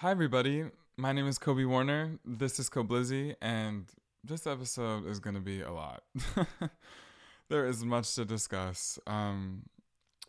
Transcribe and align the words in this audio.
Hi, 0.00 0.10
everybody. 0.12 0.64
My 0.96 1.12
name 1.12 1.26
is 1.26 1.36
Kobe 1.36 1.66
Warner. 1.66 2.18
This 2.24 2.58
is 2.58 2.70
Koblizzy, 2.70 3.34
and 3.42 3.84
this 4.24 4.46
episode 4.46 5.06
is 5.06 5.20
going 5.20 5.34
to 5.34 5.42
be 5.42 5.60
a 5.60 5.70
lot. 5.70 6.04
there 7.50 7.66
is 7.66 7.84
much 7.84 8.14
to 8.14 8.24
discuss, 8.24 8.98
um, 9.06 9.64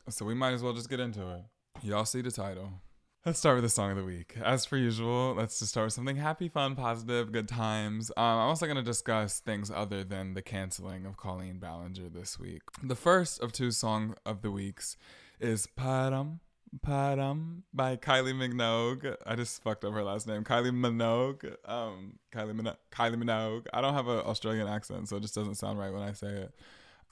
so 0.10 0.26
we 0.26 0.34
might 0.34 0.52
as 0.52 0.62
well 0.62 0.74
just 0.74 0.90
get 0.90 1.00
into 1.00 1.22
it. 1.22 1.44
Y'all 1.84 2.04
see 2.04 2.20
the 2.22 2.32
title. 2.32 2.82
Let's 3.26 3.40
start 3.40 3.56
with 3.56 3.64
the 3.64 3.70
song 3.70 3.92
of 3.92 3.96
the 3.96 4.04
week. 4.04 4.36
As 4.44 4.66
per 4.66 4.76
usual, 4.76 5.36
let's 5.36 5.58
just 5.58 5.72
start 5.72 5.86
with 5.86 5.94
something 5.94 6.18
happy, 6.18 6.50
fun, 6.50 6.76
positive, 6.76 7.32
good 7.32 7.48
times. 7.48 8.12
Um, 8.18 8.26
I'm 8.26 8.50
also 8.50 8.66
going 8.66 8.76
to 8.76 8.84
discuss 8.84 9.40
things 9.40 9.72
other 9.74 10.04
than 10.04 10.34
the 10.34 10.42
canceling 10.42 11.06
of 11.06 11.16
Colleen 11.16 11.60
Ballinger 11.60 12.10
this 12.10 12.38
week. 12.38 12.64
The 12.84 12.96
first 12.96 13.40
of 13.40 13.54
two 13.54 13.72
song 13.72 14.16
of 14.26 14.42
the 14.42 14.52
weeks 14.52 14.98
is 15.40 15.66
Padam 15.80 16.40
Padam 16.80 17.64
by 17.74 17.98
Kylie 17.98 18.34
Minogue. 18.34 19.16
I 19.26 19.36
just 19.36 19.62
fucked 19.62 19.84
up 19.84 19.94
her 19.94 20.04
last 20.04 20.28
name. 20.28 20.44
Kylie 20.44 20.72
Minogue. 20.72 21.56
Um, 21.66 22.20
Kylie 22.32 22.60
Minogue. 22.60 22.78
Kylie 22.92 23.22
Minogue. 23.22 23.68
I 23.74 23.82
don't 23.82 23.94
have 23.94 24.08
an 24.08 24.20
Australian 24.20 24.68
accent, 24.68 25.10
so 25.10 25.18
it 25.18 25.22
just 25.22 25.36
doesn't 25.36 25.56
sound 25.56 25.80
right 25.80 25.92
when 25.92 26.02
I 26.02 26.14
say 26.14 26.28
it. 26.28 26.54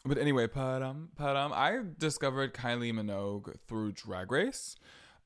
But 0.06 0.18
anyway, 0.18 0.48
Padam 0.48 1.08
Padam. 1.20 1.52
I 1.52 1.80
discovered 1.98 2.54
Kylie 2.54 2.94
Minogue 2.94 3.56
through 3.68 3.92
Drag 3.94 4.32
Race. 4.32 4.78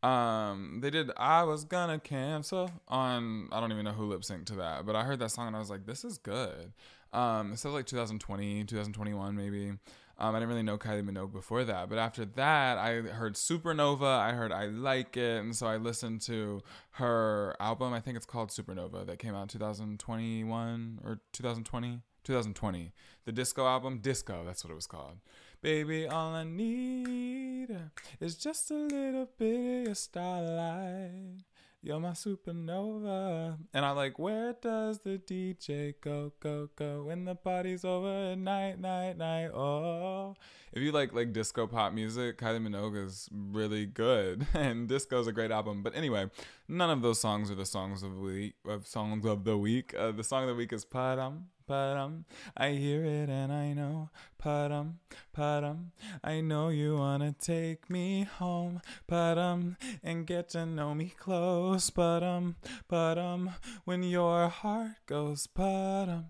Um, 0.01 0.79
they 0.81 0.89
did 0.89 1.11
I 1.15 1.43
was 1.43 1.63
gonna 1.63 1.97
cancel 1.97 2.69
on 2.89 3.47
I 3.51 3.61
don't 3.61 3.71
even 3.71 3.85
know 3.85 3.93
who 3.93 4.05
lip 4.05 4.21
synced 4.21 4.47
to 4.47 4.55
that, 4.55 4.85
but 4.85 4.95
I 4.95 5.03
heard 5.03 5.19
that 5.19 5.29
song 5.29 5.47
and 5.47 5.55
I 5.55 5.59
was 5.59 5.69
like, 5.69 5.85
this 5.85 6.03
is 6.03 6.17
good. 6.17 6.73
Um, 7.13 7.53
it 7.53 7.59
says 7.59 7.71
like 7.71 7.85
2020, 7.85 8.65
2021 8.65 9.35
maybe. 9.35 9.73
Um, 10.19 10.35
I 10.35 10.39
didn't 10.39 10.49
really 10.49 10.63
know 10.63 10.77
Kylie 10.77 11.03
Minogue 11.03 11.33
before 11.33 11.63
that, 11.63 11.89
but 11.89 11.97
after 11.97 12.23
that, 12.23 12.77
I 12.77 13.01
heard 13.01 13.33
Supernova. 13.33 14.19
I 14.19 14.33
heard 14.33 14.51
I 14.51 14.65
like 14.67 15.17
it, 15.17 15.41
and 15.41 15.55
so 15.55 15.67
I 15.67 15.77
listened 15.77 16.21
to 16.21 16.61
her 16.91 17.55
album. 17.59 17.93
I 17.93 17.99
think 17.99 18.17
it's 18.17 18.25
called 18.25 18.49
Supernova 18.49 19.05
that 19.07 19.17
came 19.19 19.33
out 19.33 19.41
in 19.43 19.47
2021 19.47 20.99
or 21.03 21.19
2020. 21.31 22.01
2020, 22.23 22.93
the 23.25 23.31
disco 23.31 23.67
album, 23.67 23.99
Disco, 23.99 24.43
that's 24.45 24.63
what 24.63 24.71
it 24.71 24.75
was 24.75 24.87
called. 24.87 25.17
Baby, 25.61 26.07
all 26.07 26.33
I 26.33 26.43
need 26.43 27.75
is 28.19 28.35
just 28.35 28.71
a 28.71 28.75
little 28.75 29.29
bit 29.37 29.81
of 29.81 29.85
your 29.87 29.95
starlight. 29.95 31.43
You're 31.85 31.99
my 31.99 32.11
supernova. 32.11 33.57
And 33.73 33.85
I 33.85 33.91
like, 33.91 34.17
where 34.17 34.53
does 34.53 34.99
the 34.99 35.17
DJ 35.17 35.95
go, 35.99 36.31
go, 36.39 36.69
go 36.77 37.03
when 37.03 37.25
the 37.25 37.35
party's 37.35 37.83
over? 37.83 38.37
Night, 38.37 38.79
night, 38.79 39.17
night. 39.17 39.47
Oh. 39.47 40.33
If 40.71 40.81
you 40.81 40.93
like 40.93 41.11
like 41.11 41.33
disco 41.33 41.67
pop 41.67 41.91
music, 41.91 42.37
Kylie 42.37 42.65
Minogue 42.65 43.05
is 43.05 43.27
really 43.33 43.85
good. 43.85 44.47
And 44.53 44.87
Disco 44.87 45.19
is 45.19 45.27
a 45.27 45.33
great 45.33 45.51
album. 45.51 45.83
But 45.83 45.93
anyway, 45.93 46.31
none 46.69 46.89
of 46.89 47.01
those 47.01 47.19
songs 47.19 47.51
are 47.51 47.55
the 47.55 47.65
songs 47.65 48.01
of 48.01 48.15
the 48.15 48.21
week 48.21 48.55
of 48.65 48.87
songs 48.87 49.25
of 49.25 49.43
the 49.43 49.57
week. 49.57 49.93
Uh, 49.93 50.13
the 50.13 50.23
song 50.23 50.43
of 50.43 50.47
the 50.47 50.55
week 50.55 50.71
is 50.71 50.85
Padam 50.85 51.47
Padam, 51.67 52.25
I 52.57 52.69
hear 52.71 53.03
it 53.05 53.29
and 53.29 53.51
I 53.51 53.73
know. 53.73 54.09
Padam, 54.41 54.95
padam, 55.35 55.91
I 56.23 56.41
know 56.41 56.69
you 56.69 56.97
wanna 56.97 57.33
take 57.39 57.89
me 57.89 58.23
home. 58.23 58.81
Padam, 59.09 59.77
and 60.03 60.27
get 60.27 60.49
to 60.49 60.65
know 60.65 60.93
me 60.93 61.13
close. 61.17 61.89
Padam, 61.89 62.55
padam, 62.91 63.53
when 63.85 64.03
your 64.03 64.49
heart 64.49 64.97
goes 65.05 65.47
padam, 65.47 66.25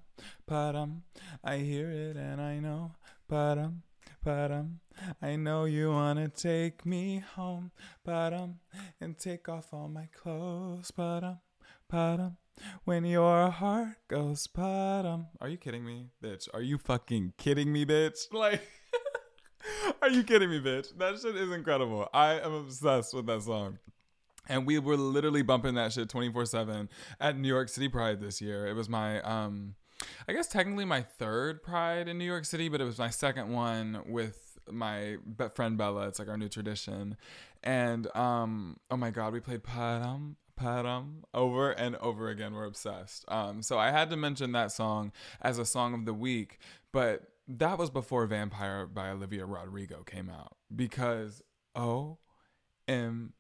padam, 0.50 1.02
I 1.44 1.58
hear 1.58 1.90
it 1.90 2.16
and 2.16 2.40
I 2.40 2.60
know. 2.60 2.92
Padam, 3.30 3.82
padam, 4.24 4.76
I 5.22 5.36
know 5.36 5.66
you 5.66 5.90
wanna 5.90 6.28
take 6.28 6.86
me 6.86 7.24
home. 7.36 7.72
Padam, 8.08 8.56
and 9.02 9.18
take 9.18 9.50
off 9.50 9.74
all 9.74 9.88
my 9.88 10.08
clothes. 10.14 10.92
Padam, 10.92 11.40
padam. 11.92 12.38
When 12.84 13.06
your 13.06 13.50
heart 13.50 13.98
goes 14.08 14.48
bottom. 14.48 15.28
Are 15.42 15.50
you 15.50 15.58
kidding 15.58 15.86
me, 15.86 16.10
bitch? 16.24 16.48
Are 16.54 16.62
you 16.62 16.78
fucking 16.78 17.34
kidding 17.38 17.72
me, 17.72 17.86
bitch? 17.86 18.28
Like, 18.34 18.62
are 20.02 20.10
you 20.10 20.24
kidding 20.24 20.50
me, 20.50 20.60
bitch? 20.60 20.98
That 20.98 21.20
shit 21.20 21.36
is 21.36 21.50
incredible. 21.52 22.10
I 22.14 22.40
am 22.40 22.54
obsessed 22.54 23.14
with 23.14 23.26
that 23.28 23.44
song. 23.44 23.80
And 24.50 24.66
we 24.66 24.78
were 24.78 24.98
literally 24.98 25.42
bumping 25.42 25.76
that 25.76 25.94
shit 25.94 26.10
24 26.10 26.46
7 26.46 26.90
at 27.20 27.38
New 27.38 27.48
York 27.48 27.70
City 27.70 27.88
Pride 27.88 28.20
this 28.20 28.42
year. 28.42 28.68
It 28.68 28.74
was 28.74 28.90
my, 28.90 29.22
um, 29.22 29.76
I 30.28 30.34
guess 30.34 30.48
technically 30.48 30.86
my 30.86 31.02
third 31.02 31.64
Pride 31.64 32.10
in 32.10 32.18
New 32.18 32.26
York 32.26 32.44
City, 32.46 32.68
but 32.68 32.82
it 32.82 32.84
was 32.84 33.00
my 33.00 33.10
second 33.10 33.54
one 33.54 34.04
with 34.06 34.58
my 34.70 35.18
friend 35.56 35.78
Bella. 35.78 36.08
It's 36.08 36.20
like 36.20 36.28
our 36.28 36.38
new 36.38 36.50
tradition. 36.50 37.16
And, 37.64 38.14
um, 38.16 38.78
oh 38.92 38.98
my 38.98 39.12
God, 39.12 39.32
we 39.32 39.40
played 39.40 39.64
Padam, 39.64 40.36
Padam 40.64 41.24
over 41.34 41.72
and 41.72 41.96
over 41.98 42.30
again. 42.30 42.54
We're 42.54 42.66
obsessed. 42.66 43.26
Um, 43.28 43.62
so 43.62 43.78
I 43.78 43.92
had 43.92 44.10
to 44.12 44.18
mention 44.18 44.54
that 44.54 44.72
song 44.72 45.12
as 45.42 45.60
a 45.60 45.66
song 45.66 45.94
of 45.94 46.06
the 46.06 46.14
week, 46.14 46.60
but 46.92 47.24
that 47.48 47.78
was 47.78 47.90
before 47.90 48.26
Vampire 48.26 48.88
by 48.88 49.10
Olivia 49.10 49.46
Rodrigo 49.46 50.04
came 50.04 50.30
out 50.30 50.56
because 50.74 51.42
OMG, 51.76 53.32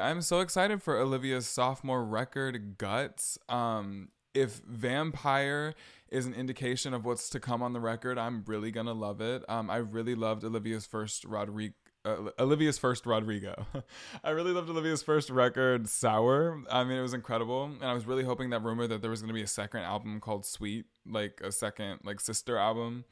I'm 0.00 0.22
so 0.22 0.40
excited 0.40 0.82
for 0.82 0.98
Olivia's 0.98 1.46
sophomore 1.46 2.04
record, 2.04 2.78
Guts. 2.78 3.38
Um, 3.48 4.08
if 4.32 4.62
Vampire 4.66 5.74
is 6.08 6.26
an 6.26 6.32
indication 6.34 6.94
of 6.94 7.04
what's 7.04 7.28
to 7.30 7.40
come 7.40 7.62
on 7.62 7.74
the 7.74 7.80
record, 7.80 8.18
I'm 8.18 8.44
really 8.46 8.70
gonna 8.70 8.94
love 8.94 9.20
it. 9.20 9.44
Um, 9.48 9.68
I 9.70 9.76
really 9.76 10.14
loved 10.14 10.44
Olivia's 10.44 10.86
first 10.86 11.24
Rodrigo 11.24 11.74
uh, 12.04 12.30
Olivia's 12.38 12.78
first 12.78 13.06
Rodrigo. 13.06 13.66
I 14.24 14.30
really 14.30 14.52
loved 14.52 14.68
Olivia's 14.68 15.02
first 15.02 15.30
record, 15.30 15.88
Sour. 15.88 16.62
I 16.70 16.84
mean, 16.84 16.98
it 16.98 17.02
was 17.02 17.14
incredible, 17.14 17.64
and 17.64 17.84
I 17.84 17.94
was 17.94 18.06
really 18.06 18.24
hoping 18.24 18.50
that 18.50 18.62
rumor 18.62 18.86
that 18.86 19.00
there 19.00 19.10
was 19.10 19.20
going 19.20 19.28
to 19.28 19.34
be 19.34 19.42
a 19.42 19.46
second 19.46 19.80
album 19.80 20.20
called 20.20 20.44
Sweet, 20.44 20.86
like 21.06 21.40
a 21.42 21.50
second 21.50 22.00
like 22.04 22.20
sister 22.20 22.58
album, 22.58 23.04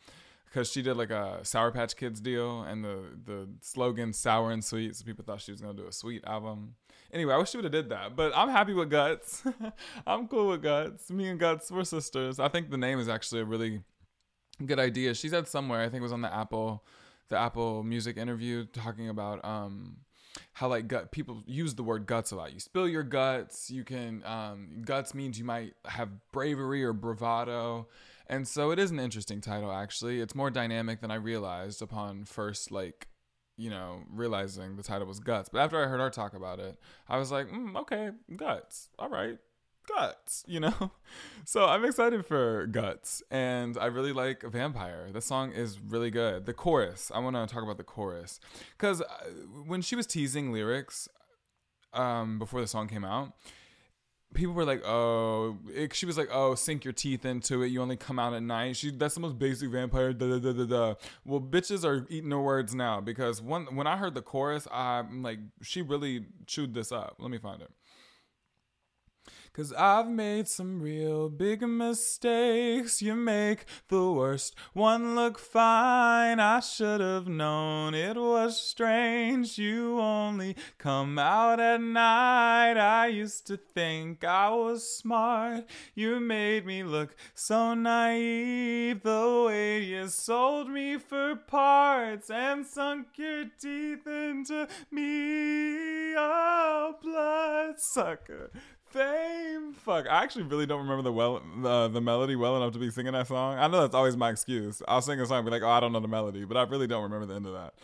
because 0.44 0.70
she 0.70 0.82
did 0.82 0.96
like 0.96 1.10
a 1.10 1.40
Sour 1.42 1.70
Patch 1.72 1.96
Kids 1.96 2.20
deal, 2.20 2.62
and 2.62 2.84
the 2.84 2.98
the 3.24 3.48
slogan 3.60 4.12
"Sour 4.12 4.50
and 4.50 4.62
Sweet," 4.64 4.94
so 4.96 5.04
people 5.04 5.24
thought 5.24 5.40
she 5.40 5.52
was 5.52 5.60
going 5.60 5.76
to 5.76 5.82
do 5.82 5.88
a 5.88 5.92
Sweet 5.92 6.24
album. 6.26 6.74
Anyway, 7.12 7.34
I 7.34 7.36
wish 7.36 7.50
she 7.50 7.58
would 7.58 7.64
have 7.64 7.72
did 7.72 7.90
that, 7.90 8.16
but 8.16 8.32
I'm 8.34 8.48
happy 8.48 8.72
with 8.72 8.90
Guts. 8.90 9.42
I'm 10.06 10.28
cool 10.28 10.48
with 10.48 10.62
Guts. 10.62 11.10
Me 11.10 11.28
and 11.28 11.38
Guts, 11.38 11.70
we're 11.70 11.84
sisters. 11.84 12.38
I 12.38 12.48
think 12.48 12.70
the 12.70 12.78
name 12.78 12.98
is 12.98 13.08
actually 13.08 13.42
a 13.42 13.44
really 13.44 13.82
good 14.64 14.78
idea. 14.78 15.14
She 15.14 15.28
said 15.28 15.46
somewhere, 15.46 15.80
I 15.80 15.84
think 15.84 16.00
it 16.00 16.02
was 16.02 16.12
on 16.12 16.22
the 16.22 16.34
Apple 16.34 16.84
the 17.28 17.38
Apple 17.38 17.82
Music 17.82 18.16
interview 18.16 18.66
talking 18.66 19.08
about 19.08 19.44
um, 19.44 19.98
how 20.54 20.68
like 20.68 20.88
gut 20.88 21.12
people 21.12 21.42
use 21.46 21.74
the 21.74 21.82
word 21.82 22.06
guts 22.06 22.32
a 22.32 22.36
lot. 22.36 22.52
You 22.52 22.60
spill 22.60 22.88
your 22.88 23.02
guts. 23.02 23.70
You 23.70 23.84
can 23.84 24.22
um, 24.24 24.82
guts 24.84 25.14
means 25.14 25.38
you 25.38 25.44
might 25.44 25.74
have 25.84 26.08
bravery 26.32 26.84
or 26.84 26.92
bravado, 26.92 27.88
and 28.26 28.46
so 28.46 28.70
it 28.70 28.78
is 28.78 28.90
an 28.90 29.00
interesting 29.00 29.40
title. 29.40 29.72
Actually, 29.72 30.20
it's 30.20 30.34
more 30.34 30.50
dynamic 30.50 31.00
than 31.00 31.10
I 31.10 31.16
realized 31.16 31.82
upon 31.82 32.24
first 32.24 32.70
like 32.70 33.08
you 33.56 33.70
know 33.70 34.02
realizing 34.10 34.76
the 34.76 34.82
title 34.82 35.06
was 35.06 35.20
guts. 35.20 35.48
But 35.48 35.60
after 35.60 35.82
I 35.82 35.88
heard 35.88 36.00
her 36.00 36.10
talk 36.10 36.34
about 36.34 36.60
it, 36.60 36.78
I 37.08 37.18
was 37.18 37.30
like, 37.30 37.48
mm, 37.48 37.76
okay, 37.76 38.10
guts. 38.36 38.88
All 38.98 39.08
right, 39.08 39.38
guts, 39.86 40.44
you 40.46 40.60
know? 40.60 40.92
So 41.44 41.66
I'm 41.66 41.84
excited 41.84 42.24
for 42.24 42.66
Guts 42.68 43.20
and 43.28 43.76
I 43.76 43.86
really 43.86 44.12
like 44.12 44.42
Vampire. 44.44 45.08
The 45.12 45.20
song 45.20 45.50
is 45.50 45.80
really 45.80 46.10
good. 46.10 46.46
The 46.46 46.54
chorus, 46.54 47.10
I 47.12 47.18
want 47.18 47.34
to 47.34 47.52
talk 47.52 47.64
about 47.64 47.78
the 47.78 47.84
chorus 47.84 48.38
cuz 48.78 49.00
uh, 49.02 49.04
when 49.66 49.82
she 49.82 49.96
was 49.96 50.06
teasing 50.06 50.52
lyrics 50.52 51.08
um 51.92 52.38
before 52.38 52.60
the 52.60 52.66
song 52.68 52.86
came 52.86 53.04
out, 53.04 53.32
people 54.34 54.54
were 54.54 54.64
like, 54.64 54.82
"Oh, 54.84 55.58
it, 55.74 55.94
she 55.94 56.06
was 56.06 56.16
like, 56.16 56.28
"Oh, 56.32 56.54
sink 56.54 56.84
your 56.84 56.92
teeth 56.92 57.24
into 57.24 57.62
it. 57.62 57.68
You 57.68 57.82
only 57.82 57.96
come 57.96 58.18
out 58.18 58.34
at 58.34 58.42
night." 58.42 58.76
She 58.76 58.90
that's 58.90 59.14
the 59.14 59.20
most 59.20 59.38
basic 59.38 59.70
vampire. 59.70 60.12
Da, 60.12 60.28
da, 60.28 60.38
da, 60.38 60.52
da, 60.52 60.64
da. 60.64 60.94
Well, 61.24 61.40
bitches 61.40 61.84
are 61.84 62.06
eating 62.08 62.30
her 62.30 62.40
words 62.40 62.74
now 62.74 63.00
because 63.00 63.42
when 63.42 63.74
when 63.76 63.86
I 63.86 63.96
heard 63.96 64.14
the 64.14 64.22
chorus, 64.22 64.66
I'm 64.72 65.22
like, 65.22 65.38
she 65.62 65.82
really 65.82 66.26
chewed 66.46 66.74
this 66.74 66.92
up. 66.92 67.16
Let 67.18 67.30
me 67.30 67.38
find 67.38 67.62
it. 67.62 67.70
Cause 69.54 69.74
I've 69.74 70.08
made 70.08 70.48
some 70.48 70.80
real 70.80 71.28
big 71.28 71.60
mistakes. 71.60 73.02
You 73.02 73.14
make 73.14 73.66
the 73.88 74.10
worst 74.10 74.54
one 74.72 75.14
look 75.14 75.38
fine. 75.38 76.40
I 76.40 76.60
should 76.60 77.02
have 77.02 77.28
known 77.28 77.92
it 77.92 78.16
was 78.16 78.58
strange. 78.58 79.58
You 79.58 80.00
only 80.00 80.56
come 80.78 81.18
out 81.18 81.60
at 81.60 81.82
night. 81.82 82.78
I 82.78 83.08
used 83.08 83.46
to 83.48 83.58
think 83.58 84.24
I 84.24 84.48
was 84.48 84.88
smart. 84.88 85.68
You 85.94 86.18
made 86.18 86.64
me 86.64 86.82
look 86.82 87.14
so 87.34 87.74
naive. 87.74 89.02
The 89.02 89.44
way 89.48 89.82
you 89.82 90.08
sold 90.08 90.70
me 90.70 90.96
for 90.96 91.36
parts 91.36 92.30
and 92.30 92.64
sunk 92.64 93.08
your 93.16 93.44
teeth 93.60 94.06
into 94.06 94.66
me. 94.90 96.14
Oh, 96.16 96.96
blood 97.02 97.78
sucker 97.78 98.50
fame. 98.92 99.72
Fuck, 99.72 100.06
I 100.08 100.22
actually 100.22 100.44
really 100.44 100.66
don't 100.66 100.80
remember 100.80 101.02
the 101.02 101.12
well 101.12 101.42
the, 101.60 101.88
the 101.88 102.00
melody 102.00 102.36
well 102.36 102.56
enough 102.56 102.72
to 102.74 102.78
be 102.78 102.90
singing 102.90 103.12
that 103.12 103.26
song. 103.26 103.58
I 103.58 103.66
know 103.68 103.80
that's 103.80 103.94
always 103.94 104.16
my 104.16 104.30
excuse. 104.30 104.82
I'll 104.86 105.02
sing 105.02 105.20
a 105.20 105.26
song 105.26 105.38
and 105.38 105.46
be 105.46 105.50
like, 105.50 105.62
oh, 105.62 105.68
I 105.68 105.80
don't 105.80 105.92
know 105.92 106.00
the 106.00 106.08
melody, 106.08 106.44
but 106.44 106.56
I 106.56 106.62
really 106.62 106.86
don't 106.86 107.02
remember 107.02 107.26
the 107.26 107.34
end 107.34 107.46
of 107.46 107.52
that. 107.54 107.74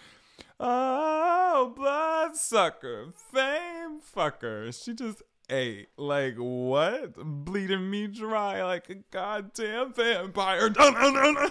Oh, 0.60 1.72
bloodsucker, 1.74 3.12
fame 3.32 4.00
fucker. 4.00 4.84
She 4.84 4.94
just 4.94 5.22
ate. 5.50 5.88
Like 5.96 6.36
what? 6.36 7.14
Bleeding 7.16 7.90
me 7.90 8.06
dry 8.06 8.62
like 8.62 8.90
a 8.90 8.96
goddamn 9.10 9.92
vampire. 9.92 10.70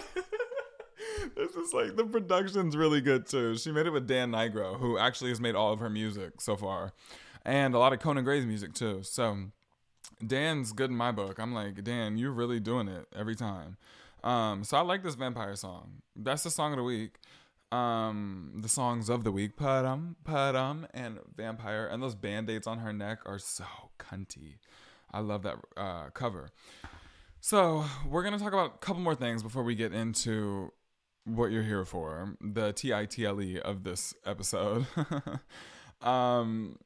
This 1.36 1.54
is 1.54 1.72
like 1.72 1.96
the 1.96 2.04
production's 2.04 2.76
really 2.76 3.00
good 3.00 3.26
too. 3.26 3.56
She 3.56 3.70
made 3.70 3.86
it 3.86 3.90
with 3.90 4.06
Dan 4.06 4.32
Nigro, 4.32 4.78
who 4.78 4.98
actually 4.98 5.30
has 5.30 5.40
made 5.40 5.54
all 5.54 5.72
of 5.72 5.78
her 5.78 5.88
music 5.88 6.40
so 6.40 6.56
far, 6.56 6.92
and 7.44 7.74
a 7.74 7.78
lot 7.78 7.92
of 7.92 8.00
Conan 8.00 8.24
Gray's 8.24 8.46
music 8.46 8.74
too. 8.74 9.02
So 9.02 9.36
Dan's 10.24 10.72
good 10.72 10.90
in 10.90 10.96
my 10.96 11.12
book. 11.12 11.38
I'm 11.38 11.54
like, 11.54 11.82
Dan, 11.84 12.16
you're 12.16 12.32
really 12.32 12.60
doing 12.60 12.88
it 12.88 13.06
every 13.14 13.36
time. 13.36 13.76
Um, 14.24 14.64
so 14.64 14.76
I 14.76 14.80
like 14.80 15.02
this 15.02 15.14
vampire 15.14 15.54
song. 15.54 16.02
That's 16.16 16.42
the 16.42 16.50
song 16.50 16.72
of 16.72 16.78
the 16.78 16.84
week. 16.84 17.16
Um, 17.70 18.52
the 18.56 18.68
songs 18.68 19.10
of 19.10 19.24
the 19.24 19.30
week, 19.30 19.56
Padam, 19.56 20.16
Padam, 20.24 20.88
and 20.94 21.18
Vampire, 21.36 21.86
and 21.86 22.02
those 22.02 22.14
band-aids 22.14 22.66
on 22.66 22.78
her 22.78 22.94
neck 22.94 23.18
are 23.26 23.38
so 23.38 23.64
cunty. 23.98 24.54
I 25.12 25.20
love 25.20 25.42
that 25.42 25.56
uh, 25.76 26.08
cover. 26.14 26.48
So 27.40 27.84
we're 28.08 28.22
gonna 28.22 28.38
talk 28.38 28.54
about 28.54 28.74
a 28.76 28.78
couple 28.78 29.02
more 29.02 29.14
things 29.14 29.42
before 29.42 29.62
we 29.62 29.74
get 29.74 29.92
into 29.92 30.72
what 31.24 31.50
you're 31.50 31.62
here 31.62 31.84
for, 31.84 32.36
the 32.40 32.72
TITLE 32.72 33.60
of 33.62 33.84
this 33.84 34.14
episode. 34.24 34.86
um, 36.00 36.78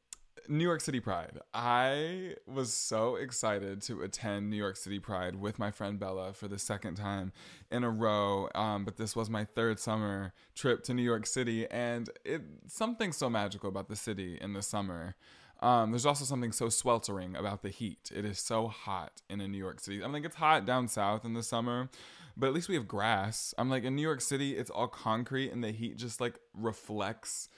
New 0.48 0.64
York 0.64 0.80
City 0.80 1.00
Pride. 1.00 1.38
I 1.54 2.34
was 2.46 2.72
so 2.72 3.16
excited 3.16 3.82
to 3.82 4.02
attend 4.02 4.50
New 4.50 4.56
York 4.56 4.76
City 4.76 4.98
Pride 4.98 5.36
with 5.36 5.58
my 5.58 5.70
friend 5.70 5.98
Bella 5.98 6.32
for 6.32 6.48
the 6.48 6.58
second 6.58 6.96
time 6.96 7.32
in 7.70 7.84
a 7.84 7.90
row. 7.90 8.48
Um, 8.54 8.84
but 8.84 8.96
this 8.96 9.14
was 9.14 9.30
my 9.30 9.44
third 9.44 9.78
summer 9.78 10.32
trip 10.54 10.82
to 10.84 10.94
New 10.94 11.02
York 11.02 11.26
City, 11.26 11.68
and 11.70 12.10
it 12.24 12.42
something 12.66 13.12
so 13.12 13.30
magical 13.30 13.68
about 13.68 13.88
the 13.88 13.96
city 13.96 14.38
in 14.40 14.52
the 14.52 14.62
summer. 14.62 15.14
Um, 15.60 15.92
there's 15.92 16.06
also 16.06 16.24
something 16.24 16.50
so 16.50 16.68
sweltering 16.68 17.36
about 17.36 17.62
the 17.62 17.68
heat. 17.68 18.10
It 18.14 18.24
is 18.24 18.40
so 18.40 18.66
hot 18.66 19.22
in 19.30 19.40
a 19.40 19.46
New 19.46 19.58
York 19.58 19.78
City. 19.78 20.02
I 20.02 20.06
mean, 20.06 20.14
like, 20.14 20.24
it's 20.24 20.36
hot 20.36 20.66
down 20.66 20.88
south 20.88 21.24
in 21.24 21.34
the 21.34 21.42
summer, 21.42 21.88
but 22.36 22.48
at 22.48 22.52
least 22.52 22.68
we 22.68 22.74
have 22.74 22.88
grass. 22.88 23.54
I'm 23.56 23.70
like 23.70 23.84
in 23.84 23.94
New 23.94 24.02
York 24.02 24.20
City, 24.20 24.56
it's 24.56 24.70
all 24.70 24.88
concrete, 24.88 25.52
and 25.52 25.62
the 25.62 25.70
heat 25.70 25.96
just 25.96 26.20
like 26.20 26.40
reflects 26.52 27.48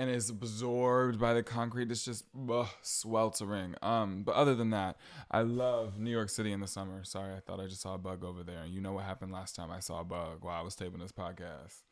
and 0.00 0.08
is 0.08 0.30
absorbed 0.30 1.20
by 1.20 1.34
the 1.34 1.42
concrete. 1.42 1.90
It's 1.90 2.06
just 2.06 2.24
ugh, 2.50 2.68
sweltering. 2.80 3.74
Um, 3.82 4.22
but 4.22 4.34
other 4.34 4.54
than 4.54 4.70
that, 4.70 4.96
I 5.30 5.42
love 5.42 5.98
New 5.98 6.10
York 6.10 6.30
City 6.30 6.52
in 6.52 6.60
the 6.60 6.66
summer. 6.66 7.04
Sorry, 7.04 7.34
I 7.34 7.40
thought 7.40 7.60
I 7.60 7.66
just 7.66 7.82
saw 7.82 7.96
a 7.96 7.98
bug 7.98 8.24
over 8.24 8.42
there. 8.42 8.64
You 8.64 8.80
know 8.80 8.94
what 8.94 9.04
happened 9.04 9.30
last 9.30 9.54
time 9.54 9.70
I 9.70 9.80
saw 9.80 10.00
a 10.00 10.04
bug 10.04 10.38
while 10.40 10.58
I 10.58 10.62
was 10.62 10.74
taping 10.74 11.00
this 11.00 11.12
podcast? 11.12 11.82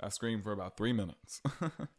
I 0.00 0.08
screamed 0.08 0.42
for 0.42 0.52
about 0.52 0.78
three 0.78 0.94
minutes. 0.94 1.42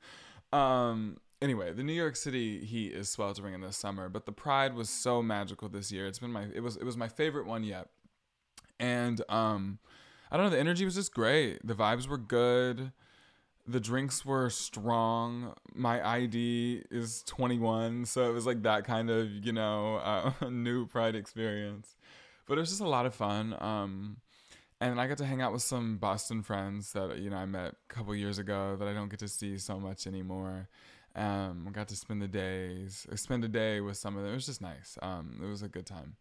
um, 0.51 1.17
anyway, 1.43 1.73
the 1.73 1.83
New 1.83 1.93
York 1.93 2.15
City 2.15 2.65
heat 2.65 2.93
is 2.93 3.09
sweltering 3.09 3.53
in 3.53 3.61
the 3.61 3.71
summer, 3.71 4.09
but 4.09 4.25
the 4.25 4.31
Pride 4.31 4.73
was 4.73 4.89
so 4.89 5.21
magical 5.21 5.69
this 5.69 5.91
year. 5.91 6.07
It's 6.07 6.17
been 6.17 6.31
my 6.31 6.47
it 6.55 6.61
was 6.61 6.75
it 6.75 6.85
was 6.85 6.97
my 6.97 7.07
favorite 7.07 7.45
one 7.45 7.63
yet, 7.63 7.89
and 8.79 9.21
um, 9.29 9.77
I 10.31 10.37
don't 10.37 10.47
know. 10.47 10.49
The 10.49 10.59
energy 10.59 10.85
was 10.85 10.95
just 10.95 11.13
great. 11.13 11.59
The 11.63 11.75
vibes 11.75 12.07
were 12.07 12.17
good 12.17 12.93
the 13.67 13.79
drinks 13.79 14.25
were 14.25 14.49
strong. 14.49 15.53
My 15.73 16.05
ID 16.05 16.83
is 16.91 17.23
21, 17.23 18.05
so 18.05 18.29
it 18.29 18.33
was 18.33 18.45
like 18.45 18.63
that 18.63 18.85
kind 18.85 19.09
of, 19.09 19.29
you 19.29 19.53
know, 19.53 19.95
uh, 19.97 20.31
new 20.49 20.85
Pride 20.87 21.15
experience. 21.15 21.95
But 22.47 22.57
it 22.57 22.61
was 22.61 22.69
just 22.69 22.81
a 22.81 22.87
lot 22.87 23.05
of 23.05 23.15
fun. 23.15 23.55
Um, 23.59 24.17
and 24.79 24.99
I 24.99 25.07
got 25.07 25.19
to 25.19 25.25
hang 25.25 25.41
out 25.41 25.53
with 25.53 25.61
some 25.61 25.97
Boston 25.97 26.41
friends 26.41 26.93
that, 26.93 27.19
you 27.19 27.29
know, 27.29 27.37
I 27.37 27.45
met 27.45 27.73
a 27.73 27.93
couple 27.93 28.15
years 28.15 28.39
ago 28.39 28.75
that 28.77 28.87
I 28.87 28.93
don't 28.93 29.09
get 29.09 29.19
to 29.19 29.27
see 29.27 29.57
so 29.57 29.79
much 29.79 30.07
anymore. 30.07 30.67
Um, 31.15 31.69
got 31.71 31.87
to 31.89 31.95
spend 31.95 32.21
the 32.21 32.27
days, 32.27 33.05
spend 33.15 33.43
a 33.43 33.47
day 33.47 33.79
with 33.81 33.97
some 33.97 34.17
of 34.17 34.23
them. 34.23 34.31
It 34.31 34.35
was 34.35 34.45
just 34.45 34.61
nice. 34.61 34.97
Um, 35.01 35.39
it 35.43 35.45
was 35.45 35.61
a 35.61 35.67
good 35.67 35.85
time. 35.85 36.15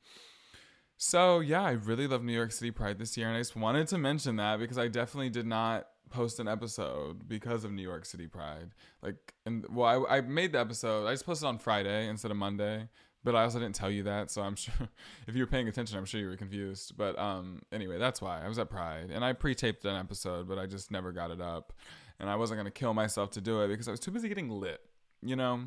So 1.02 1.40
yeah, 1.40 1.62
I 1.62 1.70
really 1.70 2.06
love 2.06 2.22
New 2.22 2.34
York 2.34 2.52
City 2.52 2.70
Pride 2.70 2.98
this 2.98 3.16
year, 3.16 3.28
and 3.28 3.36
I 3.36 3.40
just 3.40 3.56
wanted 3.56 3.88
to 3.88 3.96
mention 3.96 4.36
that 4.36 4.58
because 4.58 4.76
I 4.76 4.88
definitely 4.88 5.30
did 5.30 5.46
not 5.46 5.86
post 6.10 6.40
an 6.40 6.48
episode 6.48 7.28
because 7.28 7.64
of 7.64 7.72
New 7.72 7.82
York 7.82 8.04
City 8.04 8.26
Pride. 8.26 8.70
Like, 9.02 9.34
and 9.46 9.64
well, 9.70 10.06
I, 10.08 10.18
I 10.18 10.20
made 10.20 10.52
the 10.52 10.60
episode. 10.60 11.06
I 11.06 11.12
just 11.12 11.26
posted 11.26 11.46
on 11.46 11.58
Friday 11.58 12.08
instead 12.08 12.30
of 12.30 12.36
Monday, 12.36 12.88
but 13.24 13.34
I 13.34 13.44
also 13.44 13.58
didn't 13.58 13.74
tell 13.74 13.90
you 13.90 14.02
that. 14.04 14.30
So 14.30 14.42
I'm 14.42 14.54
sure 14.56 14.88
if 15.26 15.34
you 15.34 15.42
were 15.42 15.50
paying 15.50 15.68
attention, 15.68 15.98
I'm 15.98 16.04
sure 16.04 16.20
you 16.20 16.28
were 16.28 16.36
confused. 16.36 16.96
But 16.96 17.18
um, 17.18 17.62
anyway, 17.72 17.98
that's 17.98 18.20
why 18.20 18.44
I 18.44 18.48
was 18.48 18.58
at 18.58 18.70
Pride, 18.70 19.10
and 19.10 19.24
I 19.24 19.32
pre-taped 19.32 19.84
an 19.84 19.96
episode, 19.96 20.48
but 20.48 20.58
I 20.58 20.66
just 20.66 20.90
never 20.90 21.12
got 21.12 21.30
it 21.30 21.40
up, 21.40 21.72
and 22.18 22.28
I 22.28 22.36
wasn't 22.36 22.58
gonna 22.58 22.70
kill 22.70 22.94
myself 22.94 23.30
to 23.32 23.40
do 23.40 23.62
it 23.62 23.68
because 23.68 23.88
I 23.88 23.92
was 23.92 24.00
too 24.00 24.10
busy 24.10 24.28
getting 24.28 24.50
lit. 24.50 24.80
You 25.22 25.36
know, 25.36 25.64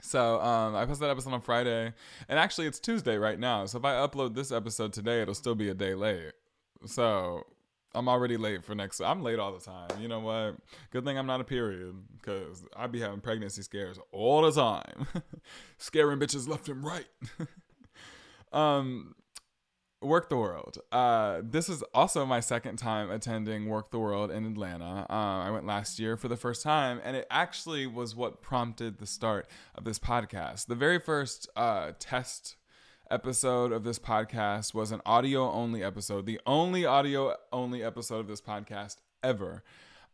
so 0.00 0.40
um, 0.40 0.76
I 0.76 0.84
posted 0.84 1.06
that 1.06 1.10
episode 1.10 1.32
on 1.32 1.40
Friday, 1.40 1.92
and 2.28 2.38
actually 2.38 2.66
it's 2.66 2.78
Tuesday 2.78 3.16
right 3.16 3.38
now. 3.38 3.66
So 3.66 3.78
if 3.78 3.84
I 3.84 3.94
upload 3.94 4.34
this 4.34 4.52
episode 4.52 4.92
today, 4.92 5.22
it'll 5.22 5.34
still 5.34 5.54
be 5.54 5.68
a 5.68 5.74
day 5.74 5.94
late. 5.94 6.32
So 6.86 7.44
I'm 7.94 8.08
already 8.08 8.36
late 8.36 8.64
for 8.64 8.74
next. 8.74 9.00
I'm 9.00 9.22
late 9.22 9.38
all 9.38 9.52
the 9.52 9.64
time. 9.64 9.88
You 10.00 10.08
know 10.08 10.20
what? 10.20 10.56
Good 10.90 11.04
thing 11.04 11.18
I'm 11.18 11.26
not 11.26 11.40
a 11.40 11.44
period 11.44 11.94
because 12.16 12.64
I'd 12.76 12.92
be 12.92 13.00
having 13.00 13.20
pregnancy 13.20 13.62
scares 13.62 13.98
all 14.12 14.42
the 14.42 14.52
time, 14.52 15.06
scaring 15.78 16.18
bitches 16.18 16.48
left 16.48 16.68
and 16.68 16.84
right. 16.84 17.06
um, 18.52 19.14
Werq 20.02 20.28
the 20.28 20.36
World. 20.36 20.78
Uh, 20.92 21.40
this 21.42 21.68
is 21.68 21.82
also 21.92 22.24
my 22.24 22.40
second 22.40 22.76
time 22.76 23.10
attending 23.10 23.66
Werq 23.66 23.90
the 23.90 23.98
World 23.98 24.30
in 24.30 24.44
Atlanta. 24.44 25.06
Uh, 25.10 25.12
I 25.12 25.50
went 25.50 25.66
last 25.66 25.98
year 25.98 26.16
for 26.16 26.28
the 26.28 26.36
first 26.36 26.62
time, 26.62 27.00
and 27.02 27.16
it 27.16 27.26
actually 27.30 27.86
was 27.86 28.14
what 28.14 28.40
prompted 28.40 28.98
the 28.98 29.06
start 29.06 29.48
of 29.74 29.84
this 29.84 29.98
podcast. 29.98 30.66
The 30.66 30.76
very 30.76 31.00
first 31.00 31.48
uh, 31.56 31.92
test 31.98 32.56
episode 33.10 33.72
of 33.72 33.84
this 33.84 33.98
podcast 33.98 34.74
was 34.74 34.92
an 34.92 35.00
audio 35.06 35.50
only 35.50 35.82
episode, 35.82 36.26
the 36.26 36.40
only 36.46 36.84
audio 36.84 37.34
only 37.52 37.82
episode 37.82 38.20
of 38.20 38.28
this 38.28 38.40
podcast 38.40 38.96
ever. 39.22 39.62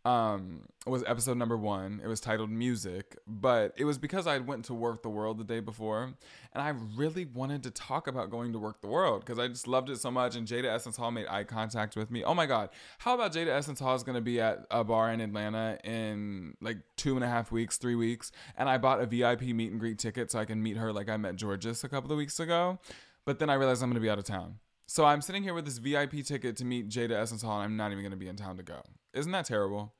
Um, 0.04 0.66
was 0.86 1.02
episode 1.06 1.38
number 1.38 1.56
one. 1.56 2.00
It 2.04 2.08
was 2.08 2.20
titled 2.20 2.50
Music, 2.50 3.16
but 3.26 3.72
it 3.78 3.86
was 3.86 3.96
because 3.96 4.26
I 4.26 4.36
went 4.36 4.66
to 4.66 4.72
Werq 4.74 5.02
the 5.02 5.08
World 5.08 5.38
the 5.38 5.44
day 5.44 5.60
before, 5.60 6.12
and 6.52 6.62
I 6.62 6.74
really 6.94 7.24
wanted 7.24 7.62
to 7.62 7.70
talk 7.70 8.06
about 8.06 8.28
going 8.28 8.52
to 8.52 8.60
Werq 8.60 8.82
the 8.82 8.88
World 8.88 9.24
because 9.24 9.38
I 9.38 9.48
just 9.48 9.66
loved 9.66 9.88
it 9.88 9.98
so 9.98 10.10
much. 10.10 10.36
And 10.36 10.46
Jada 10.46 10.66
Essence 10.66 10.98
Hall 10.98 11.10
made 11.10 11.26
eye 11.28 11.44
contact 11.44 11.96
with 11.96 12.10
me. 12.10 12.22
Oh 12.22 12.34
my 12.34 12.44
God, 12.44 12.68
how 12.98 13.14
about 13.14 13.32
Jada 13.32 13.48
Essence 13.48 13.80
Hall 13.80 13.94
is 13.94 14.02
going 14.02 14.16
to 14.16 14.20
be 14.20 14.42
at 14.42 14.66
a 14.70 14.84
bar 14.84 15.10
in 15.10 15.22
Atlanta 15.22 15.78
in 15.84 16.54
like 16.60 16.78
two 16.96 17.14
and 17.14 17.24
a 17.24 17.28
half 17.28 17.50
weeks, 17.50 17.78
three 17.78 17.94
weeks, 17.94 18.30
and 18.58 18.68
I 18.68 18.76
bought 18.76 19.00
a 19.00 19.06
VIP 19.06 19.42
meet 19.42 19.70
and 19.70 19.80
greet 19.80 19.98
ticket 19.98 20.30
so 20.30 20.38
I 20.38 20.44
can 20.44 20.62
meet 20.62 20.76
her 20.76 20.92
like 20.92 21.08
I 21.08 21.16
met 21.16 21.36
Georges 21.36 21.82
a 21.82 21.88
couple 21.88 22.12
of 22.12 22.18
weeks 22.18 22.38
ago. 22.38 22.78
But 23.24 23.38
then 23.38 23.48
I 23.48 23.54
realized 23.54 23.82
I'm 23.82 23.88
going 23.88 23.94
to 23.94 24.00
be 24.00 24.10
out 24.10 24.18
of 24.18 24.24
town. 24.24 24.58
So 24.86 25.06
I'm 25.06 25.22
sitting 25.22 25.42
here 25.42 25.54
with 25.54 25.64
this 25.64 25.78
VIP 25.78 26.22
ticket 26.26 26.56
to 26.58 26.66
meet 26.66 26.90
Jada 26.90 27.12
Essence 27.12 27.40
Hall, 27.40 27.56
and 27.60 27.64
I'm 27.64 27.76
not 27.78 27.90
even 27.90 28.02
going 28.02 28.10
to 28.10 28.18
be 28.18 28.28
in 28.28 28.36
town 28.36 28.58
to 28.58 28.62
go. 28.62 28.82
Isn't 29.14 29.32
that 29.32 29.46
terrible? 29.46 29.94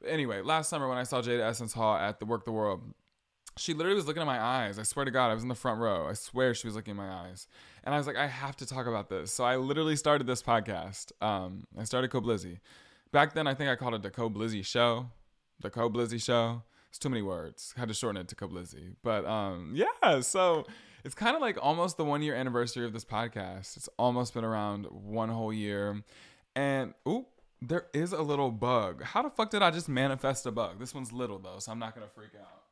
But 0.00 0.10
anyway, 0.10 0.42
last 0.42 0.68
summer 0.68 0.88
when 0.88 0.98
I 0.98 1.04
saw 1.04 1.20
Jada 1.20 1.40
Essence 1.40 1.72
Hall 1.72 1.96
at 1.96 2.20
the 2.20 2.26
Werq 2.26 2.44
the 2.44 2.52
World, 2.52 2.82
she 3.56 3.72
literally 3.72 3.96
was 3.96 4.06
looking 4.06 4.22
at 4.22 4.26
my 4.26 4.40
eyes. 4.40 4.78
I 4.78 4.82
swear 4.82 5.04
to 5.04 5.10
God, 5.10 5.30
I 5.30 5.34
was 5.34 5.42
in 5.42 5.48
the 5.48 5.54
front 5.54 5.80
row. 5.80 6.08
I 6.08 6.14
swear 6.14 6.54
she 6.54 6.66
was 6.66 6.74
looking 6.74 6.92
at 6.92 6.96
my 6.96 7.10
eyes. 7.10 7.46
And 7.84 7.94
I 7.94 7.98
was 7.98 8.06
like, 8.06 8.16
I 8.16 8.26
have 8.26 8.56
to 8.56 8.66
talk 8.66 8.86
about 8.86 9.08
this. 9.08 9.32
So 9.32 9.44
I 9.44 9.56
literally 9.56 9.96
started 9.96 10.26
this 10.26 10.42
podcast. 10.42 11.12
Um, 11.22 11.66
I 11.78 11.84
started 11.84 12.10
Koblizzy. 12.10 12.58
Back 13.12 13.34
then, 13.34 13.46
I 13.46 13.54
think 13.54 13.70
I 13.70 13.76
called 13.76 13.94
it 13.94 14.02
the 14.02 14.10
Koblizzy 14.10 14.64
Show. 14.64 15.06
The 15.60 15.70
Koblizzy 15.70 16.20
Show. 16.20 16.62
It's 16.88 16.98
too 16.98 17.08
many 17.08 17.22
words. 17.22 17.74
Had 17.76 17.88
to 17.88 17.94
shorten 17.94 18.20
it 18.20 18.28
to 18.28 18.34
Koblizzy. 18.34 18.96
But 19.02 19.24
um, 19.24 19.72
yeah, 19.74 20.20
so 20.20 20.66
it's 21.04 21.14
kind 21.14 21.36
of 21.36 21.42
like 21.42 21.58
almost 21.60 21.96
the 21.96 22.04
one 22.04 22.22
year 22.22 22.34
anniversary 22.34 22.84
of 22.84 22.92
this 22.92 23.04
podcast. 23.04 23.76
It's 23.76 23.88
almost 23.98 24.34
been 24.34 24.44
around 24.44 24.86
one 24.86 25.28
whole 25.28 25.52
year. 25.52 26.02
And 26.56 26.94
oop, 27.08 27.26
there 27.68 27.86
is 27.92 28.12
a 28.12 28.22
little 28.22 28.50
bug. 28.50 29.02
How 29.02 29.22
the 29.22 29.30
fuck 29.30 29.50
did 29.50 29.62
I 29.62 29.70
just 29.70 29.88
manifest 29.88 30.46
a 30.46 30.50
bug? 30.50 30.78
This 30.78 30.94
one's 30.94 31.12
little 31.12 31.38
though, 31.38 31.58
so 31.58 31.72
I'm 31.72 31.78
not 31.78 31.94
gonna 31.94 32.08
freak 32.14 32.30
out. 32.38 32.62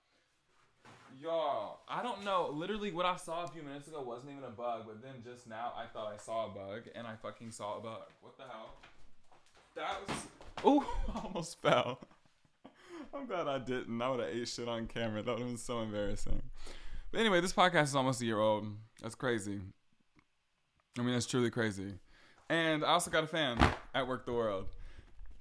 Y'all, 1.20 1.80
I 1.88 2.02
don't 2.02 2.24
know. 2.24 2.50
Literally, 2.52 2.90
what 2.90 3.06
I 3.06 3.16
saw 3.16 3.44
a 3.44 3.48
few 3.48 3.62
minutes 3.62 3.86
ago 3.88 4.02
wasn't 4.02 4.32
even 4.32 4.44
a 4.44 4.50
bug, 4.50 4.82
but 4.86 5.02
then 5.02 5.22
just 5.22 5.48
now 5.48 5.72
I 5.76 5.86
thought 5.86 6.12
I 6.12 6.16
saw 6.16 6.46
a 6.46 6.48
bug, 6.48 6.82
and 6.94 7.06
I 7.06 7.14
fucking 7.14 7.52
saw 7.52 7.78
a 7.78 7.80
bug. 7.80 8.02
What 8.20 8.36
the 8.36 8.44
hell? 8.44 8.74
That 9.76 10.08
was. 10.08 10.16
Oh, 10.64 10.84
almost 11.24 11.62
fell. 11.62 12.00
I'm 13.14 13.26
glad 13.26 13.46
I 13.46 13.58
didn't. 13.58 14.00
I 14.00 14.10
would 14.10 14.20
have 14.20 14.28
ate 14.30 14.48
shit 14.48 14.68
on 14.68 14.86
camera. 14.86 15.22
That 15.22 15.32
would 15.32 15.40
have 15.40 15.48
been 15.48 15.56
so 15.58 15.80
embarrassing. 15.80 16.42
But 17.10 17.20
anyway, 17.20 17.40
this 17.40 17.52
podcast 17.52 17.84
is 17.84 17.94
almost 17.94 18.22
a 18.22 18.24
year 18.24 18.38
old. 18.38 18.66
That's 19.02 19.14
crazy. 19.14 19.60
I 20.98 21.02
mean, 21.02 21.12
that's 21.12 21.26
truly 21.26 21.50
crazy. 21.50 21.94
And 22.48 22.84
I 22.84 22.88
also 22.88 23.10
got 23.10 23.24
a 23.24 23.26
fan 23.26 23.58
at 23.94 24.06
Werq 24.06 24.24
the 24.24 24.32
World. 24.32 24.66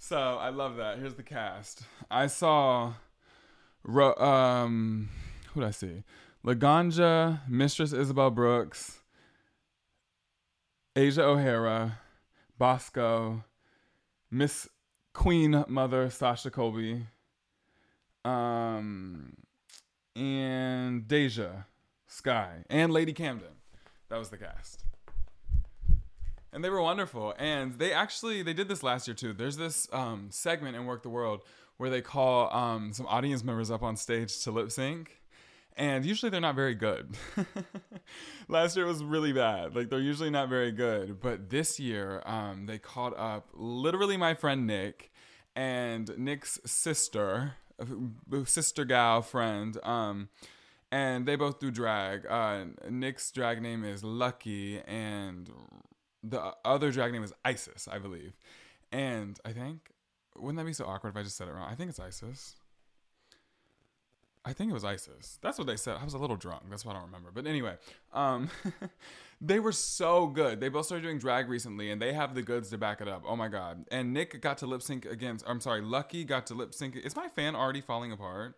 So 0.03 0.17
I 0.17 0.49
love 0.49 0.77
that. 0.77 0.97
Here's 0.97 1.13
the 1.13 1.21
cast. 1.21 1.83
I 2.09 2.25
saw, 2.25 2.93
um, 3.87 5.09
who 5.53 5.61
did 5.61 5.67
I 5.67 5.71
see? 5.71 6.03
Laganja, 6.43 7.47
Mistress 7.47 7.93
Isabelle 7.93 8.31
Brooks, 8.31 9.01
Asia 10.95 11.23
O'Hara, 11.23 11.99
Bosco, 12.57 13.43
Miss 14.31 14.67
Queen 15.13 15.63
Mother 15.67 16.09
Sasha 16.09 16.49
Colby, 16.49 17.05
um, 18.25 19.37
and 20.15 21.07
Deja. 21.07 21.65
Skye, 22.07 22.65
and 22.71 22.91
Lady 22.91 23.13
Camden. 23.13 23.53
That 24.09 24.17
was 24.17 24.31
the 24.31 24.37
cast. 24.37 24.83
And 26.53 26.63
they 26.63 26.69
were 26.69 26.81
wonderful. 26.81 27.33
And 27.37 27.79
they 27.79 27.93
actually 27.93 28.43
they 28.43 28.53
did 28.53 28.67
this 28.67 28.83
last 28.83 29.07
year 29.07 29.15
too. 29.15 29.33
There's 29.33 29.57
this 29.57 29.87
um, 29.93 30.27
segment 30.31 30.75
in 30.75 30.83
Werq 30.83 31.03
the 31.03 31.09
World 31.09 31.43
where 31.77 31.89
they 31.89 32.01
call 32.01 32.53
um, 32.53 32.93
some 32.93 33.07
audience 33.07 33.43
members 33.43 33.71
up 33.71 33.81
on 33.81 33.95
stage 33.95 34.43
to 34.43 34.51
lip 34.51 34.71
sync. 34.71 35.21
And 35.77 36.05
usually 36.05 36.29
they're 36.29 36.41
not 36.41 36.55
very 36.55 36.75
good. 36.75 37.15
last 38.47 38.75
year 38.75 38.85
was 38.85 39.03
really 39.03 39.31
bad. 39.31 39.75
Like 39.75 39.89
they're 39.89 39.99
usually 39.99 40.29
not 40.29 40.49
very 40.49 40.71
good. 40.71 41.21
But 41.21 41.49
this 41.49 41.79
year, 41.79 42.21
um, 42.25 42.65
they 42.65 42.77
called 42.77 43.13
up 43.17 43.47
literally 43.53 44.17
my 44.17 44.33
friend 44.33 44.67
Nick 44.67 45.11
and 45.55 46.11
Nick's 46.17 46.59
sister, 46.65 47.53
sister 48.45 48.85
gal 48.85 49.21
friend. 49.21 49.77
Um, 49.81 50.29
and 50.91 51.25
they 51.25 51.35
both 51.35 51.59
do 51.59 51.71
drag. 51.71 52.25
Uh, 52.25 52.65
Nick's 52.89 53.31
drag 53.31 53.61
name 53.61 53.85
is 53.85 54.03
Lucky, 54.03 54.81
and 54.81 55.49
the 56.23 56.53
other 56.63 56.91
drag 56.91 57.11
name 57.11 57.23
is 57.23 57.33
Isis, 57.43 57.87
I 57.87 57.99
believe. 57.99 58.33
And 58.91 59.39
I 59.45 59.53
think, 59.53 59.91
wouldn't 60.35 60.57
that 60.57 60.65
be 60.65 60.73
so 60.73 60.85
awkward 60.85 61.11
if 61.11 61.17
I 61.17 61.23
just 61.23 61.37
said 61.37 61.47
it 61.47 61.51
wrong? 61.51 61.67
I 61.69 61.75
think 61.75 61.89
it's 61.89 61.99
Isis. 61.99 62.55
I 64.43 64.53
think 64.53 64.71
it 64.71 64.73
was 64.73 64.83
Isis. 64.83 65.37
That's 65.41 65.57
what 65.57 65.67
they 65.67 65.75
said. 65.75 65.97
I 66.01 66.03
was 66.03 66.15
a 66.15 66.17
little 66.17 66.35
drunk. 66.35 66.63
That's 66.69 66.83
why 66.83 66.91
I 66.91 66.95
don't 66.95 67.05
remember. 67.05 67.29
But 67.31 67.45
anyway, 67.45 67.75
um, 68.11 68.49
they 69.41 69.59
were 69.59 69.71
so 69.71 70.27
good. 70.27 70.59
They 70.59 70.67
both 70.67 70.87
started 70.87 71.03
doing 71.03 71.19
drag 71.19 71.47
recently, 71.47 71.91
and 71.91 72.01
they 72.01 72.13
have 72.13 72.33
the 72.33 72.41
goods 72.41 72.71
to 72.71 72.77
back 72.77 73.01
it 73.01 73.07
up. 73.07 73.23
Oh 73.27 73.35
my 73.35 73.49
god! 73.49 73.85
And 73.91 74.13
Nick 74.13 74.41
got 74.41 74.57
to 74.59 74.65
lip 74.65 74.81
sync 74.81 75.05
against. 75.05 75.45
I'm 75.47 75.61
sorry, 75.61 75.81
Lucky 75.81 76.23
got 76.23 76.47
to 76.47 76.55
lip 76.55 76.73
sync. 76.73 76.95
Is 76.95 77.15
my 77.15 77.27
fan 77.27 77.55
already 77.55 77.81
falling 77.81 78.11
apart? 78.11 78.55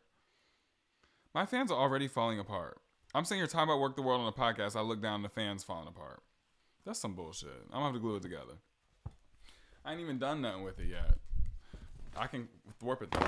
My 1.35 1.45
fans 1.45 1.69
are 1.69 1.77
already 1.77 2.07
falling 2.07 2.39
apart. 2.39 2.79
I'm 3.13 3.25
sitting 3.25 3.39
here 3.39 3.47
talking 3.47 3.69
about 3.69 3.79
Werq 3.79 3.95
the 3.95 4.03
World 4.03 4.21
on 4.21 4.27
a 4.27 4.31
podcast. 4.31 4.77
I 4.77 4.81
look 4.81 5.01
down, 5.01 5.21
the 5.21 5.29
fans 5.29 5.65
falling 5.65 5.87
apart. 5.87 6.23
That's 6.85 6.99
some 6.99 7.13
bullshit. 7.13 7.49
I'm 7.67 7.79
gonna 7.79 7.85
have 7.85 7.93
to 7.93 7.99
glue 7.99 8.17
it 8.17 8.23
together. 8.23 8.55
I 9.85 9.91
ain't 9.91 10.01
even 10.01 10.19
done 10.19 10.41
nothing 10.41 10.63
with 10.63 10.79
it 10.79 10.87
yet. 10.87 11.17
I 12.15 12.27
can 12.27 12.47
warp 12.81 13.01
it 13.01 13.11
though. 13.11 13.27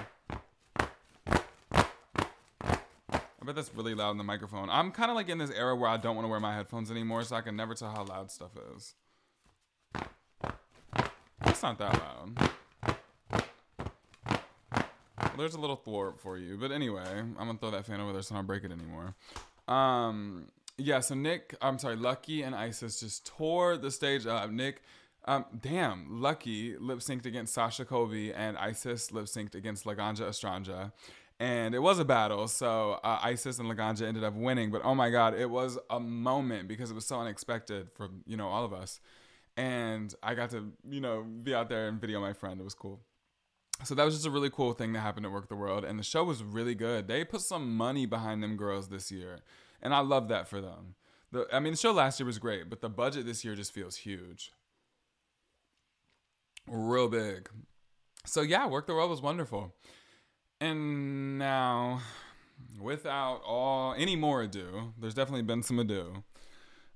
I 3.46 3.46
bet 3.46 3.56
that's 3.56 3.72
really 3.76 3.94
loud 3.94 4.12
in 4.12 4.18
the 4.18 4.24
microphone. 4.24 4.70
I'm 4.70 4.92
kind 4.92 5.12
of 5.12 5.16
like 5.16 5.30
in 5.30 5.38
this 5.38 5.52
era 5.52 5.76
where 5.76 5.90
I 5.90 5.98
don't 5.98 6.16
want 6.16 6.26
to 6.26 6.30
wear 6.30 6.40
my 6.40 6.56
headphones 6.56 6.90
anymore, 6.90 7.24
so 7.24 7.36
I 7.36 7.42
can 7.42 7.56
never 7.56 7.76
tell 7.76 7.92
how 7.92 8.04
loud 8.04 8.32
stuff 8.32 8.52
is. 8.76 8.96
It's 11.46 11.62
not 11.62 11.78
that 11.78 11.94
loud. 11.94 12.52
Well, 15.20 15.38
there's 15.38 15.56
a 15.56 15.60
little 15.60 15.76
thwart 15.76 16.20
for 16.20 16.38
you, 16.38 16.58
but 16.58 16.72
anyway, 16.72 17.06
I'm 17.06 17.36
gonna 17.36 17.58
throw 17.58 17.72
that 17.72 17.86
fan 17.86 18.02
over 18.02 18.14
there 18.14 18.22
so 18.22 18.36
I 18.36 18.40
don't 18.40 18.48
break 18.48 18.64
it 18.64 18.72
anymore. 18.72 19.16
Um, 19.68 20.48
yeah, 20.78 21.00
so 21.00 21.16
Nick, 21.16 21.56
I'm 21.62 21.80
sorry, 21.80 21.96
Lucky 21.96 22.42
and 22.42 22.56
Isis 22.56 23.00
just 23.00 23.26
tore 23.26 23.78
the 23.78 23.92
stage 23.92 24.26
up. 24.26 24.50
Nick, 24.50 24.82
um, 25.26 25.46
damn, 25.60 26.22
Lucky 26.22 26.78
lip 26.78 27.00
synced 27.00 27.26
against 27.26 27.54
Sasha 27.54 27.86
Colby 27.86 28.34
and 28.34 28.58
Isis 28.58 29.12
lip 29.12 29.26
synced 29.26 29.56
against 29.56 29.86
Laganja 29.86 30.22
Estranja. 30.22 30.92
And 31.40 31.76
it 31.76 31.80
was 31.80 32.00
a 32.00 32.06
battle, 32.06 32.48
so 32.48 33.00
uh, 33.04 33.20
Isis 33.22 33.60
and 33.60 33.70
Laganja 33.70 34.04
ended 34.08 34.24
up 34.24 34.36
winning. 34.36 34.72
But 34.72 34.84
oh 34.86 34.96
my 34.96 35.10
God, 35.10 35.34
it 35.34 35.50
was 35.50 35.78
a 35.90 36.00
moment 36.00 36.70
because 36.70 36.92
it 36.92 36.94
was 36.94 37.06
so 37.06 37.20
unexpected 37.20 37.90
for 37.94 38.10
you 38.26 38.38
know 38.38 38.48
all 38.48 38.64
of 38.64 38.72
us. 38.72 39.02
And 39.58 40.14
I 40.24 40.34
got 40.34 40.52
to 40.52 40.72
you 40.90 41.02
know 41.02 41.24
be 41.24 41.54
out 41.54 41.68
there 41.68 41.90
and 41.90 42.00
video 42.00 42.22
my 42.22 42.34
friend. 42.34 42.60
It 42.62 42.64
was 42.64 42.74
cool 42.74 43.02
so 43.84 43.94
that 43.96 44.06
was 44.06 44.14
just 44.14 44.26
a 44.26 44.30
really 44.30 44.50
cool 44.50 44.74
thing 44.74 44.94
that 44.94 45.02
happened 45.02 45.26
at 45.26 45.32
Werq 45.32 45.50
the 45.50 45.56
World, 45.56 45.84
and 45.84 46.00
the 46.00 46.04
show 46.04 46.24
was 46.24 46.44
really 46.44 46.76
good. 46.76 47.08
They 47.08 47.26
put 47.26 47.42
some 47.42 47.76
money 47.76 48.06
behind 48.06 48.42
them 48.42 48.56
girls 48.56 48.88
this 48.88 49.12
year, 49.12 49.40
and 49.86 49.94
I 49.94 50.00
love 50.00 50.28
that 50.30 50.48
for 50.48 50.60
them. 50.60 50.96
The, 51.32 51.48
I 51.54 51.60
mean, 51.60 51.74
the 51.74 51.78
show 51.78 51.92
last 51.92 52.20
year 52.20 52.26
was 52.26 52.40
great, 52.40 52.70
but 52.70 52.82
the 52.82 52.90
budget 52.90 53.26
this 53.26 53.46
year 53.46 53.56
just 53.56 53.72
feels 53.72 53.98
huge, 53.98 54.52
real 56.68 57.08
big. 57.08 57.50
So 58.26 58.42
yeah, 58.42 58.68
Werq 58.68 58.88
the 58.88 58.96
World 58.96 59.12
was 59.12 59.22
wonderful, 59.22 59.76
and 60.60 61.38
now, 61.38 62.02
without 62.82 63.42
all 63.46 63.94
any 63.96 64.16
more 64.16 64.42
ado, 64.42 64.94
there's 65.00 65.14
definitely 65.14 65.44
been 65.44 65.62
some 65.62 65.78
ado, 65.78 66.24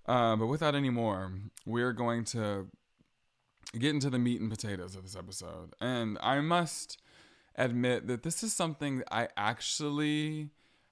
uh, 0.08 0.36
but 0.36 0.48
without 0.48 0.74
any 0.74 0.89
more, 0.89 1.31
we're 1.67 1.93
going 1.93 2.24
to 2.25 2.67
get 3.77 3.93
into 3.93 4.10
the 4.10 4.17
meat 4.17 4.41
and 4.41 4.50
potatoes 4.50 4.96
of 4.96 5.03
this 5.03 5.15
episode. 5.15 5.75
And 5.79 6.17
I 6.24 6.39
must 6.39 6.98
admit 7.55 8.08
that 8.08 8.24
this 8.24 8.41
is 8.41 8.51
something 8.51 9.03
I 9.12 9.27
actually 9.38 10.50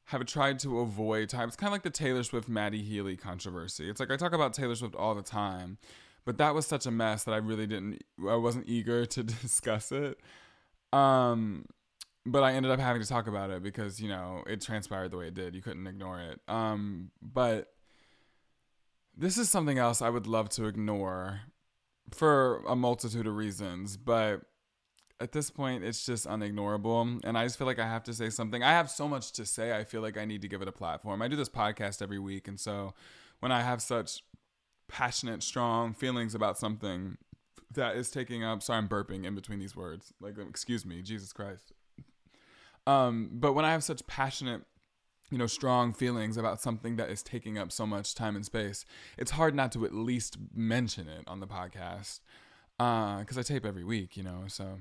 have 0.08 0.26
tried 0.26 0.58
to 0.60 0.80
avoid. 0.80 1.24
It's 1.24 1.34
kind 1.34 1.52
of 1.68 1.72
like 1.72 1.84
the 1.84 1.90
Taylor 1.90 2.24
Swift 2.24 2.48
Matty 2.48 2.82
Healy 2.82 3.18
controversy. 3.18 3.90
It's 3.90 4.00
like 4.00 4.10
I 4.10 4.16
talk 4.16 4.34
about 4.34 4.54
Taylor 4.54 4.76
Swift 4.76 4.96
all 4.96 5.14
the 5.14 5.22
time, 5.22 5.78
but 6.24 6.38
that 6.38 6.56
was 6.56 6.66
such 6.66 6.86
a 6.86 6.92
mess 6.92 7.26
that 7.26 7.34
I 7.34 7.38
really 7.38 7.68
didn't 7.68 8.02
I 8.28 8.36
wasn't 8.36 8.70
eager 8.70 9.06
to 9.06 9.24
discuss 9.44 9.92
it. 9.92 10.18
Um 10.94 11.66
but 12.26 12.44
I 12.44 12.54
ended 12.54 12.72
up 12.72 12.80
having 12.80 13.02
to 13.02 13.08
talk 13.08 13.28
about 13.28 13.52
it 13.52 13.64
because, 13.64 14.02
you 14.02 14.08
know, 14.08 14.44
it 14.48 14.62
transpired 14.62 15.12
the 15.12 15.18
way 15.18 15.28
it 15.28 15.34
did. 15.34 15.56
You 15.56 15.62
couldn't 15.62 15.88
ignore 15.88 16.22
it. 16.22 16.40
Um 16.48 17.12
but 17.22 17.74
this 19.18 19.38
is 19.38 19.50
something 19.50 19.78
else 19.78 20.02
I 20.02 20.10
would 20.10 20.26
love 20.26 20.48
to 20.52 20.68
ignore 20.68 21.42
for 22.12 22.64
a 22.66 22.78
multitude 22.78 23.28
of 23.28 23.36
reasons, 23.36 23.98
but 23.98 24.42
at 25.20 25.32
this 25.32 25.50
point 25.50 25.84
it's 25.84 26.06
just 26.06 26.28
unignorable 26.28 27.20
and 27.24 27.38
i 27.38 27.44
just 27.44 27.58
feel 27.58 27.68
like 27.68 27.80
i 27.80 27.88
have 27.88 28.04
to 28.04 28.14
say 28.14 28.30
something. 28.30 28.64
I 28.64 28.72
have 28.72 28.90
so 28.90 29.08
much 29.08 29.32
to 29.34 29.46
say 29.46 29.76
i 29.76 29.84
feel 29.84 30.02
like 30.02 30.18
i 30.18 30.26
need 30.26 30.42
to 30.42 30.48
give 30.48 30.62
it 30.62 30.68
a 30.68 30.72
platform. 30.72 31.22
I 31.22 31.28
do 31.28 31.36
this 31.36 31.50
podcast 31.50 32.02
every 32.02 32.20
week 32.20 32.48
and 32.48 32.60
so 32.60 32.94
when 33.40 33.52
i 33.52 33.62
have 33.62 33.82
such 33.82 34.24
passionate 34.88 35.44
strong 35.44 35.94
feelings 35.94 36.34
about 36.34 36.58
something 36.58 37.18
that 37.74 37.96
is 37.96 38.10
taking 38.10 38.44
up 38.44 38.64
sorry 38.64 38.78
i'm 38.78 38.88
burping 38.88 39.26
in 39.26 39.36
between 39.36 39.60
these 39.60 39.76
words 39.76 40.14
like 40.22 40.36
excuse 40.38 40.86
me 40.86 41.02
jesus 41.02 41.34
christ. 41.34 41.74
Um 42.86 43.32
but 43.34 43.54
when 43.54 43.66
i 43.66 43.72
have 43.72 43.84
such 43.84 44.06
passionate 44.08 44.62
you 45.30 45.38
know 45.38 45.48
strong 45.48 45.94
feelings 45.94 46.38
about 46.38 46.62
something 46.62 46.96
that 46.96 47.10
is 47.10 47.22
taking 47.22 47.58
up 47.58 47.72
so 47.72 47.86
much 47.86 48.16
time 48.16 48.36
and 48.36 48.46
space 48.46 48.86
it's 49.18 49.32
hard 49.32 49.54
not 49.54 49.72
to 49.74 49.84
at 49.84 49.94
least 49.94 50.38
mention 50.54 51.10
it 51.10 51.24
on 51.28 51.42
the 51.42 51.48
podcast 51.48 52.22
because 52.78 53.38
uh, 53.38 53.40
i 53.40 53.44
tape 53.44 53.66
every 53.66 53.84
week 53.84 54.16
you 54.16 54.24
know 54.24 54.44
so 54.48 54.80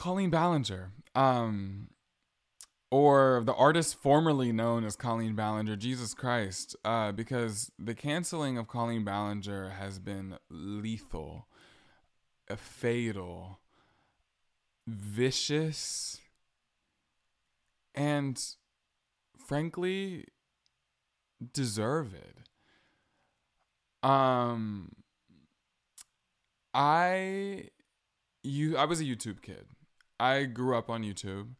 colleen 0.00 0.30
ballinger 0.30 0.92
um, 1.14 1.88
or 2.90 3.42
the 3.44 3.54
artist 3.54 3.94
formerly 3.94 4.50
known 4.52 4.84
as 4.84 4.96
colleen 4.96 5.34
ballinger 5.34 5.76
jesus 5.76 6.14
christ 6.14 6.74
uh, 6.84 7.12
because 7.12 7.70
the 7.78 7.94
canceling 7.94 8.56
of 8.56 8.66
colleen 8.66 9.04
ballinger 9.04 9.70
has 9.70 9.98
been 9.98 10.36
lethal 10.48 11.46
fatal 12.56 13.60
vicious 14.86 16.20
and 17.94 18.42
frankly 19.46 20.24
deserved. 21.52 22.14
Um 24.02 24.92
I 26.72 27.68
you 28.42 28.76
I 28.76 28.84
was 28.84 29.00
a 29.00 29.04
YouTube 29.04 29.42
kid. 29.42 29.66
I 30.20 30.44
grew 30.44 30.76
up 30.76 30.90
on 30.90 31.02
YouTube. 31.02 31.54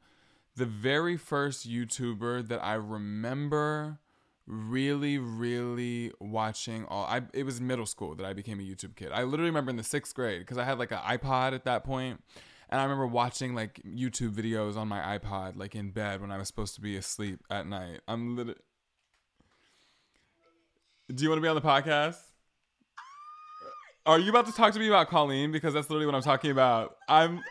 The 0.57 0.67
very 0.67 1.17
first 1.17 1.69
YouTuber 1.69 2.49
that 2.49 2.63
I 2.63 2.75
remember 2.75 3.99
really 4.47 5.17
really 5.17 6.11
watching 6.19 6.85
all 6.87 7.05
I 7.05 7.23
it 7.33 7.45
was 7.45 7.61
middle 7.61 7.87
school 7.87 8.17
that 8.17 8.27
I 8.27 8.33
became 8.33 8.59
a 8.59 8.65
YouTube 8.65 8.97
kid. 8.97 9.13
I 9.13 9.23
literally 9.23 9.51
remember 9.51 9.71
in 9.71 9.77
the 9.77 9.85
6th 9.85 10.13
grade 10.13 10.45
cuz 10.45 10.59
I 10.59 10.65
had 10.65 10.77
like 10.77 10.91
an 10.91 10.99
iPod 10.99 11.53
at 11.53 11.65
that 11.67 11.85
point 11.85 12.21
and 12.71 12.81
I 12.81 12.85
remember 12.85 13.07
watching 13.07 13.55
like 13.55 13.81
YouTube 13.85 14.33
videos 14.33 14.77
on 14.77 14.87
my 14.87 15.19
iPod, 15.19 15.57
like 15.57 15.75
in 15.75 15.91
bed 15.91 16.21
when 16.21 16.31
I 16.31 16.39
was 16.39 16.47
supposed 16.47 16.77
to 16.77 16.81
be 16.81 16.97
asleep 16.97 17.41
at 17.51 17.67
night. 17.67 18.01
I'm 18.07 18.37
literally. 18.37 18.61
Do 21.13 21.25
you 21.25 21.31
want 21.31 21.39
to 21.39 21.43
be 21.43 21.49
on 21.49 21.57
the 21.57 21.61
podcast? 21.61 22.19
Are 24.07 24.21
you 24.21 24.31
about 24.31 24.47
to 24.47 24.53
talk 24.53 24.73
to 24.73 24.79
me 24.79 24.87
about 24.87 25.09
Colleen? 25.09 25.51
Because 25.51 25.75
that's 25.75 25.91
literally 25.91 26.07
what 26.07 26.15
I'm 26.15 26.23
talking 26.23 26.53
about. 26.53 26.97
I'm. 27.09 27.43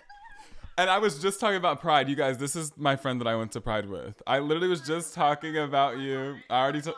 And 0.79 0.89
I 0.89 0.97
was 0.97 1.19
just 1.19 1.41
talking 1.41 1.57
about 1.57 1.81
Pride. 1.81 2.07
You 2.07 2.15
guys, 2.15 2.37
this 2.37 2.55
is 2.55 2.71
my 2.77 2.95
friend 2.95 3.19
that 3.19 3.27
I 3.27 3.35
went 3.35 3.51
to 3.51 3.59
Pride 3.59 3.89
with. 3.89 4.21
I 4.25 4.39
literally 4.39 4.69
was 4.69 4.79
just 4.79 5.13
talking 5.13 5.57
about 5.57 5.99
you. 5.99 6.37
I 6.49 6.61
already 6.61 6.79
told. 6.79 6.95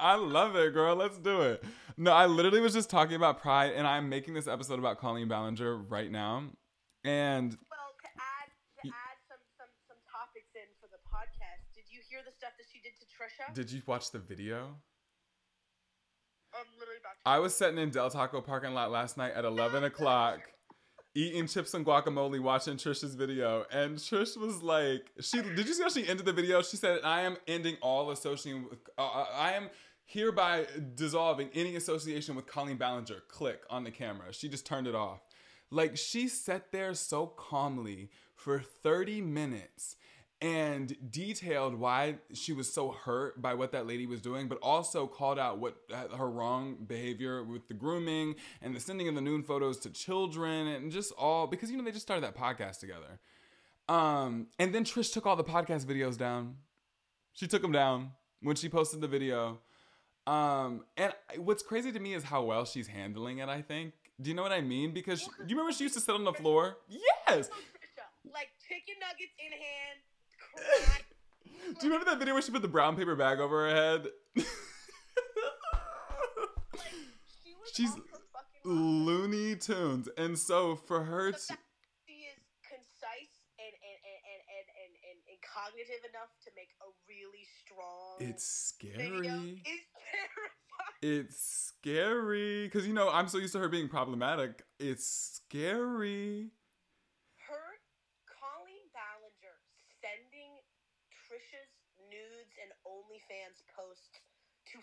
I 0.00 0.16
love 0.16 0.56
it, 0.56 0.74
girl. 0.74 0.96
Let's 0.96 1.16
do 1.16 1.42
it. 1.42 1.62
No, 1.96 2.10
I 2.10 2.26
literally 2.26 2.58
was 2.58 2.72
just 2.72 2.90
talking 2.90 3.14
about 3.14 3.40
Pride, 3.40 3.74
and 3.76 3.86
I'm 3.86 4.08
making 4.08 4.34
this 4.34 4.48
episode 4.48 4.80
about 4.80 4.98
Colleen 4.98 5.28
Ballinger 5.28 5.76
right 5.76 6.10
now. 6.10 6.42
And 7.04 7.56
well, 7.70 7.94
to 8.02 8.08
add 8.18 8.50
to 8.82 8.88
add 8.88 9.16
some 9.28 9.38
some 9.56 9.70
some 9.86 9.98
topics 10.10 10.50
in 10.56 10.66
for 10.80 10.88
the 10.90 10.98
podcast, 11.06 11.70
did 11.72 11.84
you 11.88 12.00
hear 12.10 12.18
the 12.26 12.32
stuff 12.32 12.50
that 12.58 12.66
she 12.66 12.80
did 12.80 12.98
to 12.98 13.06
Trisha? 13.06 13.54
Did 13.54 13.70
you 13.70 13.80
watch 13.86 14.10
the 14.10 14.18
video? 14.18 14.74
I'm 16.52 16.66
literally 16.80 16.98
about 16.98 17.14
to. 17.14 17.30
I 17.30 17.38
was 17.38 17.54
sitting 17.54 17.78
in 17.78 17.90
Del 17.90 18.10
Taco 18.10 18.40
parking 18.40 18.74
lot 18.74 18.90
last 18.90 19.16
night 19.16 19.34
at 19.34 19.44
11 19.44 19.84
o'clock. 19.84 20.40
Eating 21.14 21.46
chips 21.46 21.74
and 21.74 21.86
guacamole, 21.86 22.40
watching 22.40 22.76
Trisha's 22.76 23.14
video, 23.14 23.64
and 23.70 23.96
Trish 23.96 24.36
was 24.36 24.62
like, 24.62 25.10
"She 25.20 25.40
did 25.42 25.66
you 25.66 25.74
see 25.74 25.82
how 25.82 25.88
she 25.88 26.08
ended 26.08 26.26
the 26.26 26.32
video? 26.32 26.62
She 26.62 26.76
said, 26.76 27.00
"I 27.04 27.22
am 27.22 27.36
ending 27.46 27.76
all 27.80 28.10
association 28.10 28.66
with, 28.68 28.78
uh, 28.98 29.26
I 29.34 29.52
am." 29.52 29.70
Hereby 30.06 30.66
dissolving 30.94 31.48
any 31.54 31.76
association 31.76 32.34
with 32.34 32.46
Colleen 32.46 32.76
Ballinger. 32.76 33.22
Click 33.28 33.62
on 33.70 33.84
the 33.84 33.90
camera. 33.90 34.34
She 34.34 34.50
just 34.50 34.66
turned 34.66 34.86
it 34.86 34.94
off. 34.94 35.20
Like 35.70 35.96
she 35.96 36.28
sat 36.28 36.72
there 36.72 36.92
so 36.92 37.26
calmly 37.26 38.10
for 38.34 38.60
30 38.60 39.22
minutes 39.22 39.96
and 40.44 40.94
detailed 41.10 41.74
why 41.74 42.16
she 42.34 42.52
was 42.52 42.70
so 42.70 42.90
hurt 42.90 43.40
by 43.40 43.54
what 43.54 43.72
that 43.72 43.86
lady 43.86 44.04
was 44.04 44.20
doing, 44.20 44.46
but 44.46 44.58
also 44.60 45.06
called 45.06 45.38
out 45.38 45.58
what 45.58 45.74
uh, 45.90 46.14
her 46.14 46.28
wrong 46.28 46.76
behavior 46.86 47.42
with 47.42 47.66
the 47.66 47.72
grooming 47.72 48.34
and 48.60 48.76
the 48.76 48.80
sending 48.80 49.08
of 49.08 49.14
the 49.14 49.22
nude 49.22 49.46
photos 49.46 49.78
to 49.78 49.88
children 49.88 50.66
and 50.66 50.92
just 50.92 51.14
all 51.16 51.46
because 51.46 51.70
you 51.70 51.78
know 51.78 51.82
they 51.82 51.90
just 51.90 52.04
started 52.04 52.22
that 52.22 52.36
podcast 52.36 52.78
together. 52.78 53.18
Um, 53.88 54.48
and 54.58 54.74
then 54.74 54.84
Trish 54.84 55.14
took 55.14 55.24
all 55.24 55.34
the 55.34 55.44
podcast 55.44 55.86
videos 55.86 56.18
down. 56.18 56.56
She 57.32 57.46
took 57.46 57.62
them 57.62 57.72
down 57.72 58.10
when 58.42 58.54
she 58.54 58.68
posted 58.68 59.00
the 59.00 59.08
video. 59.08 59.60
Um, 60.26 60.84
and 60.98 61.14
what's 61.38 61.62
crazy 61.62 61.90
to 61.90 61.98
me 61.98 62.12
is 62.12 62.22
how 62.22 62.42
well 62.42 62.66
she's 62.66 62.88
handling 62.88 63.38
it. 63.38 63.48
I 63.48 63.62
think. 63.62 63.94
Do 64.20 64.28
you 64.28 64.36
know 64.36 64.42
what 64.42 64.52
I 64.52 64.60
mean? 64.60 64.92
Because 64.92 65.22
she, 65.22 65.26
do 65.26 65.44
you 65.48 65.56
remember 65.56 65.72
she 65.72 65.84
used 65.84 65.94
to 65.94 66.00
sit 66.00 66.14
on 66.14 66.24
the 66.24 66.34
floor? 66.34 66.76
Yes. 66.86 67.48
Like 68.30 68.48
chicken 68.68 68.96
nuggets 69.00 69.32
in 69.38 69.50
hand. 69.50 70.00
Do 71.80 71.86
you 71.86 71.92
remember 71.92 72.10
that 72.10 72.18
video 72.18 72.34
where 72.34 72.42
she 72.42 72.52
put 72.52 72.62
the 72.62 72.68
brown 72.68 72.96
paper 72.96 73.16
bag 73.16 73.40
over 73.40 73.68
her 73.68 73.74
head? 73.74 74.06
Like, 74.36 74.46
she 77.42 77.82
She's 77.82 77.90
off 77.90 77.98
her 77.98 78.22
fucking 78.32 78.62
rocker. 78.64 78.78
Looney 78.78 79.56
Tunes, 79.56 80.08
and 80.16 80.38
so 80.38 80.76
for 80.76 81.02
her 81.04 81.32
to, 81.32 81.38
she 81.38 82.30
is 82.30 82.38
concise 82.62 83.34
and 83.58 83.74
and, 83.74 83.98
and, 84.06 84.20
and, 84.26 84.40
and, 84.54 84.92
and, 85.10 85.18
and, 85.28 85.38
cognitive 85.42 86.02
enough 86.10 86.30
to 86.44 86.50
make 86.56 86.70
a 86.82 86.88
really 87.08 87.46
strong 87.62 88.18
it's 88.20 88.46
scary. 88.46 89.62
is 89.66 89.82
terrifying. 90.10 90.98
It's 91.02 91.38
scary 91.68 92.64
because 92.66 92.86
you 92.86 92.94
know 92.94 93.10
I'm 93.10 93.28
so 93.28 93.38
used 93.38 93.52
to 93.54 93.58
her 93.58 93.68
being 93.68 93.88
problematic. 93.88 94.62
It's 94.78 95.06
scary. 95.06 96.50
Her, 97.46 97.78
Colleen 98.26 98.88
Ballinger, 98.94 99.56
sending 100.00 100.58
Nudes 102.10 102.54
and 102.62 102.70
OnlyFans 102.86 103.62
posts 103.74 104.20
to 104.72 104.78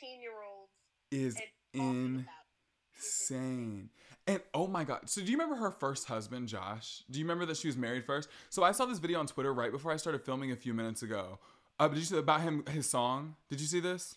15 0.00 0.20
year 0.20 0.32
olds 0.32 0.72
Is 1.10 1.36
in. 1.72 2.24
about 2.26 2.46
it 2.94 2.98
is 2.98 3.30
insane. 3.30 3.90
And 4.26 4.40
oh 4.54 4.66
my 4.66 4.84
god. 4.84 5.08
So 5.08 5.20
do 5.20 5.30
you 5.30 5.38
remember 5.38 5.56
her 5.56 5.70
first 5.70 6.08
husband, 6.08 6.48
Josh? 6.48 7.02
Do 7.10 7.18
you 7.18 7.24
remember 7.24 7.46
that 7.46 7.56
she 7.56 7.68
was 7.68 7.76
married 7.76 8.04
first? 8.04 8.28
So 8.50 8.62
I 8.62 8.72
saw 8.72 8.86
this 8.86 8.98
video 8.98 9.20
on 9.20 9.26
Twitter 9.26 9.52
right 9.52 9.70
before 9.70 9.92
I 9.92 9.96
started 9.96 10.22
filming 10.22 10.52
a 10.52 10.56
few 10.56 10.74
minutes 10.74 11.02
ago. 11.02 11.38
Uh, 11.78 11.88
did 11.88 11.98
you 11.98 12.04
see 12.04 12.16
about 12.16 12.40
him 12.40 12.64
his 12.70 12.88
song? 12.88 13.36
Did 13.48 13.60
you 13.60 13.66
see 13.66 13.80
this? 13.80 14.16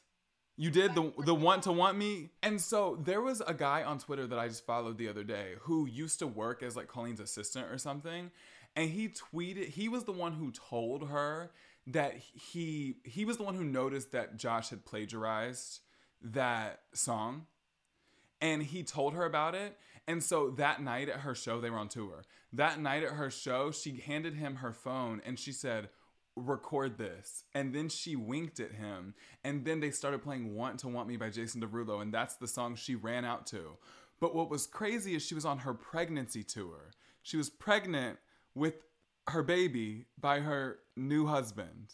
You 0.57 0.71
did 0.71 0.95
the 0.95 1.13
the 1.25 1.35
want 1.35 1.63
to 1.63 1.71
want 1.71 1.97
me. 1.97 2.31
And 2.43 2.59
so 2.59 2.97
there 3.01 3.21
was 3.21 3.41
a 3.45 3.53
guy 3.53 3.83
on 3.83 3.99
Twitter 3.99 4.27
that 4.27 4.39
I 4.39 4.47
just 4.47 4.65
followed 4.65 4.97
the 4.97 5.07
other 5.07 5.23
day 5.23 5.53
who 5.61 5.85
used 5.85 6.19
to 6.19 6.27
work 6.27 6.63
as 6.63 6.75
like 6.75 6.87
Colleen's 6.87 7.19
assistant 7.19 7.67
or 7.71 7.77
something. 7.77 8.31
And 8.75 8.89
he 8.89 9.09
tweeted 9.09 9.69
he 9.69 9.89
was 9.89 10.03
the 10.03 10.11
one 10.11 10.33
who 10.33 10.51
told 10.51 11.09
her 11.09 11.51
that 11.87 12.15
he 12.15 12.97
he 13.03 13.25
was 13.25 13.37
the 13.37 13.43
one 13.43 13.55
who 13.55 13.63
noticed 13.63 14.11
that 14.11 14.37
Josh 14.37 14.69
had 14.69 14.85
plagiarized 14.85 15.79
that 16.21 16.81
song 16.93 17.45
and 18.41 18.63
he 18.63 18.83
told 18.83 19.13
her 19.13 19.25
about 19.25 19.55
it. 19.55 19.77
And 20.07 20.23
so 20.23 20.49
that 20.51 20.81
night 20.81 21.09
at 21.09 21.21
her 21.21 21.35
show, 21.35 21.61
they 21.61 21.69
were 21.69 21.77
on 21.77 21.89
tour. 21.89 22.23
That 22.51 22.79
night 22.79 23.03
at 23.03 23.11
her 23.11 23.29
show, 23.29 23.71
she 23.71 23.97
handed 23.97 24.35
him 24.35 24.55
her 24.55 24.73
phone 24.73 25.21
and 25.25 25.37
she 25.37 25.51
said, 25.51 25.89
Record 26.35 26.97
this. 26.97 27.43
And 27.53 27.75
then 27.75 27.89
she 27.89 28.15
winked 28.15 28.59
at 28.59 28.71
him. 28.71 29.13
And 29.43 29.65
then 29.65 29.81
they 29.81 29.91
started 29.91 30.23
playing 30.23 30.55
Want 30.55 30.79
to 30.79 30.87
Want 30.87 31.07
Me 31.07 31.17
by 31.17 31.29
Jason 31.29 31.61
Derulo. 31.61 32.01
And 32.01 32.13
that's 32.13 32.35
the 32.35 32.47
song 32.47 32.75
she 32.75 32.95
ran 32.95 33.25
out 33.25 33.45
to. 33.47 33.77
But 34.19 34.33
what 34.33 34.49
was 34.49 34.65
crazy 34.65 35.15
is 35.15 35.25
she 35.25 35.35
was 35.35 35.45
on 35.45 35.59
her 35.59 35.73
pregnancy 35.73 36.43
tour. 36.43 36.91
She 37.21 37.37
was 37.37 37.49
pregnant 37.49 38.19
with 38.55 38.83
her 39.29 39.43
baby 39.43 40.05
by 40.19 40.39
her 40.39 40.79
new 40.95 41.27
husband 41.27 41.93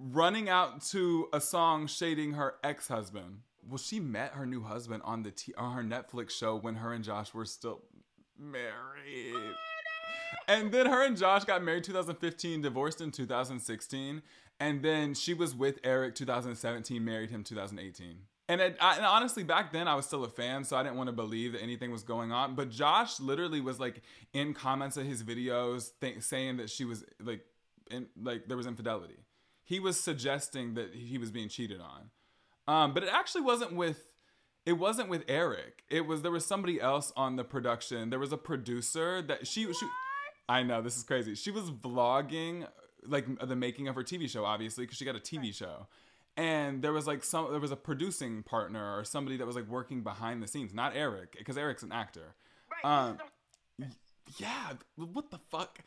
running 0.00 0.48
out 0.48 0.82
to 0.82 1.28
a 1.32 1.40
song 1.40 1.86
shading 1.86 2.32
her 2.32 2.54
ex-husband. 2.64 3.40
Well, 3.62 3.78
she 3.78 4.00
met 4.00 4.32
her 4.32 4.46
new 4.46 4.62
husband 4.62 5.02
on 5.04 5.22
the 5.22 5.30
t- 5.30 5.54
on 5.56 5.74
her 5.74 5.82
Netflix 5.82 6.30
show 6.30 6.56
when 6.56 6.76
her 6.76 6.92
and 6.92 7.04
Josh 7.04 7.34
were 7.34 7.44
still 7.44 7.82
married. 8.38 9.54
And 10.48 10.72
then 10.72 10.86
her 10.86 11.04
and 11.04 11.16
Josh 11.16 11.44
got 11.44 11.62
married 11.62 11.84
2015, 11.84 12.62
divorced 12.62 13.00
in 13.00 13.10
2016, 13.10 14.22
and 14.58 14.82
then 14.82 15.14
she 15.14 15.34
was 15.34 15.54
with 15.54 15.78
Eric 15.84 16.14
2017, 16.14 17.04
married 17.04 17.30
him 17.30 17.44
2018. 17.44 18.16
And, 18.50 18.60
it, 18.60 18.76
I, 18.80 18.96
and 18.96 19.06
honestly, 19.06 19.44
back 19.44 19.72
then 19.72 19.86
I 19.86 19.94
was 19.94 20.06
still 20.06 20.24
a 20.24 20.28
fan, 20.28 20.64
so 20.64 20.76
I 20.76 20.82
didn't 20.82 20.96
want 20.96 21.06
to 21.06 21.12
believe 21.12 21.52
that 21.52 21.62
anything 21.62 21.92
was 21.92 22.02
going 22.02 22.32
on. 22.32 22.56
But 22.56 22.68
Josh 22.68 23.20
literally 23.20 23.60
was 23.60 23.78
like 23.78 24.02
in 24.32 24.54
comments 24.54 24.96
of 24.96 25.06
his 25.06 25.22
videos 25.22 25.90
th- 26.00 26.20
saying 26.20 26.56
that 26.56 26.68
she 26.68 26.84
was 26.84 27.04
like, 27.22 27.42
in, 27.92 28.08
like 28.20 28.48
there 28.48 28.56
was 28.56 28.66
infidelity. 28.66 29.18
He 29.62 29.78
was 29.78 30.00
suggesting 30.00 30.74
that 30.74 30.92
he 30.92 31.16
was 31.16 31.30
being 31.30 31.48
cheated 31.48 31.80
on. 31.80 32.10
Um, 32.66 32.92
but 32.92 33.04
it 33.04 33.08
actually 33.12 33.42
wasn't 33.42 33.76
with 33.76 34.04
it 34.66 34.72
wasn't 34.72 35.08
with 35.08 35.22
Eric. 35.28 35.84
It 35.88 36.06
was 36.06 36.22
there 36.22 36.32
was 36.32 36.44
somebody 36.44 36.80
else 36.80 37.12
on 37.16 37.36
the 37.36 37.44
production. 37.44 38.10
There 38.10 38.18
was 38.18 38.32
a 38.32 38.36
producer 38.36 39.22
that 39.22 39.46
she 39.46 39.72
she 39.72 39.86
I 40.48 40.64
know 40.64 40.82
this 40.82 40.96
is 40.96 41.04
crazy. 41.04 41.36
She 41.36 41.52
was 41.52 41.70
vlogging 41.70 42.66
like 43.06 43.26
the 43.46 43.54
making 43.54 43.86
of 43.86 43.94
her 43.94 44.02
TV 44.02 44.28
show 44.28 44.44
obviously 44.44 44.86
because 44.86 44.98
she 44.98 45.04
got 45.04 45.14
a 45.14 45.20
TV 45.20 45.54
show. 45.54 45.86
And 46.40 46.80
there 46.80 46.94
was 46.94 47.06
like 47.06 47.22
some 47.22 47.50
there 47.50 47.60
was 47.60 47.70
a 47.70 47.76
producing 47.76 48.42
partner 48.42 48.96
or 48.96 49.04
somebody 49.04 49.36
that 49.36 49.46
was 49.46 49.56
like 49.56 49.68
working 49.68 50.02
behind 50.02 50.42
the 50.42 50.46
scenes, 50.46 50.72
not 50.72 50.96
Eric 50.96 51.36
because 51.36 51.58
Eric's 51.58 51.82
an 51.82 51.92
actor. 51.92 52.34
Right. 52.82 53.08
Um, 53.08 53.18
yeah, 54.38 54.72
what 54.96 55.30
the 55.30 55.38
fuck? 55.50 55.80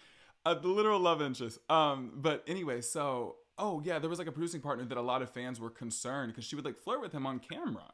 The 0.46 0.68
literal 0.68 1.00
love 1.00 1.24
interest. 1.24 1.58
Um, 1.72 2.12
but 2.18 2.44
anyway, 2.46 2.82
so 2.82 3.38
oh 3.58 3.82
yeah, 3.84 3.98
there 3.98 4.12
was 4.12 4.20
like 4.20 4.28
a 4.28 4.32
producing 4.32 4.62
partner 4.62 4.86
that 4.86 4.98
a 4.98 5.02
lot 5.02 5.24
of 5.24 5.32
fans 5.32 5.60
were 5.60 5.72
concerned 5.72 6.32
because 6.32 6.46
she 6.46 6.56
would 6.56 6.66
like 6.66 6.78
flirt 6.78 7.02
with 7.02 7.14
him 7.14 7.26
on 7.26 7.40
camera, 7.40 7.92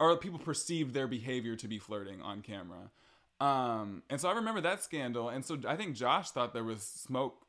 or 0.00 0.16
people 0.16 0.40
perceived 0.40 0.94
their 0.94 1.06
behavior 1.06 1.54
to 1.54 1.68
be 1.68 1.78
flirting 1.78 2.20
on 2.20 2.42
camera. 2.42 2.90
Um, 3.40 4.02
and 4.10 4.20
so 4.20 4.28
I 4.28 4.32
remember 4.32 4.60
that 4.62 4.82
scandal, 4.82 5.28
and 5.28 5.44
so 5.44 5.56
I 5.68 5.76
think 5.76 5.94
Josh 5.94 6.30
thought 6.30 6.52
there 6.52 6.64
was 6.64 6.82
smoke 6.82 7.46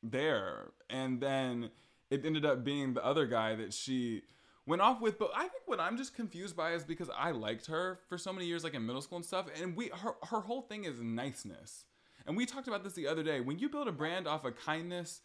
there, 0.00 0.70
and 0.88 1.20
then 1.20 1.70
it 2.10 2.24
ended 2.24 2.44
up 2.44 2.64
being 2.64 2.94
the 2.94 3.04
other 3.04 3.26
guy 3.26 3.54
that 3.56 3.72
she 3.72 4.22
went 4.66 4.82
off 4.82 5.00
with. 5.00 5.18
But 5.18 5.30
I 5.34 5.42
think 5.48 5.62
what 5.66 5.80
I'm 5.80 5.96
just 5.96 6.14
confused 6.14 6.56
by 6.56 6.72
is 6.72 6.84
because 6.84 7.10
I 7.16 7.30
liked 7.32 7.66
her 7.66 8.00
for 8.08 8.18
so 8.18 8.32
many 8.32 8.46
years, 8.46 8.64
like 8.64 8.74
in 8.74 8.84
middle 8.86 9.02
school 9.02 9.16
and 9.16 9.24
stuff, 9.24 9.46
and 9.60 9.76
we 9.76 9.88
her 9.88 10.14
her 10.30 10.40
whole 10.40 10.62
thing 10.62 10.84
is 10.84 11.00
niceness. 11.00 11.84
And 12.26 12.36
we 12.36 12.44
talked 12.46 12.66
about 12.66 12.82
this 12.82 12.94
the 12.94 13.06
other 13.06 13.22
day. 13.22 13.40
When 13.40 13.58
you 13.58 13.68
build 13.68 13.86
a 13.88 13.92
brand 13.92 14.26
off 14.26 14.44
of 14.44 14.56
kindness, 14.56 15.20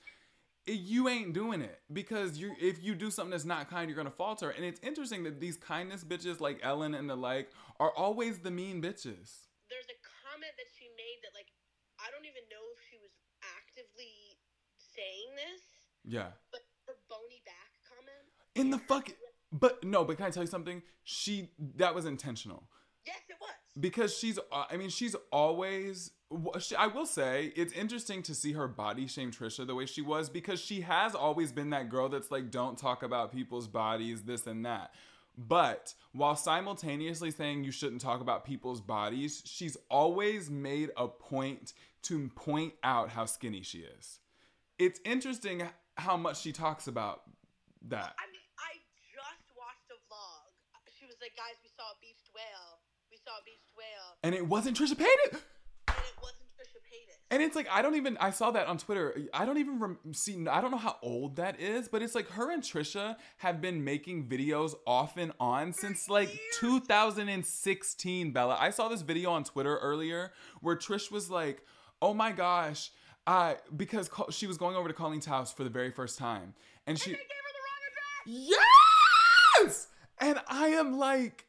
it- 0.68 0.74
you 0.74 1.10
ain't 1.10 1.34
doing 1.34 1.62
it 1.62 1.82
because 1.92 2.38
you 2.38 2.56
if 2.62 2.84
you 2.84 2.94
do 2.94 3.10
something 3.10 3.32
that's 3.32 3.46
not 3.46 3.70
kind, 3.70 3.90
you're 3.90 3.98
gonna 3.98 4.12
falter. 4.12 4.52
And 4.52 4.64
it's 4.64 4.80
interesting 4.82 5.24
that 5.24 5.40
these 5.40 5.58
kindness 5.58 6.04
bitches 6.04 6.40
like 6.40 6.60
Ellen 6.62 6.94
and 6.94 7.10
the 7.10 7.16
like 7.16 7.50
are 7.80 7.92
always 7.96 8.40
the 8.40 8.52
mean 8.52 8.82
bitches. 8.82 9.50
There's 9.70 9.90
a 9.90 9.98
comment 10.06 10.54
that 10.58 10.70
she 10.78 10.86
made 10.94 11.18
that, 11.26 11.34
like, 11.34 11.48
I 11.98 12.12
don't 12.14 12.26
even 12.30 12.44
know 12.52 12.62
if 12.78 12.80
she 12.92 12.98
was 13.02 13.10
actively 13.58 14.38
saying 14.78 15.34
this, 15.34 15.64
Yeah. 16.06 16.34
but 16.52 16.62
her 16.86 16.98
bony 17.10 17.42
back 17.46 17.72
comment. 17.88 18.30
In 18.56 18.70
the 18.70 18.78
fuck. 18.78 19.10
But 19.52 19.84
no. 19.84 20.04
But 20.06 20.18
can 20.18 20.26
I 20.28 20.30
tell 20.30 20.44
you 20.44 20.48
something? 20.48 20.82
She 21.04 21.52
that 21.78 21.94
was 21.96 22.06
intentional. 22.06 22.64
Yes, 23.06 23.18
it 23.30 23.36
was. 23.42 23.50
because 23.80 24.16
she's 24.16 24.38
i 24.52 24.78
mean 24.78 24.90
she's 24.90 25.16
always 25.32 26.12
i 26.78 26.86
will 26.86 27.06
say 27.08 27.52
it's 27.56 27.74
interesting 27.74 28.22
to 28.22 28.36
see 28.36 28.52
her 28.54 28.68
body 28.68 29.08
shame 29.08 29.32
trisha 29.32 29.66
the 29.66 29.74
way 29.74 29.88
she 29.88 30.02
was 30.04 30.30
because 30.30 30.60
she 30.60 30.82
has 30.82 31.16
always 31.16 31.52
been 31.52 31.72
that 31.72 31.90
girl 31.90 32.10
that's 32.10 32.30
like 32.30 32.52
don't 32.52 32.78
talk 32.78 33.02
about 33.02 33.32
people's 33.32 33.68
bodies 33.68 34.22
this 34.24 34.46
and 34.46 34.64
that 34.66 34.94
but 35.36 35.96
while 36.12 36.36
simultaneously 36.36 37.32
saying 37.32 37.64
you 37.64 37.72
shouldn't 37.72 38.02
talk 38.02 38.22
about 38.22 38.46
people's 38.46 38.82
bodies 38.82 39.42
she's 39.46 39.76
always 39.90 40.50
made 40.52 40.92
a 40.96 41.08
point 41.08 41.74
to 42.04 42.30
point 42.36 42.74
out 42.84 43.10
how 43.10 43.26
skinny 43.26 43.64
she 43.64 43.80
is 43.80 44.20
it's 44.78 45.00
interesting 45.06 45.64
how 45.98 46.16
much 46.18 46.40
she 46.40 46.52
talks 46.52 46.88
about 46.88 47.22
that 47.88 48.14
I 48.20 48.28
mean, 48.32 48.46
I 48.60 48.78
just 49.10 49.58
watched 49.58 49.90
a 49.90 49.98
vlog. 50.06 50.46
She 51.00 51.06
was 51.06 51.16
like, 51.32 51.48
guys, 51.48 51.56
we 51.64 51.70
saw 51.76 51.84
a 51.92 51.98
beached 52.02 52.30
whale. 52.36 52.80
We 53.10 53.18
saw 53.18 53.32
a 53.40 53.44
beached 53.46 53.72
whale. 53.76 54.18
and 54.24 54.36
it 54.36 54.48
wasn't 54.48 54.78
trisha 54.78 54.96
paytas 54.96 55.40
And 55.88 56.06
it 56.08 56.16
wasn't 56.22 56.48
Trisha 56.58 56.80
Paytas. 56.80 57.18
And 57.30 57.42
it's 57.42 57.56
like 57.56 57.68
I 57.72 57.82
don't 57.82 57.96
even 57.96 58.18
I 58.20 58.32
saw 58.32 58.52
that 58.52 58.68
on 58.68 58.78
Twitter. 58.78 59.16
I 59.34 59.46
don't 59.46 59.58
even 59.58 59.80
rem- 59.80 59.98
see. 60.14 60.46
I 60.48 60.62
don't 60.62 60.72
know 60.72 60.78
how 60.78 60.98
old 61.02 61.36
that 61.38 61.60
is, 61.60 61.88
but 61.88 62.02
it's 62.02 62.16
like 62.16 62.30
her 62.32 62.52
and 62.52 62.62
Trisha 62.64 63.16
have 63.38 63.62
been 63.62 63.84
making 63.84 64.28
videos 64.28 64.74
off 64.86 65.18
and 65.18 65.32
on 65.40 65.74
since 65.74 66.10
like 66.10 66.30
2016. 66.60 68.32
Bella, 68.32 68.58
I 68.60 68.70
saw 68.70 68.88
this 68.88 69.02
video 69.02 69.32
on 69.32 69.44
Twitter 69.44 69.78
earlier 69.78 70.32
where 70.62 70.76
Trish 70.76 71.12
was 71.12 71.30
like, 71.30 71.64
"Oh 72.02 72.14
my 72.14 72.32
gosh." 72.32 72.92
Uh, 73.28 73.54
because 73.76 74.10
she 74.32 74.48
was 74.48 74.58
going 74.58 74.76
over 74.76 74.88
to 74.88 74.94
Colleen's 74.94 75.26
house 75.28 75.54
for 75.54 75.64
the 75.64 75.70
very 75.70 75.92
first 75.92 76.18
time, 76.18 76.54
and 76.88 76.98
she 77.00 77.12
They 77.12 77.16
gave 77.18 77.22
her 77.22 77.52
the 78.26 78.34
wrong 78.34 78.48
address. 78.48 78.58
Yes! 79.68 79.88
And 80.22 80.40
I 80.48 80.68
am 80.68 80.98
like, 80.98 81.48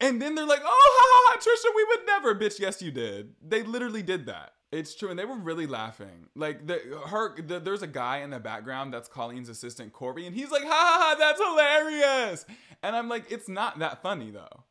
and 0.00 0.20
then 0.20 0.34
they're 0.34 0.44
like, 0.44 0.62
oh, 0.62 0.66
ha, 0.66 1.06
ha, 1.08 1.32
ha, 1.32 1.38
Trisha, 1.38 1.74
we 1.76 1.84
would 1.84 2.06
never. 2.06 2.34
Bitch, 2.34 2.58
yes, 2.58 2.82
you 2.82 2.90
did. 2.90 3.34
They 3.40 3.62
literally 3.62 4.02
did 4.02 4.26
that. 4.26 4.54
It's 4.72 4.94
true. 4.96 5.10
And 5.10 5.18
they 5.18 5.24
were 5.24 5.36
really 5.36 5.66
laughing. 5.68 6.28
Like, 6.34 6.66
the, 6.66 6.80
her, 7.06 7.40
the, 7.40 7.60
there's 7.60 7.82
a 7.82 7.86
guy 7.86 8.18
in 8.18 8.30
the 8.30 8.40
background 8.40 8.92
that's 8.92 9.08
Colleen's 9.08 9.48
assistant, 9.48 9.92
Corby, 9.92 10.26
and 10.26 10.34
he's 10.34 10.50
like, 10.50 10.64
ha, 10.64 10.68
ha, 10.68 10.98
ha, 11.00 11.16
that's 11.18 11.40
hilarious. 11.40 12.46
And 12.82 12.96
I'm 12.96 13.08
like, 13.08 13.30
it's 13.30 13.48
not 13.48 13.78
that 13.78 14.02
funny, 14.02 14.32
though. 14.32 14.64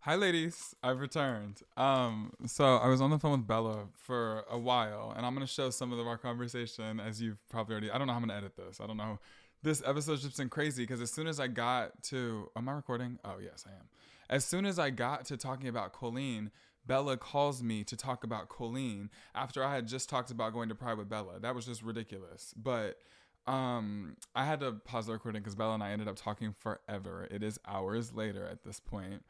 Hi, 0.00 0.16
ladies. 0.16 0.74
I've 0.82 1.00
returned. 1.00 1.62
Um, 1.78 2.32
so 2.44 2.76
I 2.76 2.88
was 2.88 3.00
on 3.00 3.08
the 3.08 3.18
phone 3.18 3.38
with 3.38 3.46
Bella 3.46 3.86
for 3.96 4.44
a 4.50 4.58
while, 4.58 5.14
and 5.16 5.24
I'm 5.24 5.32
gonna 5.32 5.46
show 5.46 5.70
some 5.70 5.94
of 5.94 6.06
our 6.06 6.18
conversation 6.18 7.00
as 7.00 7.22
you've 7.22 7.38
probably 7.48 7.72
already. 7.72 7.90
I 7.90 7.96
don't 7.96 8.08
know 8.08 8.12
how 8.12 8.18
I'm 8.18 8.26
gonna 8.26 8.36
edit 8.36 8.54
this. 8.54 8.82
I 8.82 8.86
don't 8.86 8.98
know. 8.98 9.18
This 9.64 9.82
episode's 9.86 10.22
just 10.22 10.36
been 10.36 10.50
crazy 10.50 10.82
because 10.82 11.00
as 11.00 11.10
soon 11.10 11.26
as 11.26 11.40
I 11.40 11.46
got 11.46 12.02
to, 12.04 12.50
am 12.54 12.68
I 12.68 12.72
recording? 12.72 13.18
Oh 13.24 13.36
yes, 13.42 13.64
I 13.66 13.70
am. 13.70 13.88
As 14.28 14.44
soon 14.44 14.66
as 14.66 14.78
I 14.78 14.90
got 14.90 15.24
to 15.26 15.38
talking 15.38 15.68
about 15.68 15.94
Colleen, 15.94 16.50
Bella 16.86 17.16
calls 17.16 17.62
me 17.62 17.82
to 17.84 17.96
talk 17.96 18.24
about 18.24 18.50
Colleen 18.50 19.08
after 19.34 19.64
I 19.64 19.74
had 19.74 19.88
just 19.88 20.10
talked 20.10 20.30
about 20.30 20.52
going 20.52 20.68
to 20.68 20.74
Pride 20.74 20.98
with 20.98 21.08
Bella. 21.08 21.40
That 21.40 21.54
was 21.54 21.64
just 21.64 21.82
ridiculous. 21.82 22.52
But 22.54 22.98
um, 23.46 24.18
I 24.34 24.44
had 24.44 24.60
to 24.60 24.72
pause 24.72 25.06
the 25.06 25.14
recording 25.14 25.40
because 25.40 25.54
Bella 25.54 25.72
and 25.72 25.82
I 25.82 25.92
ended 25.92 26.08
up 26.08 26.16
talking 26.16 26.54
forever. 26.58 27.26
It 27.30 27.42
is 27.42 27.58
hours 27.66 28.12
later 28.12 28.46
at 28.46 28.64
this 28.64 28.80
point. 28.80 29.24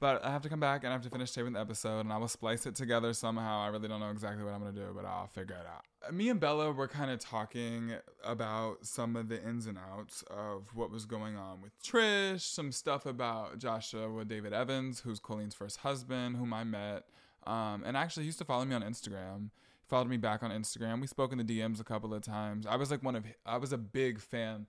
But 0.00 0.24
I 0.24 0.30
have 0.30 0.42
to 0.42 0.48
come 0.48 0.60
back 0.60 0.84
and 0.84 0.90
I 0.90 0.92
have 0.92 1.02
to 1.02 1.10
finish 1.10 1.32
taping 1.32 1.54
the 1.54 1.60
episode 1.60 2.00
and 2.00 2.12
I 2.12 2.18
will 2.18 2.28
splice 2.28 2.66
it 2.66 2.76
together 2.76 3.12
somehow. 3.12 3.60
I 3.60 3.66
really 3.66 3.88
don't 3.88 3.98
know 3.98 4.10
exactly 4.10 4.44
what 4.44 4.54
I'm 4.54 4.60
going 4.60 4.72
to 4.72 4.80
do, 4.80 4.92
but 4.94 5.04
I'll 5.04 5.26
figure 5.26 5.56
it 5.56 5.66
out. 5.66 6.14
Me 6.14 6.28
and 6.28 6.38
Bella 6.38 6.70
were 6.70 6.86
kind 6.86 7.10
of 7.10 7.18
talking 7.18 7.94
about 8.22 8.86
some 8.86 9.16
of 9.16 9.28
the 9.28 9.42
ins 9.42 9.66
and 9.66 9.76
outs 9.76 10.22
of 10.30 10.68
what 10.72 10.92
was 10.92 11.04
going 11.04 11.36
on 11.36 11.60
with 11.60 11.72
Trish, 11.82 12.42
some 12.42 12.70
stuff 12.70 13.06
about 13.06 13.58
Joshua 13.58 14.08
with 14.08 14.28
David 14.28 14.52
Evans, 14.52 15.00
who's 15.00 15.18
Colleen's 15.18 15.54
first 15.54 15.78
husband, 15.78 16.36
whom 16.36 16.54
I 16.54 16.62
met. 16.62 17.06
Um, 17.44 17.82
and 17.84 17.96
actually, 17.96 18.22
he 18.22 18.26
used 18.28 18.38
to 18.38 18.44
follow 18.44 18.64
me 18.64 18.76
on 18.76 18.82
Instagram. 18.82 19.50
He 19.80 19.88
followed 19.88 20.08
me 20.08 20.16
back 20.16 20.44
on 20.44 20.52
Instagram. 20.52 21.00
We 21.00 21.08
spoke 21.08 21.32
in 21.32 21.38
the 21.38 21.44
DMs 21.44 21.80
a 21.80 21.84
couple 21.84 22.14
of 22.14 22.22
times. 22.22 22.66
I 22.66 22.76
was 22.76 22.92
like 22.92 23.02
one 23.02 23.16
of, 23.16 23.24
I 23.44 23.56
was 23.56 23.72
a 23.72 23.78
big 23.78 24.20
fan 24.20 24.66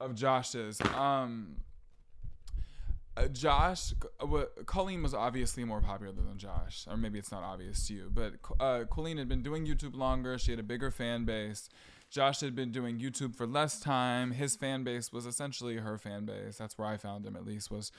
of 0.00 0.16
Josh's. 0.16 0.80
Um, 0.96 1.58
uh, 3.16 3.28
Josh, 3.28 3.92
uh, 4.20 4.44
Colleen 4.64 5.02
was 5.02 5.12
obviously 5.12 5.64
more 5.64 5.80
popular 5.80 6.12
than 6.12 6.38
Josh, 6.38 6.86
or 6.88 6.96
maybe 6.96 7.18
it's 7.18 7.30
not 7.30 7.42
obvious 7.42 7.86
to 7.88 7.94
you, 7.94 8.10
but 8.12 8.34
uh, 8.58 8.84
Colleen 8.90 9.18
had 9.18 9.28
been 9.28 9.42
doing 9.42 9.66
YouTube 9.66 9.94
longer. 9.94 10.38
She 10.38 10.52
had 10.52 10.60
a 10.60 10.64
bigger 10.64 10.90
fan 10.90 11.24
base. 11.24 11.68
Josh 12.10 12.40
had 12.40 12.54
been 12.54 12.72
doing 12.72 12.98
YouTube 12.98 13.36
for 13.36 13.46
less 13.46 13.80
time. 13.80 14.32
His 14.32 14.56
fan 14.56 14.84
base 14.84 15.12
was 15.12 15.26
essentially 15.26 15.76
her 15.76 15.98
fan 15.98 16.24
base. 16.24 16.56
That's 16.56 16.78
where 16.78 16.88
I 16.88 16.96
found 16.96 17.26
him, 17.26 17.36
at 17.36 17.46
least. 17.46 17.70
Was 17.70 17.92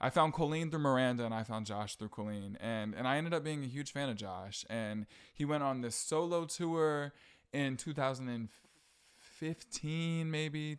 I 0.00 0.10
found 0.10 0.34
Colleen 0.34 0.70
through 0.70 0.80
Miranda, 0.80 1.24
and 1.24 1.34
I 1.34 1.42
found 1.42 1.66
Josh 1.66 1.96
through 1.96 2.08
Colleen, 2.08 2.56
and 2.60 2.94
and 2.94 3.08
I 3.08 3.16
ended 3.16 3.34
up 3.34 3.44
being 3.44 3.64
a 3.64 3.66
huge 3.66 3.92
fan 3.92 4.08
of 4.08 4.16
Josh. 4.16 4.64
And 4.70 5.06
he 5.34 5.44
went 5.44 5.62
on 5.62 5.80
this 5.80 5.96
solo 5.96 6.44
tour 6.44 7.12
in 7.52 7.76
2015, 7.76 10.30
maybe 10.30 10.76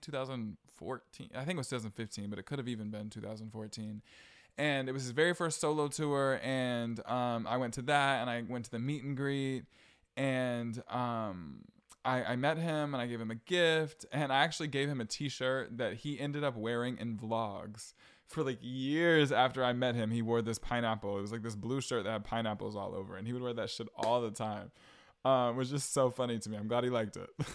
2014. 0.79 1.29
I 1.35 1.45
think 1.45 1.55
it 1.55 1.57
was 1.57 1.67
2015, 1.69 2.29
but 2.29 2.39
it 2.39 2.45
could 2.45 2.59
have 2.59 2.67
even 2.67 2.89
been 2.89 3.09
2014 3.09 4.01
and 4.59 4.89
it 4.89 4.91
was 4.91 5.03
his 5.03 5.11
very 5.11 5.33
first 5.33 5.61
solo 5.61 5.87
tour 5.87 6.39
and 6.43 6.99
um, 7.07 7.47
i 7.47 7.57
went 7.57 7.73
to 7.73 7.81
that 7.81 8.21
and 8.21 8.29
i 8.29 8.43
went 8.47 8.65
to 8.65 8.71
the 8.71 8.77
meet 8.77 9.03
and 9.03 9.15
greet 9.17 9.63
and 10.17 10.83
um, 10.89 11.61
I, 12.03 12.23
I 12.23 12.35
met 12.35 12.57
him 12.57 12.93
and 12.93 13.01
i 13.01 13.07
gave 13.07 13.21
him 13.21 13.31
a 13.31 13.35
gift 13.35 14.05
and 14.11 14.31
i 14.31 14.43
actually 14.43 14.67
gave 14.67 14.89
him 14.89 14.99
a 14.99 15.05
t-shirt 15.05 15.77
that 15.77 15.95
he 15.95 16.19
ended 16.19 16.43
up 16.43 16.55
wearing 16.55 16.97
in 16.97 17.17
vlogs. 17.17 17.93
For 18.27 18.43
like 18.43 18.59
years 18.61 19.31
after 19.31 19.63
i 19.63 19.73
met 19.73 19.95
him 19.95 20.11
he 20.11 20.21
wore 20.21 20.41
this 20.43 20.59
pineapple. 20.59 21.17
It 21.17 21.21
was 21.21 21.31
like 21.31 21.41
this 21.41 21.55
blue 21.55 21.81
shirt 21.81 22.03
that 22.03 22.11
had 22.11 22.25
pineapples 22.25 22.75
all 22.75 22.93
over 22.93 23.15
and 23.15 23.25
he 23.25 23.33
would 23.33 23.41
wear 23.41 23.53
that 23.53 23.69
shit 23.71 23.87
all 23.95 24.21
the 24.21 24.29
time. 24.29 24.71
Um, 25.25 25.55
it 25.55 25.57
was 25.57 25.69
just 25.69 25.93
so 25.93 26.11
funny 26.11 26.37
to 26.37 26.49
me. 26.49 26.57
I'm 26.57 26.67
glad 26.67 26.83
he 26.83 26.89
liked 26.89 27.17
it 27.17 27.29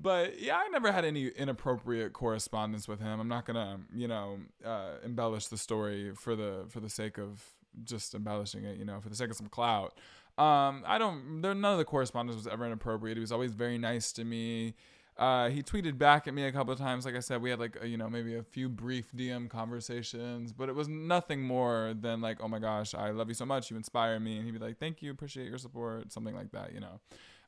but 0.00 0.40
yeah, 0.40 0.56
I 0.56 0.68
never 0.68 0.92
had 0.92 1.04
any 1.04 1.28
inappropriate 1.28 2.12
correspondence 2.12 2.88
with 2.88 3.00
him. 3.00 3.20
I'm 3.20 3.28
not 3.28 3.46
gonna, 3.46 3.80
you 3.94 4.08
know, 4.08 4.38
uh, 4.64 4.94
embellish 5.04 5.46
the 5.48 5.58
story 5.58 6.12
for 6.14 6.36
the 6.36 6.64
for 6.68 6.80
the 6.80 6.90
sake 6.90 7.18
of 7.18 7.42
just 7.84 8.14
embellishing 8.14 8.64
it, 8.64 8.78
you 8.78 8.84
know, 8.84 9.00
for 9.00 9.08
the 9.08 9.16
sake 9.16 9.30
of 9.30 9.36
some 9.36 9.48
clout. 9.48 9.94
Um, 10.38 10.84
I 10.86 10.98
don't. 10.98 11.40
There, 11.40 11.54
none 11.54 11.72
of 11.72 11.78
the 11.78 11.84
correspondence 11.84 12.36
was 12.36 12.46
ever 12.46 12.66
inappropriate. 12.66 13.16
He 13.16 13.20
was 13.20 13.32
always 13.32 13.52
very 13.52 13.78
nice 13.78 14.12
to 14.12 14.24
me. 14.24 14.74
Uh, 15.16 15.48
he 15.48 15.62
tweeted 15.62 15.96
back 15.96 16.28
at 16.28 16.34
me 16.34 16.44
a 16.44 16.52
couple 16.52 16.74
of 16.74 16.78
times. 16.78 17.06
Like 17.06 17.16
I 17.16 17.20
said, 17.20 17.40
we 17.40 17.48
had 17.48 17.58
like 17.58 17.78
a, 17.80 17.88
you 17.88 17.96
know 17.96 18.10
maybe 18.10 18.36
a 18.36 18.42
few 18.42 18.68
brief 18.68 19.12
DM 19.16 19.48
conversations, 19.48 20.52
but 20.52 20.68
it 20.68 20.74
was 20.74 20.88
nothing 20.88 21.42
more 21.42 21.94
than 21.98 22.20
like, 22.20 22.38
oh 22.42 22.48
my 22.48 22.58
gosh, 22.58 22.94
I 22.94 23.10
love 23.10 23.28
you 23.28 23.34
so 23.34 23.46
much, 23.46 23.70
you 23.70 23.78
inspire 23.78 24.20
me, 24.20 24.36
and 24.36 24.44
he'd 24.44 24.52
be 24.52 24.58
like, 24.58 24.78
thank 24.78 25.00
you, 25.00 25.10
appreciate 25.10 25.48
your 25.48 25.56
support, 25.56 26.12
something 26.12 26.34
like 26.34 26.52
that, 26.52 26.74
you 26.74 26.80
know. 26.80 27.00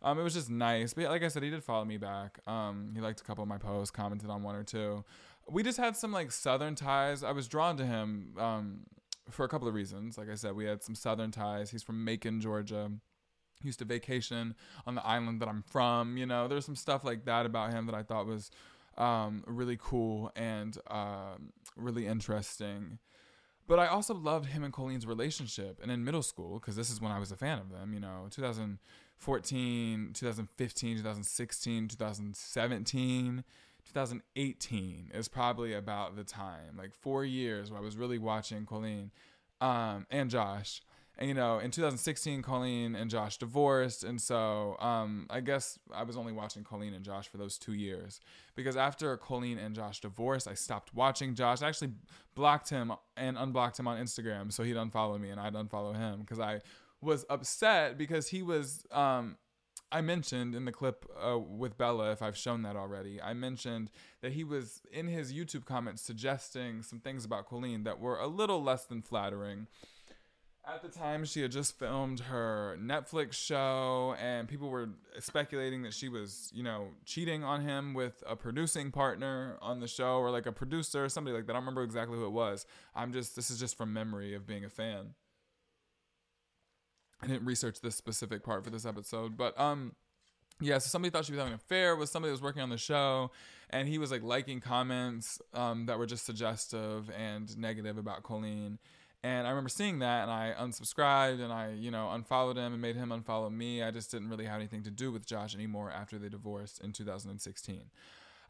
Um, 0.02 0.18
it 0.18 0.22
was 0.22 0.34
just 0.34 0.50
nice. 0.50 0.94
But 0.94 1.04
like 1.04 1.22
I 1.22 1.28
said, 1.28 1.42
he 1.42 1.50
did 1.50 1.64
follow 1.64 1.84
me 1.84 1.96
back. 1.96 2.38
Um, 2.46 2.92
he 2.94 3.00
liked 3.00 3.20
a 3.20 3.24
couple 3.24 3.42
of 3.42 3.48
my 3.48 3.58
posts, 3.58 3.90
commented 3.90 4.30
on 4.30 4.42
one 4.42 4.54
or 4.54 4.64
two. 4.64 5.04
We 5.50 5.62
just 5.62 5.78
had 5.78 5.96
some 5.96 6.12
like 6.12 6.30
southern 6.30 6.74
ties. 6.74 7.22
I 7.22 7.32
was 7.32 7.48
drawn 7.48 7.76
to 7.78 7.87
him 7.87 8.34
um, 8.38 8.80
for 9.30 9.44
a 9.44 9.48
couple 9.48 9.66
of 9.66 9.74
reasons. 9.74 10.18
Like 10.18 10.28
I 10.30 10.34
said, 10.34 10.54
we 10.54 10.66
had 10.66 10.82
some 10.82 10.94
southern 10.94 11.30
ties. 11.30 11.70
He's 11.70 11.82
from 11.82 12.04
Macon, 12.04 12.40
Georgia. 12.40 12.90
He 13.61 13.68
used 13.68 13.80
to 13.80 13.84
vacation 13.84 14.54
on 14.87 14.94
the 14.94 15.04
island 15.04 15.40
that 15.40 15.48
I'm 15.48 15.62
from. 15.62 16.16
You 16.16 16.26
know, 16.26 16.46
there's 16.46 16.64
some 16.64 16.76
stuff 16.76 17.04
like 17.04 17.24
that 17.24 17.44
about 17.46 17.72
him 17.72 17.87
that 17.87 17.94
I 17.94 18.02
thought 18.02 18.26
was 18.26 18.50
um, 18.96 19.44
really 19.46 19.78
cool 19.80 20.32
and 20.37 20.76
um 20.88 21.52
really 21.76 22.06
interesting. 22.06 22.98
But 23.66 23.78
I 23.78 23.87
also 23.87 24.14
loved 24.14 24.46
him 24.46 24.64
and 24.64 24.72
Colleen's 24.72 25.06
relationship. 25.06 25.78
And 25.82 25.92
in 25.92 26.02
middle 26.04 26.22
school, 26.22 26.58
because 26.58 26.74
this 26.74 26.90
is 26.90 27.00
when 27.00 27.12
I 27.12 27.18
was 27.18 27.30
a 27.30 27.37
fan 27.37 27.58
of 27.58 27.70
them, 27.70 27.92
you 27.92 28.00
know, 28.00 28.26
2014, 29.20 30.11
2015, 30.14 30.96
2016, 30.98 31.88
2017, 31.88 33.44
2018 33.92 35.11
is 35.12 35.28
probably 35.28 35.74
about 35.74 36.14
the 36.14 36.24
time. 36.24 36.76
Like 36.76 36.94
four 36.94 37.24
years 37.24 37.70
where 37.70 37.81
I 37.81 37.85
was 37.85 37.96
really 37.96 38.18
watching 38.18 38.64
Colleen 38.64 39.11
um, 39.61 40.07
and 40.11 40.31
Josh. 40.31 40.83
And, 41.20 41.26
you 41.26 41.35
know, 41.35 41.59
in 41.59 41.72
2016, 41.72 42.42
Colleen 42.42 42.94
and 42.94 43.11
Josh 43.11 43.38
divorced. 43.38 44.04
And 44.04 44.20
so 44.20 44.76
um, 44.78 45.26
I 45.31 45.40
guess 45.40 45.81
I 45.92 46.04
was 46.04 46.16
only 46.16 46.33
watching 46.33 46.62
Colleen 46.62 46.94
and 46.94 47.04
Josh 47.04 47.26
for 47.26 47.38
those 47.38 47.59
two 47.59 47.72
years. 47.72 48.20
Because 48.54 48.76
after 48.76 49.16
Colleen 49.16 49.59
and 49.59 49.74
Josh 49.74 50.00
divorced, 50.00 50.46
I 50.46 50.54
stopped 50.54 50.94
watching 50.94 51.35
Josh. 51.35 51.61
I 51.61 51.66
actually 51.66 51.90
blocked 52.37 52.70
him 52.70 52.92
and 53.16 53.37
unblocked 53.37 53.81
him 53.81 53.88
on 53.88 53.98
Instagram 53.98 54.52
so 54.52 54.62
he'd 54.62 54.76
unfollow 54.76 55.20
me 55.20 55.31
and 55.31 55.40
I'd 55.40 55.54
unfollow 55.54 55.96
him 55.96 56.20
because 56.20 56.38
I 56.38 56.61
was 57.00 57.24
upset 57.28 57.98
because 57.98 58.28
he 58.28 58.42
was. 58.42 58.84
Um, 58.90 59.37
I 59.90 60.02
mentioned 60.02 60.54
in 60.54 60.66
the 60.66 60.72
clip 60.72 61.06
uh, 61.18 61.38
with 61.38 61.78
Bella, 61.78 62.12
if 62.12 62.20
I've 62.20 62.37
shown 62.37 62.62
that 62.62 62.76
already, 62.76 63.22
I 63.22 63.32
mentioned 63.32 63.90
that 64.20 64.32
he 64.32 64.44
was 64.44 64.82
in 64.92 65.06
his 65.06 65.32
YouTube 65.32 65.64
comments 65.64 66.02
suggesting 66.02 66.82
some 66.82 67.00
things 67.00 67.24
about 67.24 67.48
Colleen 67.48 67.84
that 67.84 67.98
were 67.98 68.18
a 68.18 68.26
little 68.26 68.62
less 68.62 68.84
than 68.84 69.00
flattering. 69.00 69.66
At 70.66 70.82
the 70.82 70.88
time, 70.88 71.24
she 71.24 71.40
had 71.40 71.50
just 71.50 71.78
filmed 71.78 72.20
her 72.20 72.76
Netflix 72.78 73.32
show, 73.32 74.14
and 74.20 74.46
people 74.46 74.68
were 74.68 74.90
speculating 75.18 75.80
that 75.84 75.94
she 75.94 76.11
was, 76.11 76.50
you 76.54 76.62
know, 76.62 76.88
cheating 77.06 77.42
on 77.42 77.62
him 77.62 77.94
with 77.94 78.22
a 78.26 78.37
producing 78.37 78.90
partner 78.90 79.56
on 79.62 79.80
the 79.80 79.88
show 79.88 80.18
or 80.18 80.30
like 80.30 80.44
a 80.44 80.52
producer 80.52 81.08
somebody 81.08 81.34
like 81.34 81.46
that. 81.46 81.52
I 81.52 81.54
don't 81.54 81.62
remember 81.62 81.84
exactly 81.84 82.18
who 82.18 82.26
it 82.26 82.32
was. 82.32 82.66
I'm 82.94 83.14
just, 83.14 83.34
this 83.34 83.50
is 83.50 83.58
just 83.58 83.78
from 83.78 83.94
memory 83.94 84.34
of 84.34 84.46
being 84.46 84.66
a 84.66 84.68
fan. 84.68 85.14
I 87.22 87.26
didn't 87.26 87.44
research 87.44 87.81
this 87.81 87.96
specific 87.96 88.44
part 88.44 88.64
for 88.64 88.70
this 88.70 88.87
episode, 88.87 89.37
but 89.37 89.59
um, 89.59 89.92
yeah. 90.61 90.78
So 90.78 90.88
somebody 90.88 91.11
thought 91.11 91.24
she 91.24 91.33
was 91.33 91.38
having 91.38 91.54
an 91.54 91.61
affair 91.64 91.96
with 91.96 92.09
somebody 92.09 92.31
that 92.31 92.35
was 92.35 92.42
working 92.42 92.62
on 92.62 92.70
the 92.70 92.78
show, 92.78 93.31
and 93.70 93.88
he 93.88 93.98
was 93.98 94.11
like 94.11 94.22
liking 94.22 94.61
comments 94.61 95.40
um 95.54 95.87
that 95.87 95.98
were 95.98 96.07
just 96.07 96.24
suggestive 96.24 97.11
and 97.11 97.57
negative 97.59 97.98
about 97.98 98.22
Colleen. 98.22 98.78
And 99.24 99.48
I 99.48 99.50
remember 99.50 99.68
seeing 99.68 99.98
that, 99.98 100.22
and 100.22 100.31
I 100.31 100.54
unsubscribed, 100.59 101.40
and 101.40 101.52
I 101.52 101.72
you 101.72 101.90
know 101.90 102.11
unfollowed 102.11 102.57
him 102.57 102.72
and 102.72 102.81
made 102.81 102.96
him 102.96 103.09
unfollow 103.11 103.52
me. 103.52 103.83
I 103.83 103.90
just 103.90 104.11
didn't 104.11 104.28
really 104.28 104.46
have 104.46 104.57
anything 104.57 104.85
to 104.85 104.90
do 104.90 105.11
with 105.11 105.26
Josh 105.26 105.54
anymore 105.54 105.90
after 105.90 106.18
they 106.18 106.28
divorced 106.28 106.81
in 106.83 106.92
2016. 106.92 107.90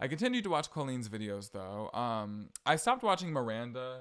I 0.01 0.07
continued 0.07 0.45
to 0.45 0.51
watch 0.51 0.71
Colleen's 0.71 1.09
videos 1.09 1.53
though. 1.53 1.91
Um, 1.99 2.51
I 2.67 2.77
stopped 2.77 3.03
watching 3.03 3.33
Miranda 3.33 4.01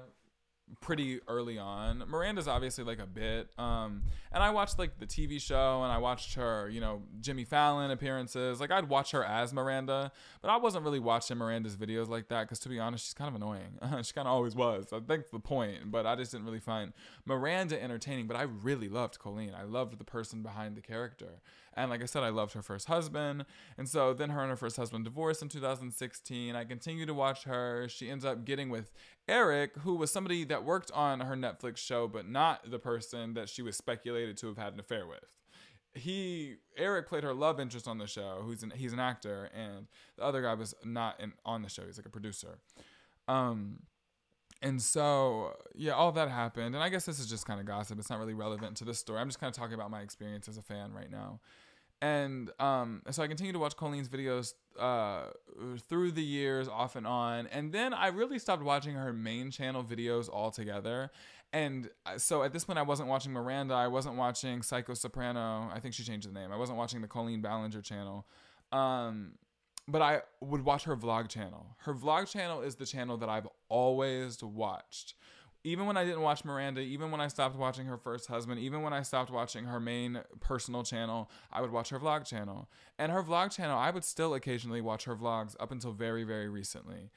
pretty 0.80 1.20
early 1.28 1.58
on. 1.58 2.04
Miranda's 2.08 2.48
obviously 2.48 2.84
like 2.84 2.98
a 2.98 3.06
bit. 3.06 3.48
Um, 3.58 4.02
and 4.32 4.42
I 4.42 4.50
watched 4.50 4.78
like 4.78 4.98
the 4.98 5.06
TV 5.06 5.40
show 5.40 5.82
and 5.82 5.92
I 5.92 5.98
watched 5.98 6.34
her, 6.34 6.68
you 6.68 6.80
know, 6.80 7.02
Jimmy 7.20 7.44
Fallon 7.44 7.90
appearances. 7.90 8.60
Like 8.60 8.70
I'd 8.70 8.88
watch 8.88 9.10
her 9.12 9.24
as 9.24 9.52
Miranda, 9.52 10.12
but 10.40 10.50
I 10.50 10.56
wasn't 10.56 10.84
really 10.84 10.98
watching 10.98 11.38
Miranda's 11.38 11.76
videos 11.76 12.08
like 12.08 12.28
that 12.28 12.42
because 12.42 12.58
to 12.60 12.68
be 12.68 12.78
honest, 12.78 13.06
she's 13.06 13.14
kind 13.14 13.28
of 13.28 13.34
annoying. 13.34 13.78
she 14.02 14.12
kind 14.12 14.28
of 14.28 14.34
always 14.34 14.54
was. 14.54 14.86
I 14.92 15.00
think 15.00 15.30
the 15.30 15.40
point, 15.40 15.90
but 15.90 16.06
I 16.06 16.14
just 16.16 16.32
didn't 16.32 16.46
really 16.46 16.60
find 16.60 16.92
Miranda 17.24 17.82
entertaining. 17.82 18.26
But 18.26 18.36
I 18.36 18.42
really 18.42 18.88
loved 18.88 19.18
Colleen. 19.18 19.52
I 19.58 19.64
loved 19.64 19.98
the 19.98 20.04
person 20.04 20.42
behind 20.42 20.76
the 20.76 20.82
character. 20.82 21.40
And 21.74 21.90
like 21.90 22.02
I 22.02 22.06
said, 22.06 22.22
I 22.22 22.30
loved 22.30 22.54
her 22.54 22.62
first 22.62 22.88
husband. 22.88 23.44
And 23.76 23.88
so 23.88 24.12
then 24.12 24.30
her 24.30 24.40
and 24.40 24.50
her 24.50 24.56
first 24.56 24.76
husband 24.76 25.04
divorced 25.04 25.42
in 25.42 25.48
2016. 25.48 26.54
I 26.56 26.64
continued 26.64 27.06
to 27.06 27.14
watch 27.14 27.44
her. 27.44 27.88
She 27.88 28.10
ends 28.10 28.24
up 28.24 28.44
getting 28.44 28.70
with 28.70 28.92
Eric, 29.28 29.76
who 29.78 29.94
was 29.94 30.10
somebody 30.10 30.44
that 30.44 30.64
worked 30.64 30.90
on 30.92 31.20
her 31.20 31.36
Netflix 31.36 31.78
show, 31.78 32.08
but 32.08 32.28
not 32.28 32.70
the 32.70 32.78
person 32.78 33.34
that 33.34 33.48
she 33.48 33.62
was 33.62 33.76
speculated 33.76 34.36
to 34.38 34.48
have 34.48 34.58
had 34.58 34.72
an 34.72 34.80
affair 34.80 35.06
with. 35.06 35.36
He 35.94 36.56
Eric 36.76 37.08
played 37.08 37.24
her 37.24 37.34
love 37.34 37.58
interest 37.58 37.88
on 37.88 37.98
the 37.98 38.06
show, 38.06 38.40
who's 38.42 38.62
an 38.62 38.72
he's 38.76 38.92
an 38.92 39.00
actor, 39.00 39.50
and 39.54 39.86
the 40.16 40.24
other 40.24 40.42
guy 40.42 40.54
was 40.54 40.74
not 40.84 41.18
in, 41.18 41.32
on 41.44 41.62
the 41.62 41.68
show. 41.68 41.82
He's 41.84 41.96
like 41.96 42.06
a 42.06 42.10
producer. 42.10 42.58
Um, 43.26 43.80
and 44.62 44.80
so 44.80 45.56
yeah, 45.74 45.92
all 45.92 46.12
that 46.12 46.28
happened, 46.30 46.74
and 46.74 46.82
I 46.82 46.88
guess 46.88 47.06
this 47.06 47.18
is 47.18 47.26
just 47.26 47.46
kind 47.46 47.60
of 47.60 47.66
gossip. 47.66 47.98
It's 47.98 48.10
not 48.10 48.18
really 48.18 48.34
relevant 48.34 48.76
to 48.78 48.84
this 48.84 48.98
story. 48.98 49.20
I'm 49.20 49.28
just 49.28 49.40
kind 49.40 49.50
of 49.50 49.56
talking 49.56 49.74
about 49.74 49.90
my 49.90 50.00
experience 50.00 50.48
as 50.48 50.58
a 50.58 50.62
fan 50.62 50.92
right 50.92 51.10
now 51.10 51.40
and 52.00 52.50
um, 52.60 53.02
so 53.10 53.22
I 53.22 53.26
continued 53.26 53.54
to 53.54 53.58
watch 53.58 53.76
Colleen's 53.76 54.08
videos 54.08 54.54
uh, 54.78 55.30
through 55.88 56.12
the 56.12 56.22
years, 56.22 56.68
off 56.68 56.94
and 56.94 57.06
on, 57.06 57.48
and 57.48 57.72
then 57.72 57.92
I 57.92 58.08
really 58.08 58.38
stopped 58.38 58.62
watching 58.62 58.94
her 58.94 59.12
main 59.12 59.50
channel 59.50 59.82
videos 59.82 60.28
altogether. 60.28 61.10
And 61.52 61.88
uh, 62.06 62.18
so 62.18 62.42
at 62.42 62.52
this 62.52 62.64
point, 62.64 62.78
I 62.78 62.82
wasn't 62.82 63.08
watching 63.08 63.32
Miranda, 63.32 63.74
I 63.74 63.88
wasn't 63.88 64.16
watching 64.16 64.62
Psycho 64.62 64.94
Soprano. 64.94 65.70
I 65.74 65.80
think 65.80 65.94
she 65.94 66.04
changed 66.04 66.28
the 66.28 66.32
name. 66.32 66.52
I 66.52 66.56
wasn't 66.56 66.78
watching 66.78 67.00
the 67.00 67.08
Colleen 67.08 67.40
Ballinger 67.40 67.82
channel. 67.82 68.26
Um, 68.70 69.32
but 69.88 70.02
I 70.02 70.20
would 70.40 70.64
watch 70.64 70.84
her 70.84 70.96
vlog 70.96 71.28
channel. 71.28 71.66
Her 71.78 71.94
vlog 71.94 72.30
channel 72.30 72.60
is 72.60 72.76
the 72.76 72.86
channel 72.86 73.16
that 73.16 73.28
I've 73.28 73.48
always 73.68 74.42
watched 74.42 75.14
even 75.64 75.86
when 75.86 75.96
I 75.96 76.04
didn't 76.04 76.22
watch 76.22 76.44
Miranda, 76.44 76.80
even 76.80 77.10
when 77.10 77.20
I 77.20 77.28
stopped 77.28 77.56
watching 77.56 77.86
her 77.86 77.96
first 77.96 78.28
husband, 78.28 78.60
even 78.60 78.82
when 78.82 78.92
I 78.92 79.02
stopped 79.02 79.30
watching 79.30 79.64
her 79.64 79.80
main 79.80 80.20
personal 80.40 80.82
channel, 80.82 81.30
I 81.52 81.60
would 81.60 81.72
watch 81.72 81.90
her 81.90 81.98
vlog 81.98 82.26
channel. 82.26 82.68
And 82.98 83.10
her 83.10 83.22
vlog 83.22 83.50
channel, 83.50 83.78
I 83.78 83.90
would 83.90 84.04
still 84.04 84.34
occasionally 84.34 84.80
watch 84.80 85.04
her 85.04 85.16
vlogs 85.16 85.56
up 85.58 85.72
until 85.72 85.92
very, 85.92 86.24
very 86.24 86.48
recently. 86.48 87.10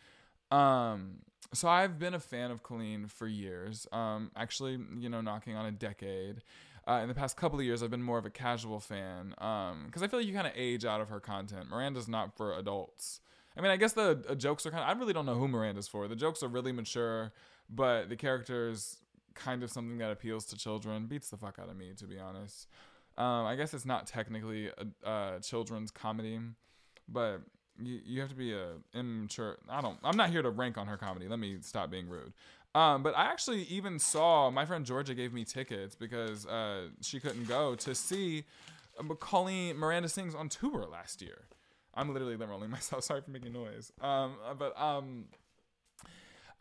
Um, 0.49 1.19
so 1.53 1.67
I've 1.67 1.99
been 1.99 2.13
a 2.13 2.19
fan 2.19 2.51
of 2.51 2.63
Colleen 2.63 3.07
for 3.07 3.27
years. 3.27 3.87
Um, 3.91 4.31
actually, 4.35 4.79
you 4.97 5.09
know, 5.09 5.21
knocking 5.21 5.55
on 5.55 5.65
a 5.65 5.71
decade. 5.71 6.41
Uh, 6.87 6.99
in 7.03 7.07
the 7.07 7.13
past 7.13 7.37
couple 7.37 7.59
of 7.59 7.65
years, 7.65 7.83
I've 7.83 7.91
been 7.91 8.01
more 8.01 8.17
of 8.17 8.25
a 8.25 8.31
casual 8.31 8.79
fan 8.79 9.29
because 9.35 9.71
um, 9.71 10.03
I 10.03 10.07
feel 10.07 10.19
like 10.19 10.27
you 10.27 10.33
kind 10.33 10.47
of 10.47 10.53
age 10.55 10.83
out 10.83 10.99
of 10.99 11.09
her 11.09 11.19
content. 11.19 11.69
Miranda's 11.69 12.07
not 12.07 12.35
for 12.35 12.57
adults. 12.57 13.21
I 13.55 13.61
mean, 13.61 13.69
I 13.69 13.77
guess 13.77 13.93
the 13.93 14.23
uh, 14.27 14.35
jokes 14.35 14.65
are 14.65 14.71
kind 14.71 14.83
of. 14.83 14.89
I 14.89 14.99
really 14.99 15.13
don't 15.13 15.25
know 15.25 15.35
who 15.35 15.47
Miranda's 15.47 15.87
for. 15.87 16.07
The 16.07 16.15
jokes 16.15 16.41
are 16.41 16.47
really 16.47 16.71
mature 16.71 17.31
but 17.71 18.09
the 18.09 18.15
character's 18.15 18.97
kind 19.33 19.63
of 19.63 19.71
something 19.71 19.97
that 19.99 20.11
appeals 20.11 20.45
to 20.47 20.57
children. 20.57 21.07
Beats 21.07 21.29
the 21.29 21.37
fuck 21.37 21.57
out 21.59 21.69
of 21.69 21.77
me, 21.77 21.93
to 21.97 22.05
be 22.05 22.19
honest. 22.19 22.67
Um, 23.17 23.45
I 23.45 23.55
guess 23.55 23.73
it's 23.73 23.85
not 23.85 24.07
technically 24.07 24.67
a, 24.67 25.09
a 25.09 25.39
children's 25.41 25.91
comedy, 25.91 26.39
but 27.07 27.41
you, 27.81 27.99
you 28.05 28.21
have 28.21 28.29
to 28.29 28.35
be 28.35 28.53
a 28.53 28.73
immature. 28.93 29.57
I 29.69 29.81
don't. 29.81 29.97
I'm 30.03 30.17
not 30.17 30.29
here 30.29 30.41
to 30.41 30.49
rank 30.49 30.77
on 30.77 30.87
her 30.87 30.97
comedy. 30.97 31.27
Let 31.27 31.39
me 31.39 31.57
stop 31.61 31.89
being 31.89 32.09
rude. 32.09 32.33
Um, 32.73 33.03
but 33.03 33.17
I 33.17 33.25
actually 33.25 33.63
even 33.63 33.99
saw 33.99 34.49
my 34.49 34.65
friend 34.65 34.85
Georgia 34.85 35.13
gave 35.13 35.33
me 35.33 35.43
tickets 35.43 35.95
because 35.95 36.45
uh, 36.45 36.87
she 37.01 37.19
couldn't 37.19 37.47
go 37.47 37.75
to 37.75 37.93
see 37.93 38.45
uh, 38.97 39.13
Colleen 39.15 39.77
Miranda 39.77 40.07
sings 40.07 40.33
on 40.33 40.47
tour 40.47 40.87
last 40.89 41.21
year. 41.21 41.47
I'm 41.93 42.13
literally 42.13 42.35
rolling 42.37 42.69
myself. 42.69 43.03
Sorry 43.03 43.21
for 43.21 43.31
making 43.31 43.53
noise. 43.53 43.91
Um, 44.01 44.35
but 44.57 44.79
um, 44.79 45.25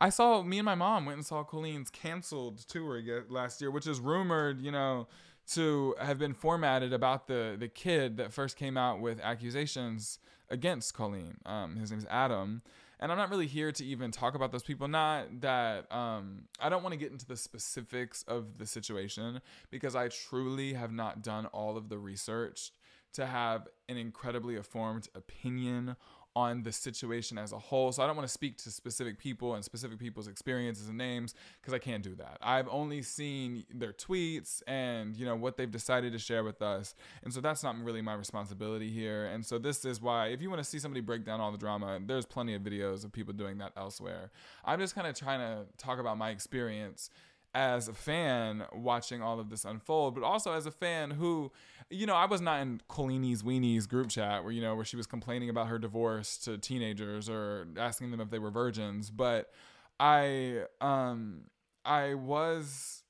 I 0.01 0.09
saw 0.09 0.41
me 0.41 0.59
and 0.59 0.65
my 0.65 0.75
mom 0.75 1.05
went 1.05 1.17
and 1.17 1.25
saw 1.25 1.43
Colleen's 1.43 1.89
canceled 1.89 2.57
tour 2.67 3.01
last 3.29 3.61
year, 3.61 3.71
which 3.71 3.87
is 3.87 3.99
rumored, 3.99 4.61
you 4.61 4.71
know, 4.71 5.07
to 5.53 5.95
have 5.99 6.17
been 6.19 6.33
formatted 6.33 6.91
about 6.91 7.27
the 7.27 7.55
the 7.57 7.67
kid 7.67 8.17
that 8.17 8.33
first 8.33 8.57
came 8.57 8.77
out 8.77 8.99
with 8.99 9.19
accusations 9.21 10.19
against 10.49 10.93
Colleen. 10.93 11.37
Um, 11.45 11.77
his 11.77 11.91
name 11.91 11.99
is 11.99 12.07
Adam. 12.09 12.61
And 13.01 13.11
I'm 13.11 13.17
not 13.17 13.31
really 13.31 13.47
here 13.47 13.71
to 13.71 13.83
even 13.83 14.11
talk 14.11 14.35
about 14.35 14.51
those 14.51 14.61
people. 14.61 14.87
Not 14.87 15.41
that 15.41 15.91
um, 15.91 16.43
I 16.59 16.69
don't 16.69 16.83
want 16.83 16.93
to 16.93 16.99
get 16.99 17.11
into 17.11 17.25
the 17.25 17.35
specifics 17.35 18.23
of 18.27 18.59
the 18.59 18.67
situation 18.67 19.41
because 19.71 19.95
I 19.95 20.09
truly 20.09 20.73
have 20.73 20.91
not 20.91 21.23
done 21.23 21.47
all 21.47 21.77
of 21.77 21.89
the 21.89 21.97
research 21.97 22.71
to 23.13 23.25
have 23.25 23.67
an 23.89 23.97
incredibly 23.97 24.55
informed 24.55 25.09
opinion 25.15 25.95
on 26.35 26.63
the 26.63 26.71
situation 26.71 27.37
as 27.37 27.51
a 27.51 27.59
whole. 27.59 27.91
So 27.91 28.03
I 28.03 28.07
don't 28.07 28.15
want 28.15 28.27
to 28.27 28.33
speak 28.33 28.57
to 28.57 28.71
specific 28.71 29.17
people 29.17 29.55
and 29.55 29.63
specific 29.63 29.99
people's 29.99 30.27
experiences 30.27 30.87
and 30.87 30.97
names 30.97 31.35
because 31.59 31.73
I 31.73 31.79
can't 31.79 32.03
do 32.03 32.15
that. 32.15 32.37
I've 32.41 32.67
only 32.69 33.01
seen 33.01 33.65
their 33.73 33.93
tweets 33.93 34.61
and 34.67 35.15
you 35.15 35.25
know 35.25 35.35
what 35.35 35.57
they've 35.57 35.69
decided 35.69 36.13
to 36.13 36.19
share 36.19 36.43
with 36.43 36.61
us. 36.61 36.95
And 37.23 37.33
so 37.33 37.41
that's 37.41 37.63
not 37.63 37.77
really 37.83 38.01
my 38.01 38.13
responsibility 38.13 38.89
here. 38.89 39.25
And 39.25 39.45
so 39.45 39.57
this 39.57 39.83
is 39.83 40.01
why 40.01 40.27
if 40.27 40.41
you 40.41 40.49
want 40.49 40.59
to 40.59 40.69
see 40.69 40.79
somebody 40.79 41.01
break 41.01 41.25
down 41.25 41.41
all 41.41 41.51
the 41.51 41.57
drama, 41.57 41.99
there's 42.05 42.25
plenty 42.25 42.53
of 42.53 42.61
videos 42.61 43.03
of 43.03 43.11
people 43.11 43.33
doing 43.33 43.57
that 43.57 43.73
elsewhere. 43.75 44.31
I'm 44.63 44.79
just 44.79 44.95
kind 44.95 45.07
of 45.07 45.15
trying 45.15 45.39
to 45.39 45.65
talk 45.77 45.99
about 45.99 46.17
my 46.17 46.29
experience 46.29 47.09
as 47.53 47.87
a 47.87 47.93
fan 47.93 48.63
watching 48.73 49.21
all 49.21 49.39
of 49.39 49.49
this 49.49 49.65
unfold, 49.65 50.15
but 50.15 50.23
also 50.23 50.53
as 50.53 50.65
a 50.65 50.71
fan 50.71 51.11
who, 51.11 51.51
you 51.89 52.05
know, 52.05 52.15
I 52.15 52.25
was 52.25 52.39
not 52.39 52.61
in 52.61 52.81
Colleen's 52.87 53.43
Weenies 53.43 53.87
group 53.87 54.09
chat 54.09 54.43
where, 54.43 54.53
you 54.53 54.61
know, 54.61 54.75
where 54.75 54.85
she 54.85 54.95
was 54.95 55.05
complaining 55.05 55.49
about 55.49 55.67
her 55.67 55.77
divorce 55.77 56.37
to 56.39 56.57
teenagers 56.57 57.29
or 57.29 57.67
asking 57.77 58.11
them 58.11 58.21
if 58.21 58.29
they 58.29 58.39
were 58.39 58.51
virgins, 58.51 59.09
but 59.09 59.51
I, 59.99 60.63
um, 60.79 61.41
I 61.83 62.13
was, 62.13 63.03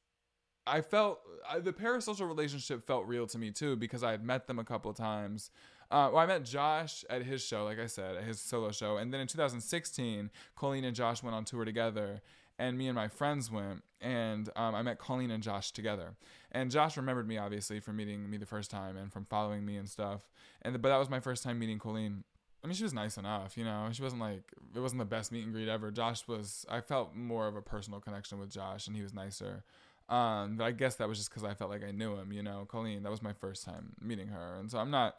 I 0.66 0.82
felt 0.82 1.20
I, 1.50 1.60
the 1.60 1.74
parasocial 1.74 2.28
relationship 2.28 2.86
felt 2.86 3.06
real 3.08 3.28
to 3.28 3.38
me 3.38 3.52
too 3.52 3.76
because 3.76 4.04
I 4.04 4.12
had 4.12 4.24
met 4.24 4.48
them 4.48 4.60
a 4.60 4.64
couple 4.64 4.90
of 4.92 4.98
times. 4.98 5.52
Uh, 5.90 6.10
well, 6.14 6.20
I 6.20 6.26
met 6.26 6.46
Josh 6.46 7.04
at 7.10 7.24
his 7.24 7.44
show, 7.44 7.66
like 7.66 7.78
I 7.78 7.88
said, 7.88 8.16
at 8.16 8.24
his 8.24 8.40
solo 8.40 8.72
show, 8.72 8.96
and 8.96 9.14
then 9.14 9.20
in 9.20 9.28
2016, 9.28 10.30
Colleen 10.56 10.86
and 10.86 10.96
Josh 10.96 11.22
went 11.22 11.36
on 11.36 11.44
tour 11.44 11.66
together, 11.66 12.22
and 12.62 12.78
me 12.78 12.88
and 12.88 12.96
my 12.96 13.08
friends 13.08 13.50
went 13.50 13.82
and 14.00 14.50
um, 14.56 14.76
I 14.76 14.84
met 14.84 15.00
Colleen 15.00 15.32
and 15.32 15.42
Josh 15.42 15.72
together. 15.72 16.14
And 16.52 16.70
Josh 16.70 16.96
remembered 16.96 17.28
me 17.28 17.40
obviously 17.40 17.80
from 17.80 17.96
meeting 17.96 18.30
me 18.30 18.38
the 18.38 18.46
first 18.46 18.70
time 18.70 18.98
and 18.98 19.12
from 19.12 19.26
following 19.26 19.66
me 19.66 19.78
and 19.78 19.90
stuff. 19.90 20.30
And 20.62 20.80
but 20.80 20.90
that 20.90 20.98
was 20.98 21.10
my 21.10 21.20
first 21.20 21.44
time 21.44 21.58
meeting 21.58 21.80
Colleen. 21.80 22.24
I 22.64 22.68
mean, 22.68 22.76
she 22.76 22.84
was 22.84 22.94
nice 22.94 23.18
enough, 23.18 23.58
you 23.58 23.66
know. 23.66 23.90
She 23.92 24.04
wasn't 24.04 24.22
like 24.22 24.44
it 24.76 24.80
wasn't 24.80 25.00
the 25.00 25.06
best 25.06 25.32
meet 25.32 25.44
and 25.44 25.52
greet 25.52 25.68
ever. 25.68 25.90
Josh 25.90 26.28
was. 26.28 26.64
I 26.70 26.82
felt 26.82 27.16
more 27.16 27.48
of 27.48 27.56
a 27.56 27.62
personal 27.64 28.00
connection 28.00 28.38
with 28.38 28.52
Josh, 28.52 28.86
and 28.86 28.96
he 28.96 29.02
was 29.02 29.12
nicer. 29.12 29.64
Um, 30.08 30.58
but 30.58 30.66
I 30.66 30.72
guess 30.72 30.96
that 30.98 31.10
was 31.10 31.18
just 31.18 31.32
because 31.32 31.44
I 31.44 31.56
felt 31.56 31.72
like 31.72 31.84
I 31.84 31.90
knew 31.90 32.16
him, 32.16 32.32
you 32.32 32.44
know. 32.44 32.68
Colleen, 32.70 33.02
that 33.02 33.10
was 33.10 33.24
my 33.24 33.34
first 33.34 33.66
time 33.66 33.94
meeting 34.00 34.28
her, 34.28 34.58
and 34.60 34.70
so 34.70 34.78
I'm 34.78 34.92
not 34.92 35.16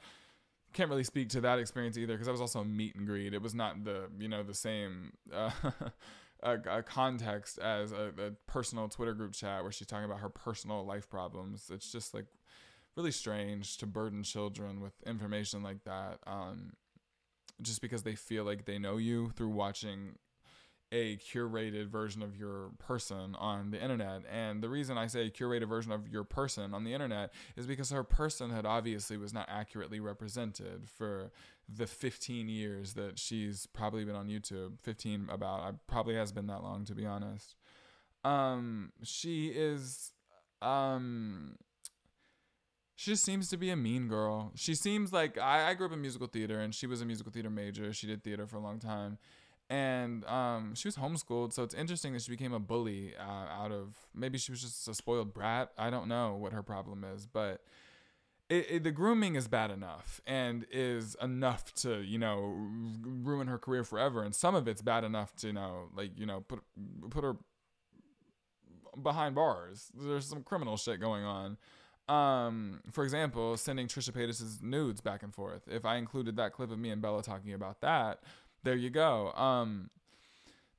can't 0.73 0.89
really 0.89 1.05
speak 1.05 1.29
to 1.29 1.41
that 1.43 1.59
experience 1.59 1.99
either 1.99 2.15
because 2.15 2.27
that 2.27 2.33
was 2.33 2.41
also 2.41 2.61
a 2.61 2.65
meet 2.65 2.95
and 2.95 3.07
greet. 3.07 3.35
It 3.35 3.43
was 3.43 3.55
not 3.55 3.83
the 3.83 4.05
you 4.21 4.29
know 4.29 4.45
the 4.45 4.55
same. 4.55 5.15
Uh, 5.33 5.51
a, 6.43 6.59
a 6.79 6.83
context 6.83 7.59
as 7.59 7.93
a, 7.93 8.13
a, 8.19 8.31
personal 8.47 8.89
Twitter 8.89 9.15
group 9.15 9.33
chat 9.33 9.63
where 9.63 9.73
she's 9.73 9.87
talking 9.87 10.05
about 10.05 10.21
her 10.21 10.29
personal 10.29 10.85
life 10.85 11.09
problems. 11.09 11.71
It's 11.73 11.91
just 11.91 12.15
like 12.15 12.27
really 12.97 13.13
strange 13.13 13.79
to 13.79 13.87
burden 13.87 14.23
children 14.23 14.81
with 14.81 14.93
information 15.07 15.63
like 15.63 15.85
that, 15.85 16.19
um, 16.27 16.73
just 17.61 17.81
because 17.81 18.03
they 18.03 18.15
feel 18.15 18.45
like 18.45 18.65
they 18.65 18.79
know 18.79 18.97
you 18.97 19.31
through 19.37 19.49
watching 19.49 20.17
a 20.93 21.17
curated 21.17 21.89
version 21.89 22.23
of 22.23 22.37
your 22.37 22.71
person 22.79 23.35
on 23.39 23.71
the 23.71 23.83
internet. 23.83 24.23
And 24.31 24.63
the 24.63 24.69
reason 24.69 24.99
I 24.99 25.07
say 25.07 25.31
curated 25.31 25.67
version 25.67 25.91
of 25.91 26.07
your 26.07 26.23
person 26.23 26.75
on 26.75 26.85
the 26.85 26.93
internet 26.93 27.33
is 27.57 27.67
because 27.67 27.91
her 27.91 28.05
personhood 28.05 28.67
obviously 28.67 29.17
was 29.17 29.33
not 29.33 29.49
accurately 29.49 30.01
represented 30.01 30.89
for 30.89 31.33
the 31.67 31.87
15 31.87 32.49
years 32.49 32.93
that 32.93 33.19
she's 33.19 33.67
probably 33.67 34.05
been 34.05 34.15
on 34.15 34.29
YouTube. 34.29 34.79
15 34.83 35.29
about. 35.31 35.61
I 35.61 35.73
probably 35.87 36.15
has 36.15 36.31
been 36.31 36.47
that 36.49 36.63
long 36.63 36.85
to 36.85 36.95
be 36.95 37.07
honest. 37.07 37.57
Um 38.23 38.93
she 39.03 39.49
is 39.49 40.13
um 40.61 41.57
she 42.97 43.13
just 43.13 43.25
seems 43.25 43.49
to 43.49 43.57
be 43.57 43.71
a 43.71 43.77
mean 43.77 44.09
girl. 44.09 44.53
She 44.55 44.75
seems 44.75 45.13
like 45.13 45.39
I, 45.39 45.71
I 45.71 45.75
grew 45.75 45.87
up 45.87 45.93
in 45.93 46.03
musical 46.03 46.27
theater 46.27 46.61
and 46.61 46.75
she 46.75 46.87
was 46.87 47.01
a 47.01 47.07
musical 47.07 47.33
theater 47.33 47.51
major. 47.51 47.93
She 47.95 48.07
did 48.07 48.23
theater 48.23 48.47
for 48.47 48.59
a 48.59 48.61
long 48.61 48.79
time 48.79 49.19
and 49.71 50.25
um, 50.27 50.75
she 50.75 50.89
was 50.89 50.97
homeschooled, 50.97 51.53
so 51.53 51.63
it's 51.63 51.75
interesting 51.75 52.13
that 52.13 52.23
she 52.23 52.31
became 52.31 52.53
a 52.53 52.61
bully 52.61 53.15
uh, 53.19 53.23
out 53.23 53.73
of 53.73 53.95
maybe 54.15 54.39
she 54.39 54.53
was 54.53 54.61
just 54.61 54.89
a 54.89 54.95
spoiled 54.95 55.33
brat. 55.33 55.71
I 55.79 55.91
don't 55.91 56.09
know 56.09 56.35
what 56.37 56.53
her 56.53 56.63
problem 56.63 57.05
is, 57.05 57.27
but 57.27 57.63
it, 58.51 58.67
it, 58.71 58.85
the 58.85 58.91
grooming 58.91 59.35
is 59.35 59.49
bad 59.49 59.71
enough 59.71 60.21
and 60.27 60.67
is 60.71 61.17
enough 61.23 61.73
to 61.77 62.03
you 62.03 62.19
know 62.19 62.55
ruin 63.03 63.49
her 63.49 63.59
career 63.59 63.85
forever, 63.85 64.23
and 64.23 64.35
some 64.35 64.55
of 64.55 64.69
it's 64.69 64.83
bad 64.83 65.05
enough 65.05 65.35
to 65.37 65.47
you 65.49 65.53
know 65.53 65.89
like 65.97 66.19
you 66.19 66.27
know 66.27 66.41
put 66.41 66.61
put 67.09 67.25
her 67.25 67.37
behind 69.03 69.35
bars. 69.35 69.91
There's 69.95 70.27
some 70.27 70.43
criminal 70.43 70.77
shit 70.77 71.01
going 71.01 71.25
on. 71.25 71.57
Um, 72.09 72.81
for 72.91 73.05
example, 73.05 73.57
sending 73.57 73.87
Trisha 73.87 74.11
Paytas' 74.11 74.63
nudes 74.63 75.01
back 75.01 75.23
and 75.23 75.33
forth. 75.33 75.63
If 75.69 75.85
I 75.85 75.97
included 75.97 76.37
that 76.37 76.53
clip 76.53 76.71
of 76.71 76.79
me 76.79 76.91
and 76.91 77.01
Bella 77.01 77.23
talking 77.23 77.55
about 77.55 77.81
that, 77.81 78.21
there 78.63 78.77
you 78.77 78.91
go. 78.91 79.33
Um, 79.33 79.91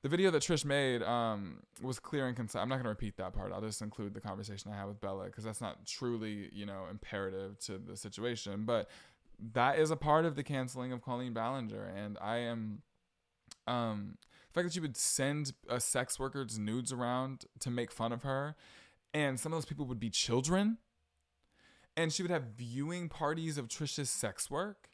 the 0.02 0.08
video 0.08 0.30
that 0.30 0.42
Trish 0.42 0.66
made 0.66 1.02
um, 1.02 1.62
was 1.80 1.98
clear 1.98 2.26
and 2.26 2.36
concise. 2.36 2.60
I'm 2.60 2.68
not 2.68 2.76
going 2.76 2.84
to 2.84 2.90
repeat 2.90 3.16
that 3.16 3.32
part. 3.32 3.52
I'll 3.52 3.62
just 3.62 3.80
include 3.80 4.12
the 4.12 4.20
conversation 4.20 4.70
I 4.70 4.76
had 4.76 4.86
with 4.86 5.00
Bella 5.00 5.24
because 5.26 5.44
that's 5.44 5.62
not 5.62 5.86
truly, 5.86 6.50
you 6.52 6.66
know, 6.66 6.84
imperative 6.90 7.58
to 7.60 7.78
the 7.78 7.96
situation. 7.96 8.64
But 8.66 8.90
that 9.52 9.78
is 9.78 9.90
a 9.90 9.96
part 9.96 10.26
of 10.26 10.36
the 10.36 10.42
canceling 10.42 10.92
of 10.92 11.02
Colleen 11.02 11.32
Ballinger, 11.32 11.84
and 11.84 12.18
I 12.20 12.36
am, 12.36 12.82
um, 13.66 14.18
the 14.52 14.60
fact 14.60 14.68
that 14.68 14.76
you 14.76 14.82
would 14.82 14.96
send 14.96 15.52
a 15.68 15.80
sex 15.80 16.18
worker's 16.18 16.58
nudes 16.58 16.92
around 16.92 17.44
to 17.60 17.70
make 17.70 17.90
fun 17.90 18.12
of 18.12 18.22
her, 18.22 18.54
and 19.12 19.40
some 19.40 19.52
of 19.52 19.56
those 19.56 19.64
people 19.64 19.86
would 19.86 19.98
be 19.98 20.10
children, 20.10 20.78
and 21.96 22.12
she 22.12 22.22
would 22.22 22.30
have 22.30 22.44
viewing 22.56 23.08
parties 23.08 23.58
of 23.58 23.68
Trish's 23.68 24.10
sex 24.10 24.50
work 24.50 24.90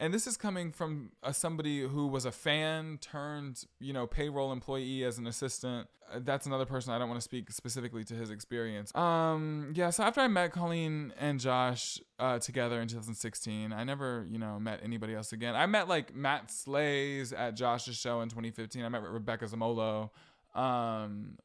and 0.00 0.14
this 0.14 0.26
is 0.26 0.36
coming 0.38 0.72
from 0.72 1.12
uh, 1.22 1.30
somebody 1.30 1.82
who 1.82 2.06
was 2.06 2.24
a 2.24 2.32
fan 2.32 2.98
turned 3.00 3.64
you 3.78 3.92
know 3.92 4.06
payroll 4.06 4.50
employee 4.50 5.04
as 5.04 5.18
an 5.18 5.26
assistant 5.26 5.86
uh, 6.12 6.18
that's 6.22 6.46
another 6.46 6.64
person 6.64 6.92
i 6.92 6.98
don't 6.98 7.08
want 7.08 7.20
to 7.20 7.24
speak 7.24 7.50
specifically 7.52 8.02
to 8.02 8.14
his 8.14 8.30
experience 8.30 8.92
um 8.96 9.72
yeah 9.76 9.90
so 9.90 10.02
after 10.02 10.20
i 10.20 10.26
met 10.26 10.50
colleen 10.50 11.12
and 11.18 11.38
josh 11.38 12.00
uh, 12.18 12.38
together 12.38 12.80
in 12.80 12.88
2016 12.88 13.72
i 13.72 13.84
never 13.84 14.26
you 14.28 14.38
know 14.38 14.58
met 14.58 14.80
anybody 14.82 15.14
else 15.14 15.32
again 15.32 15.54
i 15.54 15.66
met 15.66 15.86
like 15.86 16.14
matt 16.16 16.50
slays 16.50 17.32
at 17.32 17.54
josh's 17.54 17.96
show 17.96 18.22
in 18.22 18.28
2015 18.28 18.84
i 18.84 18.88
met 18.88 19.02
rebecca 19.02 19.44
zamolo 19.44 20.10
um 20.54 21.36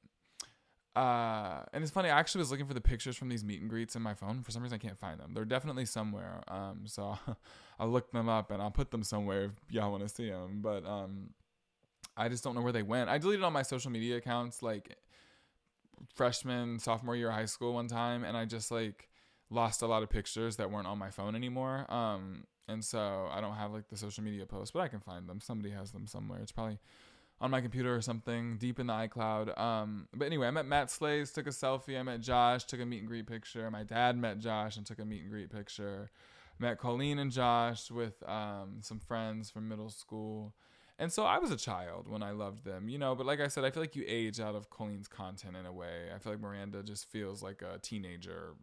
uh, 0.96 1.62
and 1.74 1.84
it's 1.84 1.92
funny. 1.92 2.10
I 2.10 2.18
actually 2.18 2.40
was 2.40 2.52
looking 2.52 2.68
for 2.68 2.74
the 2.74 2.80
pictures 2.80 3.18
from 3.18 3.28
these 3.28 3.44
meet 3.44 3.60
and 3.60 3.70
greets 3.70 3.98
in 3.98 4.02
my 4.02 4.14
phone. 4.14 4.42
For 4.44 4.52
some 4.52 4.64
reason, 4.64 4.76
I 4.76 4.80
can't 4.80 4.98
find 4.98 5.20
them. 5.20 5.34
They're 5.34 5.44
definitely 5.44 5.84
somewhere. 5.84 6.42
Um, 6.48 6.84
so 6.86 7.18
I'll 7.80 7.90
look 7.90 8.12
them 8.12 8.30
up 8.30 8.52
and 8.52 8.62
I'll 8.62 8.72
put 8.72 8.92
them 8.92 9.04
somewhere 9.04 9.46
if 9.46 9.52
y'all 9.70 9.92
want 9.92 10.04
to 10.04 10.10
see 10.10 10.30
them. 10.30 10.60
But 10.62 10.86
um, 10.86 11.32
I 12.16 12.30
just 12.30 12.44
don't 12.44 12.56
know 12.56 12.62
where 12.62 12.72
they 12.72 12.84
went. 12.84 13.10
I 13.10 13.18
deleted 13.18 13.44
all 13.44 13.52
my 13.52 13.64
social 13.64 13.92
media 13.92 14.18
accounts 14.18 14.62
like 14.62 14.98
freshman, 16.14 16.80
sophomore 16.80 17.16
year 17.16 17.30
of 17.30 17.36
high 17.36 17.46
school 17.46 17.74
one 17.74 17.88
time, 17.88 18.24
and 18.24 18.38
I 18.38 18.46
just 18.46 18.72
like 18.72 19.10
lost 19.50 19.82
a 19.82 19.88
lot 19.88 20.04
of 20.04 20.10
pictures 20.10 20.56
that 20.58 20.72
weren't 20.72 20.88
on 20.88 20.98
my 20.98 21.10
phone 21.10 21.36
anymore. 21.36 21.86
Um, 21.92 22.46
and 22.68 22.84
so 22.84 23.30
I 23.32 23.42
don't 23.42 23.56
have 23.56 23.72
like 23.72 23.90
the 23.90 23.98
social 23.98 24.24
media 24.24 24.46
posts, 24.46 24.72
but 24.72 24.80
I 24.80 24.88
can 24.88 25.00
find 25.00 25.28
them. 25.28 25.40
Somebody 25.40 25.74
has 25.74 25.92
them 25.92 26.08
somewhere. 26.08 26.40
It's 26.42 26.52
probably 26.52 26.80
on 27.42 27.52
my 27.52 27.62
computer 27.62 27.94
or 27.94 28.02
something 28.02 28.58
deep 28.58 28.80
in 28.80 28.88
the 28.88 28.94
iCloud. 28.94 29.58
Um, 29.60 30.08
but 30.14 30.26
anyway, 30.26 30.48
I 30.48 30.52
met 30.52 30.66
Matt 30.66 30.90
Slays, 30.90 31.32
took 31.32 31.48
a 31.48 31.52
selfie. 31.52 32.00
I 32.00 32.04
met 32.04 32.22
Josh, 32.22 32.64
took 32.64 32.80
a 32.80 32.86
meet 32.86 33.00
and 33.00 33.08
greet 33.08 33.28
picture. 33.28 33.70
My 33.70 33.84
dad 33.84 34.18
met 34.18 34.40
Josh 34.40 34.78
and 34.78 34.86
took 34.86 35.00
a 35.00 35.06
meet 35.06 35.22
and 35.22 35.30
greet 35.30 35.50
picture. 35.52 36.12
Met 36.60 36.78
Colleen 36.78 37.20
and 37.20 37.32
Josh 37.32 37.92
with 37.92 38.28
um, 38.28 38.78
some 38.82 39.00
friends 39.00 39.50
from 39.50 39.68
middle 39.68 39.90
school. 39.90 40.54
And 40.98 41.12
so 41.12 41.26
I 41.26 41.40
was 41.40 41.52
a 41.52 41.58
child 41.58 42.08
when 42.08 42.24
I 42.24 42.32
loved 42.32 42.64
them, 42.64 42.88
you 42.88 42.98
know. 42.98 43.16
But 43.16 43.26
like 43.26 43.42
I 43.42 43.50
said, 43.50 43.66
I 43.66 43.72
feel 43.72 43.84
like 43.84 43.96
you 43.96 44.06
age 44.08 44.40
out 44.40 44.56
of 44.56 44.70
Colleen's 44.70 45.10
content 45.10 45.58
in 45.58 45.66
a 45.66 45.74
way. 45.74 46.10
I 46.14 46.20
feel 46.20 46.32
like 46.32 46.42
Miranda 46.42 46.84
just 46.84 47.12
feels 47.12 47.44
like 47.44 47.62
a 47.62 47.80
teenager 47.80 48.54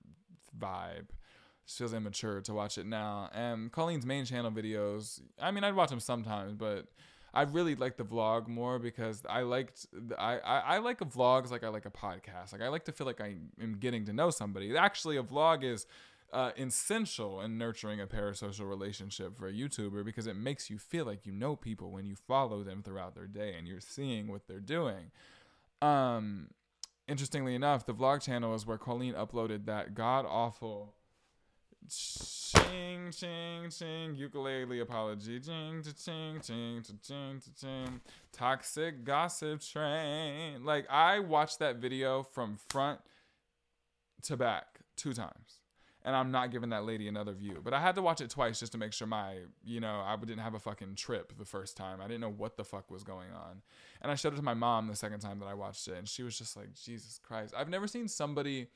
vibe. 0.58 1.10
It 1.10 1.70
feels 1.70 1.92
immature 1.92 2.40
to 2.40 2.54
watch 2.54 2.78
it 2.78 2.86
now. 2.86 3.28
And 3.34 3.70
Colleen's 3.70 4.06
main 4.06 4.24
channel 4.24 4.50
videos, 4.50 5.20
I 5.38 5.50
mean, 5.50 5.62
I'd 5.62 5.74
watch 5.74 5.90
them 5.90 6.00
sometimes, 6.00 6.54
but 6.54 6.86
I 7.34 7.42
really 7.42 7.74
like 7.74 7.96
the 7.96 8.04
vlog 8.04 8.46
more 8.46 8.78
because 8.78 9.22
I 9.28 9.42
liked 9.42 9.86
I, 10.18 10.38
I, 10.38 10.58
I 10.58 10.78
like 10.78 11.00
a 11.00 11.06
vlogs 11.06 11.50
like 11.50 11.64
I 11.64 11.68
like 11.68 11.86
a 11.86 11.90
podcast. 11.90 12.52
Like 12.52 12.60
I 12.60 12.68
like 12.68 12.84
to 12.84 12.92
feel 12.92 13.06
like 13.06 13.20
I 13.20 13.36
am 13.60 13.76
getting 13.78 14.04
to 14.06 14.12
know 14.12 14.30
somebody. 14.30 14.76
Actually, 14.76 15.16
a 15.16 15.22
vlog 15.22 15.64
is 15.64 15.86
uh, 16.32 16.50
essential 16.56 17.40
in 17.42 17.58
nurturing 17.58 18.00
a 18.00 18.06
parasocial 18.06 18.68
relationship 18.68 19.36
for 19.36 19.48
a 19.48 19.52
YouTuber 19.52 20.04
because 20.04 20.26
it 20.26 20.36
makes 20.36 20.70
you 20.70 20.78
feel 20.78 21.04
like 21.04 21.26
you 21.26 21.32
know 21.32 21.56
people 21.56 21.90
when 21.90 22.06
you 22.06 22.16
follow 22.16 22.62
them 22.62 22.82
throughout 22.82 23.14
their 23.14 23.26
day 23.26 23.54
and 23.56 23.68
you're 23.68 23.80
seeing 23.80 24.28
what 24.28 24.46
they're 24.48 24.60
doing. 24.60 25.10
Um, 25.82 26.48
interestingly 27.06 27.54
enough, 27.54 27.84
the 27.84 27.94
vlog 27.94 28.22
channel 28.22 28.54
is 28.54 28.66
where 28.66 28.78
Colleen 28.78 29.14
uploaded 29.14 29.66
that 29.66 29.94
god 29.94 30.24
awful 30.26 30.94
ching 31.88 33.10
ching 33.10 33.68
ching 33.68 34.14
ukulele 34.14 34.80
apology. 34.80 35.38
Ching 35.38 35.82
ching 35.82 36.40
ching 36.40 36.82
ching 37.02 37.42
ching. 37.60 38.00
Toxic 38.32 39.04
gossip 39.04 39.60
train. 39.60 40.64
Like 40.64 40.86
i 40.88 41.18
watched 41.18 41.58
that 41.58 41.76
video 41.76 42.22
from 42.22 42.56
front 42.70 43.00
to 44.22 44.36
back 44.36 44.78
two 44.96 45.12
times 45.12 45.61
and 46.04 46.16
i'm 46.16 46.30
not 46.30 46.50
giving 46.50 46.70
that 46.70 46.84
lady 46.84 47.08
another 47.08 47.32
view. 47.32 47.60
But 47.62 47.74
i 47.74 47.80
had 47.80 47.94
to 47.96 48.02
watch 48.02 48.20
it 48.20 48.30
twice 48.30 48.60
just 48.60 48.72
to 48.72 48.78
make 48.78 48.92
sure 48.92 49.06
my 49.06 49.38
you 49.64 49.80
know 49.80 50.02
i 50.04 50.16
didn't 50.16 50.38
have 50.38 50.54
a 50.54 50.60
fucking 50.60 50.94
trip 50.96 51.36
the 51.38 51.44
first 51.44 51.76
time. 51.76 52.00
I 52.00 52.06
didn't 52.06 52.20
know 52.20 52.30
what 52.30 52.56
the 52.56 52.64
fuck 52.64 52.90
was 52.90 53.04
going 53.04 53.30
on. 53.32 53.62
And 54.00 54.10
i 54.10 54.14
showed 54.14 54.32
it 54.32 54.36
to 54.36 54.42
my 54.42 54.54
mom 54.54 54.88
the 54.88 54.96
second 54.96 55.20
time 55.20 55.38
that 55.40 55.46
i 55.46 55.54
watched 55.54 55.86
it 55.88 55.94
and 55.94 56.08
she 56.08 56.22
was 56.22 56.36
just 56.36 56.56
like 56.56 56.74
jesus 56.74 57.18
christ. 57.22 57.54
I've 57.56 57.68
never 57.68 57.86
seen 57.86 58.08
somebody 58.08 58.68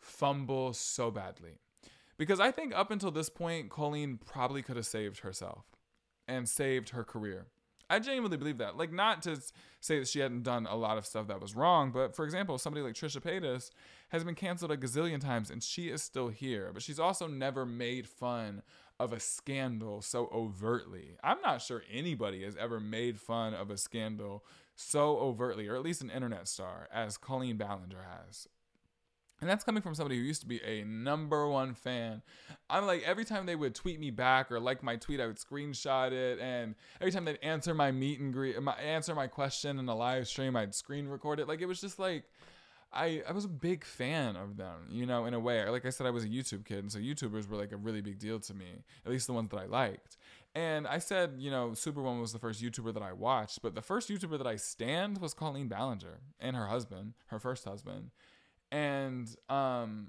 fumble 0.00 0.72
so 0.72 1.10
badly. 1.10 1.58
Because 2.16 2.38
I 2.38 2.50
think 2.50 2.74
up 2.74 2.90
until 2.90 3.10
this 3.10 3.28
point, 3.28 3.70
Colleen 3.70 4.18
probably 4.24 4.62
could 4.62 4.76
have 4.76 4.86
saved 4.86 5.20
herself 5.20 5.64
and 6.28 6.48
saved 6.48 6.90
her 6.90 7.02
career. 7.02 7.46
I 7.94 8.00
genuinely 8.00 8.36
believe 8.36 8.58
that. 8.58 8.76
Like, 8.76 8.92
not 8.92 9.22
to 9.22 9.40
say 9.80 10.00
that 10.00 10.08
she 10.08 10.18
hadn't 10.18 10.42
done 10.42 10.66
a 10.66 10.74
lot 10.74 10.98
of 10.98 11.06
stuff 11.06 11.28
that 11.28 11.40
was 11.40 11.54
wrong, 11.54 11.92
but 11.92 12.16
for 12.16 12.24
example, 12.24 12.58
somebody 12.58 12.82
like 12.82 12.94
Trisha 12.94 13.20
Paytas 13.20 13.70
has 14.08 14.24
been 14.24 14.34
canceled 14.34 14.72
a 14.72 14.76
gazillion 14.76 15.20
times 15.20 15.50
and 15.50 15.62
she 15.62 15.90
is 15.90 16.02
still 16.02 16.28
here. 16.28 16.70
But 16.72 16.82
she's 16.82 16.98
also 16.98 17.26
never 17.26 17.64
made 17.64 18.08
fun 18.08 18.62
of 18.98 19.12
a 19.12 19.20
scandal 19.20 20.02
so 20.02 20.28
overtly. 20.32 21.16
I'm 21.22 21.40
not 21.40 21.62
sure 21.62 21.82
anybody 21.90 22.44
has 22.44 22.56
ever 22.56 22.80
made 22.80 23.20
fun 23.20 23.54
of 23.54 23.70
a 23.70 23.76
scandal 23.76 24.44
so 24.74 25.18
overtly, 25.18 25.68
or 25.68 25.76
at 25.76 25.82
least 25.82 26.02
an 26.02 26.10
internet 26.10 26.48
star, 26.48 26.88
as 26.92 27.16
Colleen 27.16 27.56
Ballinger 27.56 28.04
has. 28.26 28.48
And 29.44 29.50
that's 29.50 29.62
coming 29.62 29.82
from 29.82 29.94
somebody 29.94 30.16
who 30.16 30.22
used 30.22 30.40
to 30.40 30.46
be 30.46 30.62
a 30.64 30.84
number 30.84 31.46
one 31.46 31.74
fan. 31.74 32.22
I'm 32.70 32.86
like, 32.86 33.02
every 33.02 33.26
time 33.26 33.44
they 33.44 33.56
would 33.56 33.74
tweet 33.74 34.00
me 34.00 34.10
back 34.10 34.50
or 34.50 34.58
like 34.58 34.82
my 34.82 34.96
tweet, 34.96 35.20
I 35.20 35.26
would 35.26 35.36
screenshot 35.36 36.12
it. 36.12 36.38
And 36.38 36.74
every 36.98 37.12
time 37.12 37.26
they'd 37.26 37.38
answer 37.42 37.74
my 37.74 37.92
meet 37.92 38.20
and 38.20 38.32
greet, 38.32 38.58
my, 38.62 38.72
answer 38.76 39.14
my 39.14 39.26
question 39.26 39.78
in 39.78 39.86
a 39.86 39.94
live 39.94 40.28
stream, 40.28 40.56
I'd 40.56 40.74
screen 40.74 41.08
record 41.08 41.40
it. 41.40 41.46
Like, 41.46 41.60
it 41.60 41.66
was 41.66 41.78
just 41.78 41.98
like, 41.98 42.24
I, 42.90 43.22
I 43.28 43.32
was 43.32 43.44
a 43.44 43.48
big 43.48 43.84
fan 43.84 44.36
of 44.36 44.56
them, 44.56 44.88
you 44.88 45.04
know, 45.04 45.26
in 45.26 45.34
a 45.34 45.38
way. 45.38 45.68
Like 45.68 45.84
I 45.84 45.90
said, 45.90 46.06
I 46.06 46.10
was 46.10 46.24
a 46.24 46.28
YouTube 46.28 46.64
kid. 46.64 46.78
And 46.78 46.90
so 46.90 46.98
YouTubers 46.98 47.46
were 47.46 47.58
like 47.58 47.72
a 47.72 47.76
really 47.76 48.00
big 48.00 48.18
deal 48.18 48.40
to 48.40 48.54
me, 48.54 48.82
at 49.04 49.12
least 49.12 49.26
the 49.26 49.34
ones 49.34 49.50
that 49.50 49.58
I 49.58 49.66
liked. 49.66 50.16
And 50.54 50.86
I 50.86 51.00
said, 51.00 51.34
you 51.36 51.50
know, 51.50 51.74
Superwoman 51.74 52.22
was 52.22 52.32
the 52.32 52.38
first 52.38 52.62
YouTuber 52.62 52.94
that 52.94 53.02
I 53.02 53.12
watched, 53.12 53.60
but 53.60 53.74
the 53.74 53.82
first 53.82 54.08
YouTuber 54.08 54.38
that 54.38 54.46
I 54.46 54.56
stand 54.56 55.18
was 55.18 55.34
Colleen 55.34 55.68
Ballinger 55.68 56.20
and 56.40 56.56
her 56.56 56.68
husband, 56.68 57.12
her 57.26 57.38
first 57.38 57.66
husband 57.66 58.12
and 58.74 59.36
um 59.48 60.08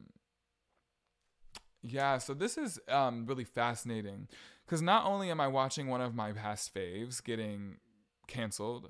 yeah 1.83 2.17
so 2.17 2.33
this 2.33 2.57
is 2.57 2.79
um 2.89 3.25
really 3.27 3.43
fascinating 3.43 4.27
because 4.65 4.81
not 4.81 5.05
only 5.05 5.29
am 5.29 5.39
i 5.39 5.47
watching 5.47 5.87
one 5.87 6.01
of 6.01 6.15
my 6.15 6.31
past 6.31 6.73
faves 6.73 7.23
getting 7.23 7.75
canceled 8.27 8.89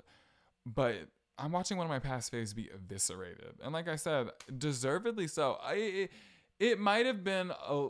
but 0.64 0.94
i'm 1.38 1.52
watching 1.52 1.76
one 1.76 1.86
of 1.86 1.90
my 1.90 1.98
past 1.98 2.32
faves 2.32 2.54
be 2.54 2.70
eviscerated. 2.74 3.54
And 3.62 3.74
like 3.74 3.86
i 3.86 3.96
said 3.96 4.30
deservedly 4.56 5.28
so. 5.28 5.58
I 5.62 5.74
it, 5.74 6.10
it 6.58 6.80
might 6.80 7.04
have 7.04 7.22
been 7.22 7.50
a 7.50 7.88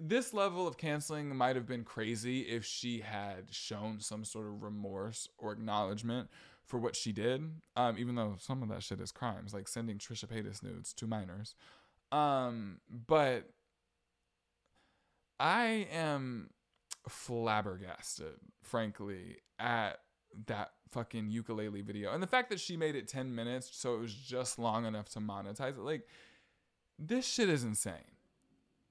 this 0.00 0.32
level 0.32 0.68
of 0.68 0.76
canceling 0.76 1.34
might 1.34 1.56
have 1.56 1.66
been 1.66 1.82
crazy 1.82 2.42
if 2.42 2.64
she 2.64 3.00
had 3.00 3.46
shown 3.50 3.98
some 3.98 4.24
sort 4.24 4.46
of 4.46 4.62
remorse 4.62 5.28
or 5.36 5.50
acknowledgement 5.50 6.28
for 6.68 6.78
what 6.78 6.94
she 6.94 7.12
did, 7.12 7.50
um, 7.76 7.96
even 7.98 8.14
though 8.14 8.36
some 8.38 8.62
of 8.62 8.68
that 8.68 8.82
shit 8.82 9.00
is 9.00 9.10
crimes, 9.10 9.54
like 9.54 9.66
sending 9.66 9.96
Trisha 9.96 10.26
Paytas 10.26 10.62
nudes 10.62 10.92
to 10.92 11.06
minors. 11.06 11.54
Um, 12.12 12.80
but 12.88 13.50
I 15.40 15.88
am 15.90 16.50
flabbergasted, 17.08 18.34
frankly, 18.62 19.38
at 19.58 20.00
that 20.46 20.72
fucking 20.90 21.30
ukulele 21.30 21.80
video. 21.80 22.12
And 22.12 22.22
the 22.22 22.26
fact 22.26 22.50
that 22.50 22.60
she 22.60 22.76
made 22.76 22.94
it 22.94 23.08
10 23.08 23.34
minutes, 23.34 23.70
so 23.72 23.94
it 23.94 24.00
was 24.00 24.14
just 24.14 24.58
long 24.58 24.84
enough 24.84 25.08
to 25.10 25.20
monetize 25.20 25.78
it. 25.78 25.78
Like, 25.78 26.06
this 26.98 27.26
shit 27.26 27.48
is 27.48 27.64
insane. 27.64 27.94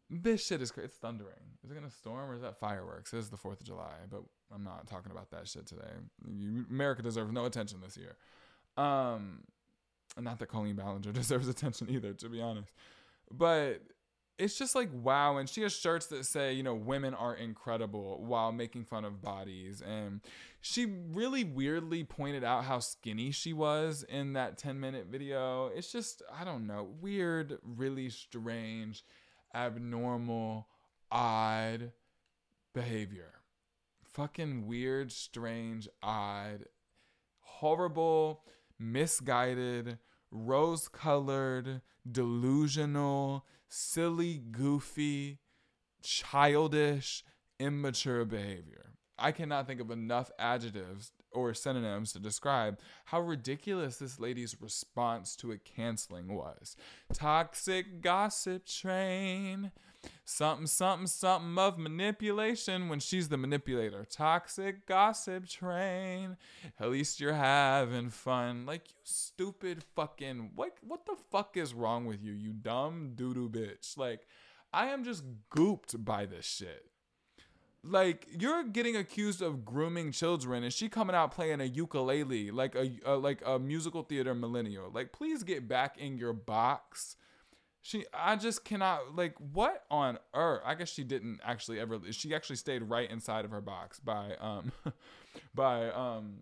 This 0.09 0.43
shit 0.43 0.63
is 0.63 0.71
crazy. 0.71 0.85
It's 0.85 0.97
thundering. 0.97 1.57
Is 1.63 1.69
it 1.69 1.75
gonna 1.75 1.91
storm 1.91 2.29
or 2.31 2.33
is 2.33 2.41
that 2.41 2.59
fireworks? 2.59 3.13
It 3.13 3.17
is 3.17 3.29
the 3.29 3.37
4th 3.37 3.59
of 3.59 3.67
July, 3.67 3.93
but 4.09 4.23
I'm 4.53 4.63
not 4.63 4.87
talking 4.87 5.11
about 5.11 5.31
that 5.31 5.47
shit 5.47 5.65
today. 5.65 5.91
You, 6.27 6.65
America 6.69 7.01
deserves 7.01 7.31
no 7.31 7.45
attention 7.45 7.79
this 7.81 7.97
year. 7.97 8.15
Um, 8.77 9.43
not 10.19 10.39
that 10.39 10.47
Colleen 10.47 10.75
Ballinger 10.75 11.11
deserves 11.13 11.47
attention 11.47 11.89
either, 11.89 12.13
to 12.13 12.29
be 12.29 12.41
honest. 12.41 12.71
But 13.31 13.81
it's 14.37 14.57
just 14.57 14.75
like 14.75 14.89
wow 14.93 15.37
and 15.37 15.49
she 15.49 15.61
has 15.61 15.73
shirts 15.73 16.07
that 16.07 16.25
say 16.25 16.53
you 16.53 16.63
know 16.63 16.75
women 16.75 17.13
are 17.13 17.35
incredible 17.35 18.23
while 18.23 18.51
making 18.51 18.83
fun 18.83 19.03
of 19.03 19.21
bodies 19.21 19.81
and 19.81 20.21
she 20.61 20.85
really 21.11 21.43
weirdly 21.43 22.03
pointed 22.03 22.43
out 22.43 22.63
how 22.63 22.79
skinny 22.79 23.31
she 23.31 23.51
was 23.51 24.03
in 24.07 24.33
that 24.33 24.57
10 24.57 24.79
minute 24.79 25.07
video 25.09 25.71
it's 25.75 25.91
just 25.91 26.21
i 26.39 26.43
don't 26.43 26.67
know 26.67 26.87
weird 27.01 27.57
really 27.63 28.09
strange 28.09 29.03
abnormal 29.55 30.67
odd 31.11 31.91
behavior 32.73 33.33
fucking 34.17 34.65
weird 34.65 35.11
strange 35.11 35.87
odd 36.01 36.65
horrible 37.39 38.41
misguided 38.79 39.99
rose 40.31 40.87
colored 40.87 41.81
delusional 42.11 43.45
silly, 43.69 44.41
goofy, 44.51 45.37
childish, 46.01 47.23
immature 47.59 48.25
behavior. 48.25 48.93
I 49.19 49.31
cannot 49.31 49.67
think 49.67 49.79
of 49.79 49.91
enough 49.91 50.31
adjectives 50.39 51.11
or 51.31 51.53
synonyms 51.53 52.11
to 52.13 52.19
describe 52.19 52.79
how 53.05 53.21
ridiculous 53.21 53.97
this 53.97 54.19
lady's 54.19 54.59
response 54.59 55.35
to 55.35 55.51
a 55.51 55.59
canceling 55.59 56.33
was. 56.33 56.75
Toxic 57.13 58.01
gossip 58.01 58.65
train. 58.65 59.71
Something, 60.25 60.67
something, 60.67 61.07
something 61.07 61.57
of 61.57 61.77
manipulation 61.77 62.89
when 62.89 62.99
she's 62.99 63.29
the 63.29 63.37
manipulator. 63.37 64.05
Toxic 64.05 64.85
gossip 64.85 65.47
train. 65.47 66.37
At 66.79 66.91
least 66.91 67.19
you're 67.19 67.33
having 67.33 68.09
fun. 68.09 68.65
Like, 68.65 68.89
you 68.89 68.95
stupid 69.03 69.83
fucking. 69.95 70.51
What, 70.55 70.77
what 70.81 71.05
the 71.05 71.15
fuck 71.31 71.55
is 71.55 71.73
wrong 71.73 72.05
with 72.05 72.21
you, 72.21 72.33
you 72.33 72.51
dumb 72.51 73.13
doo 73.15 73.33
doo 73.33 73.49
bitch? 73.49 73.97
Like, 73.97 74.27
I 74.73 74.87
am 74.87 75.03
just 75.03 75.23
gooped 75.49 76.03
by 76.03 76.25
this 76.25 76.45
shit. 76.45 76.85
Like 77.83 78.27
you're 78.37 78.63
getting 78.63 78.97
accused 78.97 79.41
of 79.41 79.63
grooming 79.63 80.11
children, 80.11 80.63
and 80.63 80.73
she 80.73 80.89
coming 80.89 81.15
out 81.15 81.31
playing 81.31 81.61
a 81.61 81.65
ukulele 81.65 82.51
like 82.51 82.75
a, 82.75 82.91
a 83.05 83.15
like 83.15 83.41
a 83.45 83.59
musical 83.59 84.03
theater 84.03 84.35
millennial. 84.35 84.91
Like, 84.93 85.13
please 85.13 85.43
get 85.43 85.67
back 85.67 85.97
in 85.97 86.17
your 86.17 86.33
box 86.33 87.15
she, 87.87 88.05
I 88.13 88.35
just 88.35 88.65
cannot 88.65 89.15
like 89.15 89.33
what 89.53 89.85
on 89.89 90.19
earth. 90.33 90.61
I 90.65 90.75
guess 90.75 90.89
she 90.89 91.05
didn't 91.05 91.39
actually 91.41 91.79
ever. 91.79 91.97
She 92.11 92.35
actually 92.35 92.57
stayed 92.57 92.83
right 92.83 93.09
inside 93.09 93.45
of 93.45 93.51
her 93.51 93.61
box 93.61 93.97
by 94.01 94.35
um, 94.41 94.73
by 95.55 95.89
um, 95.91 96.39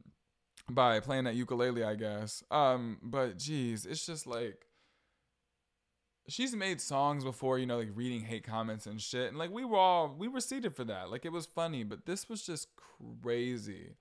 by 0.67 0.99
playing 1.01 1.25
that 1.25 1.35
ukulele. 1.35 1.83
I 1.83 1.93
guess. 1.93 2.43
Um, 2.49 2.97
but 3.03 3.37
geez, 3.37 3.85
it's 3.85 4.07
just 4.07 4.25
like 4.25 4.65
she's 6.27 6.55
made 6.55 6.81
songs 6.81 7.23
before, 7.23 7.59
you 7.59 7.67
know, 7.67 7.77
like 7.77 7.91
reading 7.93 8.21
hate 8.21 8.43
comments 8.43 8.87
and 8.87 8.99
shit. 8.99 9.29
And 9.29 9.37
like 9.37 9.51
we 9.51 9.65
were 9.65 9.77
all 9.77 10.15
we 10.17 10.27
were 10.27 10.41
seated 10.41 10.75
for 10.75 10.83
that. 10.85 11.11
Like 11.11 11.25
it 11.25 11.31
was 11.31 11.45
funny, 11.45 11.83
but 11.83 12.07
this 12.07 12.27
was 12.27 12.43
just 12.43 12.69
crazy. 13.21 13.91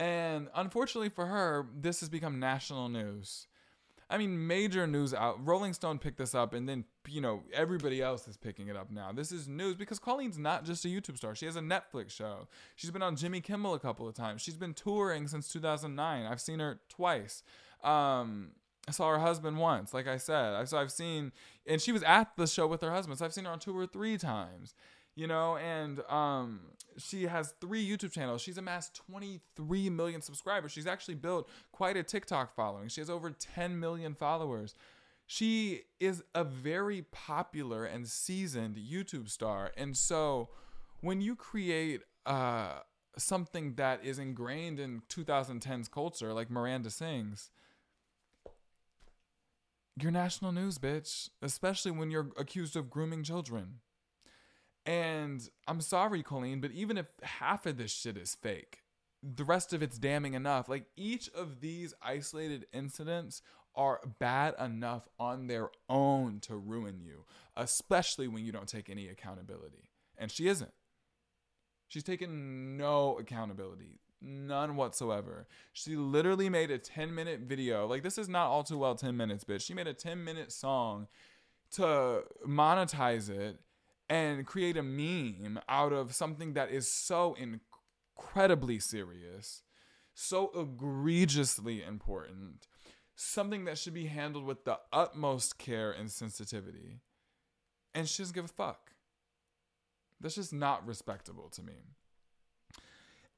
And 0.00 0.48
unfortunately 0.52 1.10
for 1.10 1.26
her, 1.26 1.68
this 1.72 2.00
has 2.00 2.08
become 2.08 2.40
national 2.40 2.88
news. 2.88 3.46
I 4.08 4.18
mean, 4.18 4.46
major 4.46 4.86
news 4.86 5.12
out. 5.12 5.44
Rolling 5.44 5.72
Stone 5.72 5.98
picked 5.98 6.18
this 6.18 6.34
up, 6.34 6.54
and 6.54 6.68
then 6.68 6.84
you 7.08 7.20
know 7.20 7.42
everybody 7.52 8.00
else 8.00 8.28
is 8.28 8.36
picking 8.36 8.68
it 8.68 8.76
up 8.76 8.90
now. 8.90 9.10
This 9.12 9.32
is 9.32 9.48
news 9.48 9.74
because 9.74 9.98
Colleen's 9.98 10.38
not 10.38 10.64
just 10.64 10.84
a 10.84 10.88
YouTube 10.88 11.16
star. 11.16 11.34
She 11.34 11.46
has 11.46 11.56
a 11.56 11.60
Netflix 11.60 12.10
show. 12.10 12.46
She's 12.76 12.90
been 12.90 13.02
on 13.02 13.16
Jimmy 13.16 13.40
Kimmel 13.40 13.74
a 13.74 13.80
couple 13.80 14.06
of 14.06 14.14
times. 14.14 14.42
She's 14.42 14.56
been 14.56 14.74
touring 14.74 15.26
since 15.26 15.48
2009. 15.52 16.24
I've 16.24 16.40
seen 16.40 16.60
her 16.60 16.80
twice. 16.88 17.42
Um, 17.82 18.52
I 18.88 18.92
saw 18.92 19.10
her 19.10 19.18
husband 19.18 19.58
once, 19.58 19.92
like 19.92 20.06
I 20.06 20.16
said. 20.16 20.68
So 20.68 20.78
I've 20.78 20.92
seen, 20.92 21.32
and 21.66 21.80
she 21.80 21.90
was 21.90 22.04
at 22.04 22.36
the 22.36 22.46
show 22.46 22.68
with 22.68 22.82
her 22.82 22.92
husband. 22.92 23.18
So 23.18 23.24
I've 23.24 23.34
seen 23.34 23.44
her 23.44 23.50
on 23.50 23.58
tour 23.58 23.86
three 23.86 24.16
times 24.16 24.74
you 25.16 25.26
know 25.26 25.56
and 25.56 26.00
um 26.08 26.60
she 26.98 27.24
has 27.24 27.52
three 27.60 27.86
youtube 27.86 28.12
channels. 28.12 28.40
She's 28.40 28.56
amassed 28.58 28.94
23 28.94 29.90
million 29.90 30.22
subscribers. 30.22 30.72
She's 30.72 30.86
actually 30.86 31.16
built 31.16 31.48
quite 31.72 31.96
a 31.96 32.02
tiktok 32.02 32.54
following. 32.54 32.88
She 32.88 33.00
has 33.00 33.10
over 33.10 33.30
10 33.30 33.78
million 33.80 34.14
followers. 34.14 34.74
She 35.26 35.82
is 35.98 36.22
a 36.34 36.44
very 36.44 37.02
popular 37.10 37.84
and 37.84 38.06
seasoned 38.06 38.76
youtube 38.76 39.28
star. 39.28 39.72
And 39.76 39.96
so 39.96 40.50
when 41.00 41.20
you 41.20 41.34
create 41.34 42.02
uh 42.24 42.80
something 43.18 43.74
that 43.74 44.04
is 44.04 44.18
ingrained 44.18 44.78
in 44.78 45.00
2010's 45.08 45.88
culture 45.88 46.34
like 46.34 46.50
miranda 46.50 46.90
sings 46.90 47.50
you're 49.98 50.10
national 50.10 50.52
news 50.52 50.76
bitch 50.76 51.30
especially 51.40 51.90
when 51.90 52.10
you're 52.10 52.30
accused 52.36 52.76
of 52.76 52.90
grooming 52.90 53.22
children 53.22 53.80
and 54.86 55.48
I'm 55.66 55.80
sorry, 55.80 56.22
Colleen, 56.22 56.60
but 56.60 56.70
even 56.70 56.96
if 56.96 57.06
half 57.22 57.66
of 57.66 57.76
this 57.76 57.90
shit 57.90 58.16
is 58.16 58.34
fake, 58.34 58.82
the 59.22 59.44
rest 59.44 59.72
of 59.72 59.82
it's 59.82 59.98
damning 59.98 60.34
enough. 60.34 60.68
Like 60.68 60.84
each 60.96 61.28
of 61.34 61.60
these 61.60 61.92
isolated 62.00 62.66
incidents 62.72 63.42
are 63.74 64.00
bad 64.18 64.54
enough 64.58 65.08
on 65.18 65.48
their 65.48 65.70
own 65.88 66.40
to 66.40 66.56
ruin 66.56 67.00
you, 67.00 67.24
especially 67.56 68.28
when 68.28 68.44
you 68.44 68.52
don't 68.52 68.68
take 68.68 68.88
any 68.88 69.08
accountability. 69.08 69.90
And 70.16 70.30
she 70.30 70.46
isn't. 70.48 70.72
She's 71.88 72.04
taken 72.04 72.76
no 72.76 73.18
accountability, 73.18 74.00
none 74.20 74.76
whatsoever. 74.76 75.46
She 75.72 75.96
literally 75.96 76.48
made 76.48 76.70
a 76.70 76.78
10 76.78 77.14
minute 77.14 77.40
video. 77.40 77.86
Like, 77.86 78.02
this 78.02 78.18
is 78.18 78.28
not 78.28 78.46
all 78.46 78.64
too 78.64 78.78
well 78.78 78.94
10 78.94 79.16
minutes, 79.16 79.44
bitch. 79.44 79.62
She 79.62 79.74
made 79.74 79.86
a 79.86 79.94
10 79.94 80.24
minute 80.24 80.52
song 80.52 81.08
to 81.72 82.22
monetize 82.46 83.28
it 83.28 83.58
and 84.08 84.46
create 84.46 84.76
a 84.76 84.82
meme 84.82 85.60
out 85.68 85.92
of 85.92 86.14
something 86.14 86.52
that 86.54 86.70
is 86.70 86.90
so 86.90 87.36
incredibly 87.38 88.78
serious, 88.78 89.62
so 90.14 90.50
egregiously 90.54 91.82
important, 91.82 92.68
something 93.14 93.64
that 93.64 93.78
should 93.78 93.94
be 93.94 94.06
handled 94.06 94.44
with 94.44 94.64
the 94.64 94.78
utmost 94.92 95.58
care 95.58 95.90
and 95.90 96.10
sensitivity. 96.10 97.00
And 97.94 98.08
she 98.08 98.22
doesn't 98.22 98.34
give 98.34 98.44
a 98.44 98.48
fuck. 98.48 98.92
That's 100.20 100.36
just 100.36 100.52
not 100.52 100.86
respectable 100.86 101.48
to 101.50 101.62
me. 101.62 101.96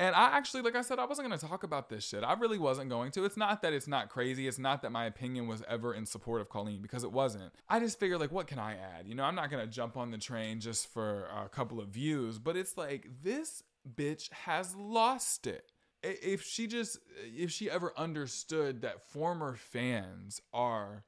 And 0.01 0.15
I 0.15 0.37
actually, 0.37 0.63
like 0.63 0.77
I 0.77 0.83
said, 0.83 1.01
I 1.01 1.07
wasn't 1.07 1.27
going 1.29 1.39
to 1.39 1.47
talk 1.47 1.65
about 1.65 1.89
this 1.89 2.07
shit. 2.07 2.23
I 2.23 2.35
really 2.35 2.59
wasn't 2.59 2.89
going 2.89 3.11
to. 3.13 3.25
It's 3.25 3.37
not 3.37 3.63
that 3.63 3.73
it's 3.73 3.89
not 3.89 4.09
crazy. 4.09 4.47
It's 4.47 4.59
not 4.59 4.83
that 4.83 4.93
my 4.93 5.07
opinion 5.07 5.49
was 5.49 5.65
ever 5.69 5.93
in 5.93 6.07
support 6.07 6.41
of 6.41 6.49
Colleen 6.49 6.83
because 6.83 7.03
it 7.03 7.11
wasn't. 7.11 7.53
I 7.69 7.81
just 7.81 7.99
figured, 7.99 8.21
like, 8.21 8.31
what 8.31 8.47
can 8.47 8.61
I 8.61 8.75
add? 8.75 9.09
You 9.09 9.17
know, 9.17 9.25
I'm 9.25 9.35
not 9.35 9.51
going 9.51 9.65
to 9.65 9.71
jump 9.71 9.97
on 9.97 10.13
the 10.13 10.19
train 10.19 10.61
just 10.61 10.87
for 10.93 11.27
a 11.27 11.49
couple 11.49 11.81
of 11.81 11.89
views, 11.89 12.39
but 12.39 12.57
it's 12.57 12.77
like 12.77 13.09
this 13.25 13.65
bitch 13.93 14.33
has 14.33 14.77
lost 14.77 15.49
it. 15.49 15.73
If 16.05 16.45
she 16.45 16.69
just, 16.69 17.01
if 17.25 17.51
she 17.51 17.69
ever 17.69 17.93
understood 17.97 18.83
that 18.83 19.03
former 19.11 19.57
fans 19.57 20.41
are, 20.53 21.03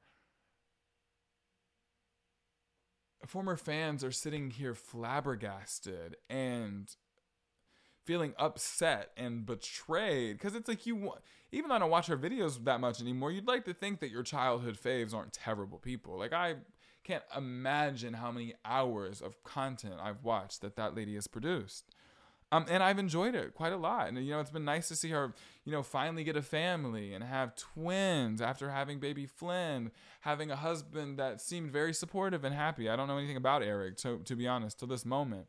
former 3.25 3.55
fans 3.55 4.03
are 4.03 4.11
sitting 4.11 4.49
here 4.49 4.75
flabbergasted 4.75 6.17
and 6.29 6.93
feeling 8.05 8.33
upset 8.37 9.11
and 9.15 9.45
betrayed 9.45 10.37
because 10.37 10.55
it's 10.55 10.67
like 10.67 10.85
you 10.85 10.95
want 10.95 11.21
even 11.51 11.69
though 11.69 11.75
I 11.75 11.79
don't 11.79 11.89
watch 11.89 12.07
her 12.07 12.17
videos 12.17 12.63
that 12.63 12.79
much 12.79 13.01
anymore, 13.01 13.31
you'd 13.31 13.47
like 13.47 13.65
to 13.65 13.73
think 13.73 13.99
that 13.99 14.09
your 14.09 14.23
childhood 14.23 14.77
faves 14.81 15.13
aren't 15.13 15.33
terrible 15.33 15.79
people. 15.79 16.17
Like 16.17 16.33
I 16.33 16.55
can't 17.03 17.23
imagine 17.35 18.13
how 18.13 18.31
many 18.31 18.53
hours 18.63 19.21
of 19.21 19.43
content 19.43 19.95
I've 20.01 20.23
watched 20.23 20.61
that 20.61 20.75
that 20.77 20.95
lady 20.95 21.15
has 21.15 21.27
produced. 21.27 21.85
Um, 22.53 22.65
and 22.69 22.83
I've 22.83 22.99
enjoyed 22.99 23.33
it 23.33 23.53
quite 23.53 23.71
a 23.71 23.77
lot. 23.77 24.09
And 24.09 24.17
you 24.17 24.31
know, 24.31 24.41
it's 24.41 24.51
been 24.51 24.65
nice 24.65 24.89
to 24.89 24.95
see 24.95 25.09
her, 25.09 25.33
you 25.63 25.71
know, 25.71 25.83
finally 25.83 26.23
get 26.23 26.35
a 26.35 26.41
family 26.41 27.13
and 27.13 27.23
have 27.23 27.55
twins 27.55 28.41
after 28.41 28.69
having 28.69 28.99
baby 28.99 29.25
Flynn, 29.25 29.91
having 30.21 30.51
a 30.51 30.57
husband 30.57 31.17
that 31.17 31.39
seemed 31.39 31.71
very 31.71 31.93
supportive 31.93 32.43
and 32.43 32.53
happy. 32.53 32.89
I 32.89 32.97
don't 32.97 33.07
know 33.07 33.17
anything 33.17 33.37
about 33.37 33.63
Erik, 33.63 33.95
to 33.97 34.19
to 34.19 34.35
be 34.35 34.47
honest, 34.47 34.79
to 34.79 34.85
this 34.85 35.05
moment. 35.05 35.47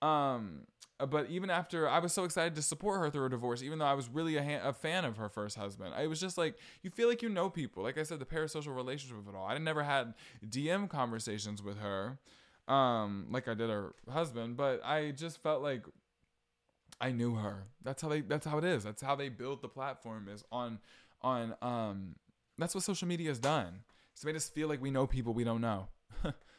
Um, 0.00 0.66
but 0.98 1.28
even 1.30 1.50
after 1.50 1.88
I 1.88 1.98
was 1.98 2.12
so 2.12 2.24
excited 2.24 2.54
to 2.54 2.62
support 2.62 3.00
her 3.00 3.10
through 3.10 3.22
her 3.22 3.28
divorce, 3.28 3.62
even 3.62 3.78
though 3.78 3.86
I 3.86 3.94
was 3.94 4.08
really 4.08 4.36
a, 4.36 4.42
ha- 4.42 4.68
a 4.68 4.72
fan 4.72 5.04
of 5.04 5.16
her 5.16 5.28
first 5.28 5.56
husband, 5.56 5.94
I 5.94 6.06
was 6.06 6.20
just 6.20 6.38
like, 6.38 6.56
you 6.82 6.90
feel 6.90 7.08
like 7.08 7.22
you 7.22 7.28
know 7.28 7.50
people. 7.50 7.82
Like 7.82 7.98
I 7.98 8.02
said, 8.02 8.18
the 8.18 8.24
parasocial 8.24 8.74
relationship 8.74 9.18
of 9.18 9.28
it 9.28 9.36
all. 9.36 9.46
I 9.46 9.58
never 9.58 9.82
had 9.82 10.14
DM 10.46 10.88
conversations 10.88 11.62
with 11.62 11.78
her, 11.78 12.18
um, 12.68 13.26
like 13.30 13.48
I 13.48 13.54
did 13.54 13.70
her 13.70 13.94
husband, 14.10 14.56
but 14.56 14.80
I 14.84 15.10
just 15.10 15.42
felt 15.42 15.62
like 15.62 15.84
I 17.00 17.10
knew 17.10 17.34
her. 17.34 17.64
That's 17.82 18.00
how 18.00 18.08
they. 18.08 18.20
That's 18.20 18.46
how 18.46 18.58
it 18.58 18.64
is. 18.64 18.84
That's 18.84 19.02
how 19.02 19.16
they 19.16 19.28
build 19.28 19.62
the 19.62 19.68
platform 19.68 20.28
is 20.28 20.44
on, 20.52 20.78
on. 21.20 21.56
Um, 21.60 22.14
that's 22.58 22.74
what 22.74 22.84
social 22.84 23.08
media 23.08 23.28
has 23.28 23.40
done. 23.40 23.80
It's 24.12 24.24
made 24.24 24.36
us 24.36 24.48
feel 24.48 24.68
like 24.68 24.80
we 24.80 24.90
know 24.90 25.06
people 25.06 25.34
we 25.34 25.42
don't 25.42 25.60
know. 25.60 25.88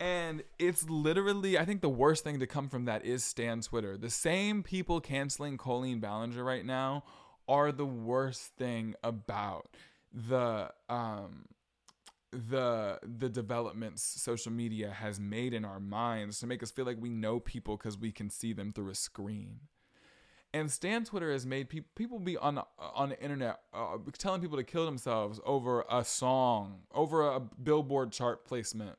And 0.00 0.44
it's 0.58 0.88
literally, 0.88 1.58
I 1.58 1.64
think 1.64 1.80
the 1.80 1.88
worst 1.88 2.22
thing 2.22 2.38
to 2.38 2.46
come 2.46 2.68
from 2.68 2.84
that 2.84 3.04
is 3.04 3.24
Stan 3.24 3.60
Twitter. 3.62 3.96
The 3.96 4.10
same 4.10 4.62
people 4.62 5.00
canceling 5.00 5.56
Colleen 5.56 5.98
Ballinger 5.98 6.44
right 6.44 6.64
now 6.64 7.04
are 7.48 7.72
the 7.72 7.86
worst 7.86 8.52
thing 8.56 8.94
about 9.02 9.68
the 10.12 10.70
um 10.88 11.46
the 12.30 12.98
the 13.02 13.28
developments 13.28 14.02
social 14.02 14.52
media 14.52 14.90
has 14.90 15.18
made 15.18 15.54
in 15.54 15.64
our 15.64 15.80
minds 15.80 16.40
to 16.40 16.46
make 16.46 16.62
us 16.62 16.70
feel 16.70 16.84
like 16.84 16.98
we 17.00 17.08
know 17.08 17.40
people 17.40 17.76
because 17.76 17.96
we 17.96 18.12
can 18.12 18.28
see 18.28 18.52
them 18.52 18.72
through 18.72 18.90
a 18.90 18.94
screen. 18.94 19.60
And 20.52 20.70
Stan 20.70 21.04
Twitter 21.04 21.30
has 21.32 21.46
made 21.46 21.68
people 21.68 21.90
people 21.94 22.18
be 22.18 22.36
on 22.36 22.62
on 22.78 23.10
the 23.10 23.22
internet 23.22 23.60
uh, 23.72 23.96
telling 24.16 24.40
people 24.40 24.56
to 24.56 24.64
kill 24.64 24.84
themselves 24.84 25.40
over 25.44 25.84
a 25.90 26.04
song, 26.04 26.80
over 26.92 27.28
a 27.28 27.40
Billboard 27.40 28.12
chart 28.12 28.44
placement, 28.44 28.96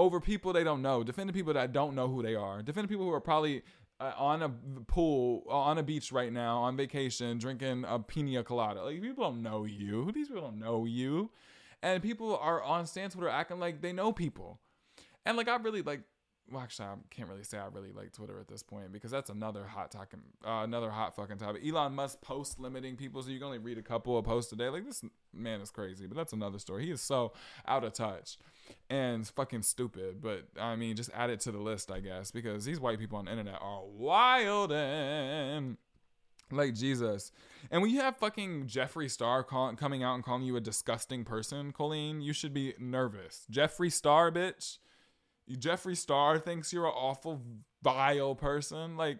over 0.00 0.18
people 0.18 0.52
they 0.52 0.64
don't 0.64 0.80
know, 0.80 1.04
defending 1.04 1.34
people 1.34 1.52
that 1.52 1.72
don't 1.72 1.94
know 1.94 2.08
who 2.08 2.22
they 2.22 2.34
are, 2.34 2.62
defending 2.62 2.88
people 2.88 3.04
who 3.04 3.12
are 3.12 3.20
probably 3.20 3.62
uh, 4.00 4.12
on 4.16 4.42
a 4.42 4.48
pool 4.86 5.44
on 5.48 5.76
a 5.76 5.82
beach 5.82 6.10
right 6.10 6.32
now 6.32 6.58
on 6.58 6.74
vacation 6.74 7.38
drinking 7.38 7.84
a 7.86 7.98
pina 7.98 8.42
colada. 8.42 8.82
Like 8.82 9.02
people 9.02 9.24
don't 9.24 9.42
know 9.42 9.64
you. 9.64 10.10
These 10.12 10.28
people 10.28 10.42
don't 10.42 10.58
know 10.58 10.86
you, 10.86 11.30
and 11.82 12.02
people 12.02 12.36
are 12.38 12.62
on 12.62 12.86
Stan 12.86 13.10
Twitter 13.10 13.28
acting 13.28 13.60
like 13.60 13.82
they 13.82 13.92
know 13.92 14.10
people. 14.10 14.58
And 15.26 15.36
like 15.36 15.48
I 15.48 15.56
really 15.56 15.82
like 15.82 16.00
well, 16.50 16.62
actually, 16.62 16.86
I 16.86 16.94
can't 17.10 17.28
really 17.28 17.44
say 17.44 17.58
I 17.58 17.66
really 17.66 17.92
like 17.92 18.12
Twitter 18.12 18.40
at 18.40 18.48
this 18.48 18.62
point 18.62 18.92
because 18.92 19.10
that's 19.10 19.30
another 19.30 19.64
hot 19.64 19.90
talking, 19.90 20.20
uh, 20.44 20.62
another 20.64 20.90
hot 20.90 21.14
fucking 21.14 21.38
topic. 21.38 21.62
Elon 21.64 21.94
Musk 21.94 22.20
post 22.20 22.58
limiting 22.58 22.96
people, 22.96 23.22
so 23.22 23.30
you 23.30 23.38
can 23.38 23.46
only 23.46 23.58
read 23.58 23.78
a 23.78 23.82
couple 23.82 24.18
of 24.18 24.24
posts 24.24 24.52
a 24.52 24.56
day. 24.56 24.68
Like 24.68 24.84
this 24.84 25.02
man 25.32 25.60
is 25.60 25.70
crazy, 25.70 26.06
but 26.06 26.16
that's 26.16 26.32
another 26.32 26.58
story. 26.58 26.86
He 26.86 26.90
is 26.90 27.00
so 27.00 27.32
out 27.66 27.84
of 27.84 27.92
touch 27.92 28.36
and 28.88 29.26
fucking 29.26 29.62
stupid. 29.62 30.20
But 30.20 30.46
I 30.58 30.74
mean, 30.74 30.96
just 30.96 31.10
add 31.14 31.30
it 31.30 31.40
to 31.40 31.52
the 31.52 31.58
list, 31.58 31.90
I 31.90 32.00
guess, 32.00 32.32
because 32.32 32.64
these 32.64 32.80
white 32.80 32.98
people 32.98 33.18
on 33.18 33.26
the 33.26 33.30
internet 33.30 33.58
are 33.60 33.84
wild 33.84 34.72
and 34.72 35.76
like 36.50 36.74
Jesus. 36.74 37.30
And 37.70 37.80
when 37.80 37.92
you 37.92 38.00
have 38.00 38.16
fucking 38.16 38.66
Jeffree 38.66 39.10
Star 39.10 39.44
call, 39.44 39.72
coming 39.76 40.02
out 40.02 40.16
and 40.16 40.24
calling 40.24 40.42
you 40.42 40.56
a 40.56 40.60
disgusting 40.60 41.24
person, 41.24 41.70
Colleen, 41.70 42.20
you 42.20 42.32
should 42.32 42.52
be 42.52 42.74
nervous. 42.80 43.46
Jeffree 43.52 43.92
Star, 43.92 44.32
bitch 44.32 44.78
Jeffree 45.56 45.96
Star 45.96 46.38
thinks 46.38 46.72
you're 46.72 46.86
an 46.86 46.92
awful, 46.94 47.40
vile 47.82 48.34
person. 48.34 48.96
Like, 48.96 49.18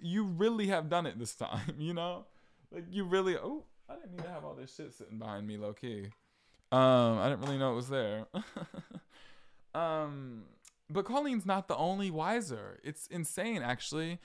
you 0.00 0.24
really 0.24 0.68
have 0.68 0.88
done 0.88 1.06
it 1.06 1.18
this 1.18 1.34
time, 1.36 1.76
you 1.78 1.94
know? 1.94 2.26
Like, 2.72 2.84
you 2.90 3.04
really. 3.04 3.36
Oh, 3.36 3.64
I 3.88 3.94
didn't 3.94 4.12
mean 4.12 4.22
to 4.22 4.30
have 4.30 4.44
all 4.44 4.54
this 4.54 4.74
shit 4.74 4.94
sitting 4.94 5.18
behind 5.18 5.46
me, 5.46 5.56
low 5.56 5.72
key. 5.72 6.06
Um, 6.72 7.18
I 7.18 7.28
didn't 7.28 7.42
really 7.42 7.58
know 7.58 7.72
it 7.72 7.76
was 7.76 7.88
there. 7.88 8.26
um, 9.74 10.44
but 10.88 11.04
Colleen's 11.04 11.44
not 11.44 11.66
the 11.66 11.76
only 11.76 12.10
wiser. 12.10 12.78
It's 12.84 13.08
insane, 13.08 13.62
actually 13.62 14.20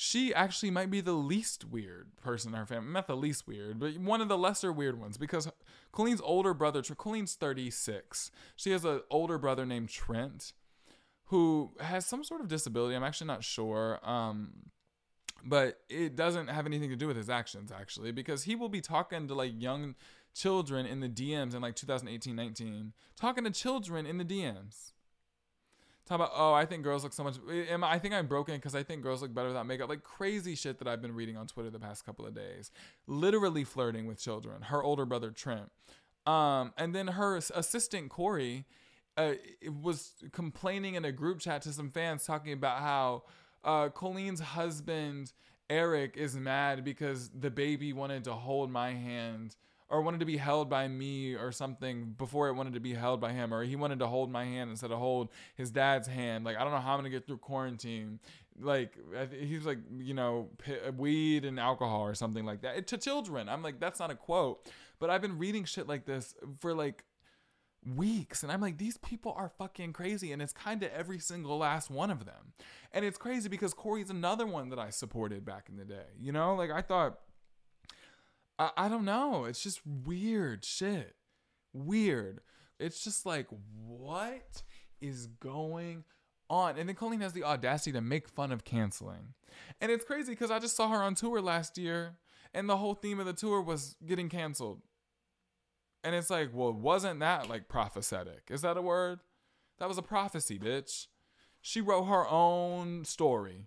she 0.00 0.32
actually 0.32 0.70
might 0.70 0.92
be 0.92 1.00
the 1.00 1.10
least 1.10 1.64
weird 1.64 2.06
person 2.22 2.54
in 2.54 2.60
her 2.60 2.64
family. 2.64 2.92
Not 2.92 3.08
the 3.08 3.16
least 3.16 3.48
weird, 3.48 3.80
but 3.80 3.98
one 3.98 4.20
of 4.20 4.28
the 4.28 4.38
lesser 4.38 4.70
weird 4.70 5.00
ones 5.00 5.18
because 5.18 5.50
Colleen's 5.90 6.20
older 6.20 6.54
brother, 6.54 6.80
Colleen's 6.82 7.34
36. 7.34 8.30
She 8.54 8.70
has 8.70 8.84
an 8.84 9.00
older 9.10 9.38
brother 9.38 9.66
named 9.66 9.88
Trent 9.88 10.52
who 11.24 11.72
has 11.80 12.06
some 12.06 12.22
sort 12.22 12.40
of 12.40 12.46
disability. 12.46 12.94
I'm 12.94 13.02
actually 13.02 13.26
not 13.26 13.42
sure. 13.42 13.98
Um, 14.08 14.70
but 15.44 15.80
it 15.88 16.14
doesn't 16.14 16.46
have 16.46 16.64
anything 16.64 16.90
to 16.90 16.96
do 16.96 17.08
with 17.08 17.16
his 17.16 17.28
actions 17.28 17.72
actually 17.72 18.12
because 18.12 18.44
he 18.44 18.54
will 18.54 18.68
be 18.68 18.80
talking 18.80 19.26
to 19.26 19.34
like 19.34 19.60
young 19.60 19.96
children 20.32 20.86
in 20.86 21.00
the 21.00 21.08
DMs 21.08 21.56
in 21.56 21.60
like 21.60 21.74
2018 21.74 22.36
19 22.36 22.92
talking 23.16 23.42
to 23.42 23.50
children 23.50 24.06
in 24.06 24.18
the 24.18 24.24
DMs 24.24 24.92
talk 26.08 26.16
about 26.16 26.30
oh 26.34 26.52
i 26.52 26.64
think 26.64 26.82
girls 26.82 27.04
look 27.04 27.12
so 27.12 27.22
much 27.22 27.36
i 27.82 27.98
think 27.98 28.14
i'm 28.14 28.26
broken 28.26 28.54
because 28.56 28.74
i 28.74 28.82
think 28.82 29.02
girls 29.02 29.20
look 29.22 29.32
better 29.34 29.48
without 29.48 29.66
makeup 29.66 29.88
like 29.88 30.02
crazy 30.02 30.54
shit 30.54 30.78
that 30.78 30.88
i've 30.88 31.02
been 31.02 31.14
reading 31.14 31.36
on 31.36 31.46
twitter 31.46 31.70
the 31.70 31.78
past 31.78 32.04
couple 32.04 32.26
of 32.26 32.34
days. 32.34 32.70
Literally 33.06 33.64
flirting 33.64 34.06
with 34.06 34.18
children 34.18 34.62
her 34.62 34.82
older 34.82 35.04
brother 35.04 35.30
trent. 35.30 35.70
Um, 36.26 36.74
and 36.76 36.94
then 36.94 37.08
her 37.08 37.36
assistant 37.36 38.10
corey 38.10 38.66
uh, 39.16 39.32
was 39.82 40.12
complaining 40.32 40.94
in 40.94 41.04
a 41.04 41.12
group 41.12 41.40
chat 41.40 41.62
to 41.62 41.72
some 41.72 41.90
fans 41.90 42.24
talking 42.24 42.52
about 42.52 42.80
how 42.80 43.22
uh, 43.64 43.88
colleen's 43.88 44.40
husband 44.40 45.32
erik 45.70 46.16
is 46.16 46.34
mad 46.36 46.84
because 46.84 47.30
the 47.30 47.50
baby 47.50 47.92
wanted 47.92 48.24
to 48.24 48.32
hold 48.32 48.70
my 48.70 48.92
hand 48.92 49.56
or 49.90 50.02
wanted 50.02 50.20
to 50.20 50.26
be 50.26 50.36
held 50.36 50.68
by 50.68 50.86
me 50.86 51.34
or 51.34 51.50
something 51.50 52.14
before 52.18 52.48
it 52.48 52.54
wanted 52.54 52.74
to 52.74 52.80
be 52.80 52.94
held 52.94 53.20
by 53.20 53.32
him 53.32 53.54
or 53.54 53.64
he 53.64 53.76
wanted 53.76 53.98
to 53.98 54.06
hold 54.06 54.30
my 54.30 54.44
hand 54.44 54.70
instead 54.70 54.90
of 54.90 54.98
hold 54.98 55.28
his 55.56 55.70
dad's 55.70 56.08
hand. 56.08 56.44
Like 56.44 56.56
i 56.56 56.64
don't 56.64 56.72
know 56.72 56.78
how 56.78 56.92
i'm 56.92 56.98
gonna 56.98 57.10
get 57.10 57.26
through 57.26 57.38
quarantine. 57.38 58.20
Like 58.60 58.98
he's 59.40 59.64
like 59.64 59.78
you 59.98 60.14
know 60.14 60.50
weed 60.96 61.44
and 61.44 61.58
alcohol 61.58 62.02
or 62.02 62.14
something 62.14 62.44
like 62.44 62.62
that. 62.62 62.86
To 62.88 62.98
children. 62.98 63.48
I'm 63.48 63.62
like 63.62 63.80
that's 63.80 64.00
not 64.00 64.10
a 64.10 64.14
quote. 64.14 64.70
But 64.98 65.10
i've 65.10 65.22
been 65.22 65.38
reading 65.38 65.64
shit 65.64 65.88
like 65.88 66.04
this 66.04 66.34
for 66.60 66.74
like 66.74 67.04
weeks 67.96 68.42
and 68.42 68.50
i'm 68.50 68.60
like 68.60 68.76
these 68.76 68.96
people 68.98 69.32
are 69.38 69.48
fucking 69.48 69.92
crazy 69.92 70.32
and 70.32 70.42
it's 70.42 70.52
kind 70.52 70.82
of 70.82 70.90
every 70.90 71.18
single 71.18 71.58
last 71.58 71.90
one 71.90 72.10
of 72.10 72.26
them. 72.26 72.52
And 72.92 73.04
it's 73.04 73.16
crazy 73.16 73.48
because 73.48 73.72
corey's 73.72 74.10
another 74.10 74.46
one 74.46 74.68
that 74.70 74.78
i 74.78 74.90
supported 74.90 75.44
back 75.46 75.68
in 75.70 75.76
the 75.76 75.84
day 75.84 76.08
you 76.20 76.32
know? 76.32 76.54
Like 76.54 76.70
i 76.70 76.82
thought 76.82 77.20
I, 78.58 78.70
I 78.76 78.88
don't 78.88 79.04
know. 79.04 79.44
It's 79.44 79.62
just 79.62 79.80
weird 79.86 80.64
shit. 80.64 81.14
Weird. 81.72 82.40
It's 82.78 83.02
just 83.02 83.26
like, 83.26 83.46
what 83.86 84.62
is 85.00 85.26
going 85.26 86.04
on? 86.48 86.78
And 86.78 86.88
then 86.88 86.96
Colleen 86.96 87.20
has 87.20 87.32
the 87.32 87.44
audacity 87.44 87.92
to 87.92 88.00
make 88.00 88.28
fun 88.28 88.52
of 88.52 88.64
canceling. 88.64 89.34
And 89.80 89.90
it's 89.90 90.04
crazy 90.04 90.32
because 90.32 90.50
I 90.50 90.58
just 90.58 90.76
saw 90.76 90.88
her 90.88 91.02
on 91.02 91.14
tour 91.14 91.40
last 91.40 91.78
year, 91.78 92.16
and 92.54 92.68
the 92.68 92.76
whole 92.76 92.94
theme 92.94 93.20
of 93.20 93.26
the 93.26 93.32
tour 93.32 93.60
was 93.60 93.96
getting 94.06 94.28
canceled. 94.28 94.82
And 96.04 96.14
it's 96.14 96.30
like, 96.30 96.50
well, 96.54 96.72
wasn't 96.72 97.20
that 97.20 97.48
like 97.48 97.68
prophetic? 97.68 98.44
Is 98.50 98.62
that 98.62 98.76
a 98.76 98.82
word? 98.82 99.20
That 99.78 99.88
was 99.88 99.98
a 99.98 100.02
prophecy, 100.02 100.58
bitch. 100.58 101.06
She 101.60 101.80
wrote 101.80 102.04
her 102.04 102.26
own 102.28 103.04
story. 103.04 103.66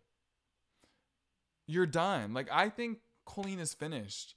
You're 1.68 1.86
done. 1.86 2.34
Like, 2.34 2.48
I 2.52 2.70
think 2.70 3.00
Colleen 3.26 3.60
is 3.60 3.74
finished. 3.74 4.36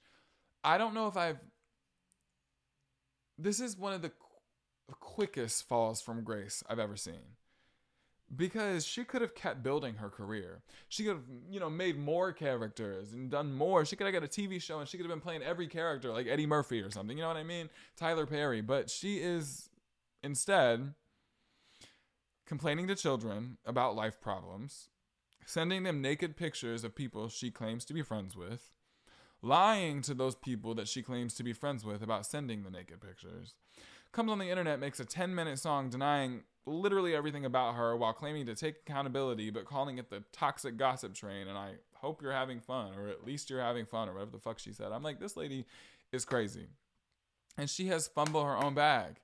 I 0.65 0.79
don't 0.79 0.95
know 0.95 1.07
if 1.07 1.17
I've. 1.17 1.39
This 3.39 3.61
is 3.61 3.77
one 3.77 3.93
of 3.93 4.03
the 4.03 4.11
qu- 4.11 4.95
quickest 5.01 5.69
falls 5.69 6.01
from 6.01 6.25
grace 6.25 6.63
I've 6.69 6.79
ever 6.79 6.97
seen. 6.97 7.37
Because 8.35 8.87
she 8.87 9.05
could 9.05 9.21
have 9.21 9.35
kept 9.35 9.63
building 9.63 9.97
her 9.97 10.09
career. 10.09 10.63
She 10.89 11.05
could 11.05 11.17
have, 11.17 11.25
you 11.51 11.61
know, 11.61 11.69
made 11.69 11.99
more 11.99 12.33
characters 12.33 13.13
and 13.13 13.31
done 13.31 13.53
more. 13.53 13.85
She 13.85 13.97
could 13.97 14.07
have 14.07 14.15
got 14.15 14.25
a 14.25 14.29
TV 14.29 14.61
show 14.61 14.81
and 14.81 14.89
she 14.89 14.97
could 14.97 15.05
have 15.05 15.13
been 15.15 15.21
playing 15.21 15.43
every 15.43 15.69
character 15.69 16.11
like 16.11 16.27
Eddie 16.27 16.47
Murphy 16.47 16.81
or 16.81 16.91
something. 16.91 17.17
You 17.17 17.23
know 17.23 17.29
what 17.29 17.37
I 17.37 17.45
mean? 17.45 17.69
Tyler 17.97 18.27
Perry. 18.27 18.63
But 18.63 18.89
she 18.89 19.19
is 19.19 19.69
instead 20.23 20.95
complaining 22.47 22.89
to 22.89 22.95
children 22.95 23.59
about 23.67 23.95
life 23.95 24.21
problems, 24.21 24.89
sending 25.45 25.83
them 25.83 26.01
naked 26.01 26.37
pictures 26.37 26.83
of 26.83 26.95
people 26.97 27.29
she 27.29 27.51
claims 27.51 27.85
to 27.85 27.95
be 27.95 28.03
friends 28.03 28.35
with, 28.35 28.74
lying 29.45 30.01
to 30.03 30.15
those 30.15 30.35
people 30.35 30.75
that 30.75 30.89
she 30.89 31.03
claims 31.03 31.35
to 31.35 31.43
be 31.43 31.53
friends 31.53 31.85
with 31.85 32.03
about 32.03 32.27
sending 32.27 32.63
the 32.63 32.71
naked 32.71 33.01
pictures. 33.01 33.55
Comes 34.11 34.31
on 34.31 34.39
the 34.39 34.49
internet, 34.49 34.81
makes 34.81 35.01
a 35.01 35.05
10 35.05 35.35
minute 35.35 35.59
song 35.59 35.91
denying 35.91 36.43
literally 36.67 37.15
everything 37.15 37.45
about 37.45 37.75
her 37.75 37.97
while 37.97 38.13
claiming 38.13 38.47
to 38.47 38.55
take 38.55 38.77
accountability, 38.87 39.51
but 39.51 39.67
calling 39.67 39.99
it 39.99 40.09
the 40.09 40.25
toxic 40.33 40.77
gossip 40.77 41.15
train. 41.15 41.47
And 41.47 41.59
I 41.59 41.73
hope 41.97 42.23
you're 42.23 42.33
having 42.33 42.61
fun, 42.61 42.95
or 42.97 43.09
at 43.09 43.25
least 43.25 43.51
you're 43.51 43.61
having 43.61 43.85
fun, 43.85 44.09
or 44.09 44.15
whatever 44.15 44.31
the 44.31 44.39
fuck 44.39 44.59
she 44.59 44.73
said. 44.73 44.93
I'm 44.93 45.03
like, 45.03 45.21
this 45.21 45.37
lady 45.37 45.67
is 46.11 46.25
crazy. 46.25 46.69
And 47.59 47.69
she 47.69 47.89
has 47.89 48.09
fumbled 48.09 48.47
her 48.47 48.57
own 48.57 48.75
bag. 48.75 49.17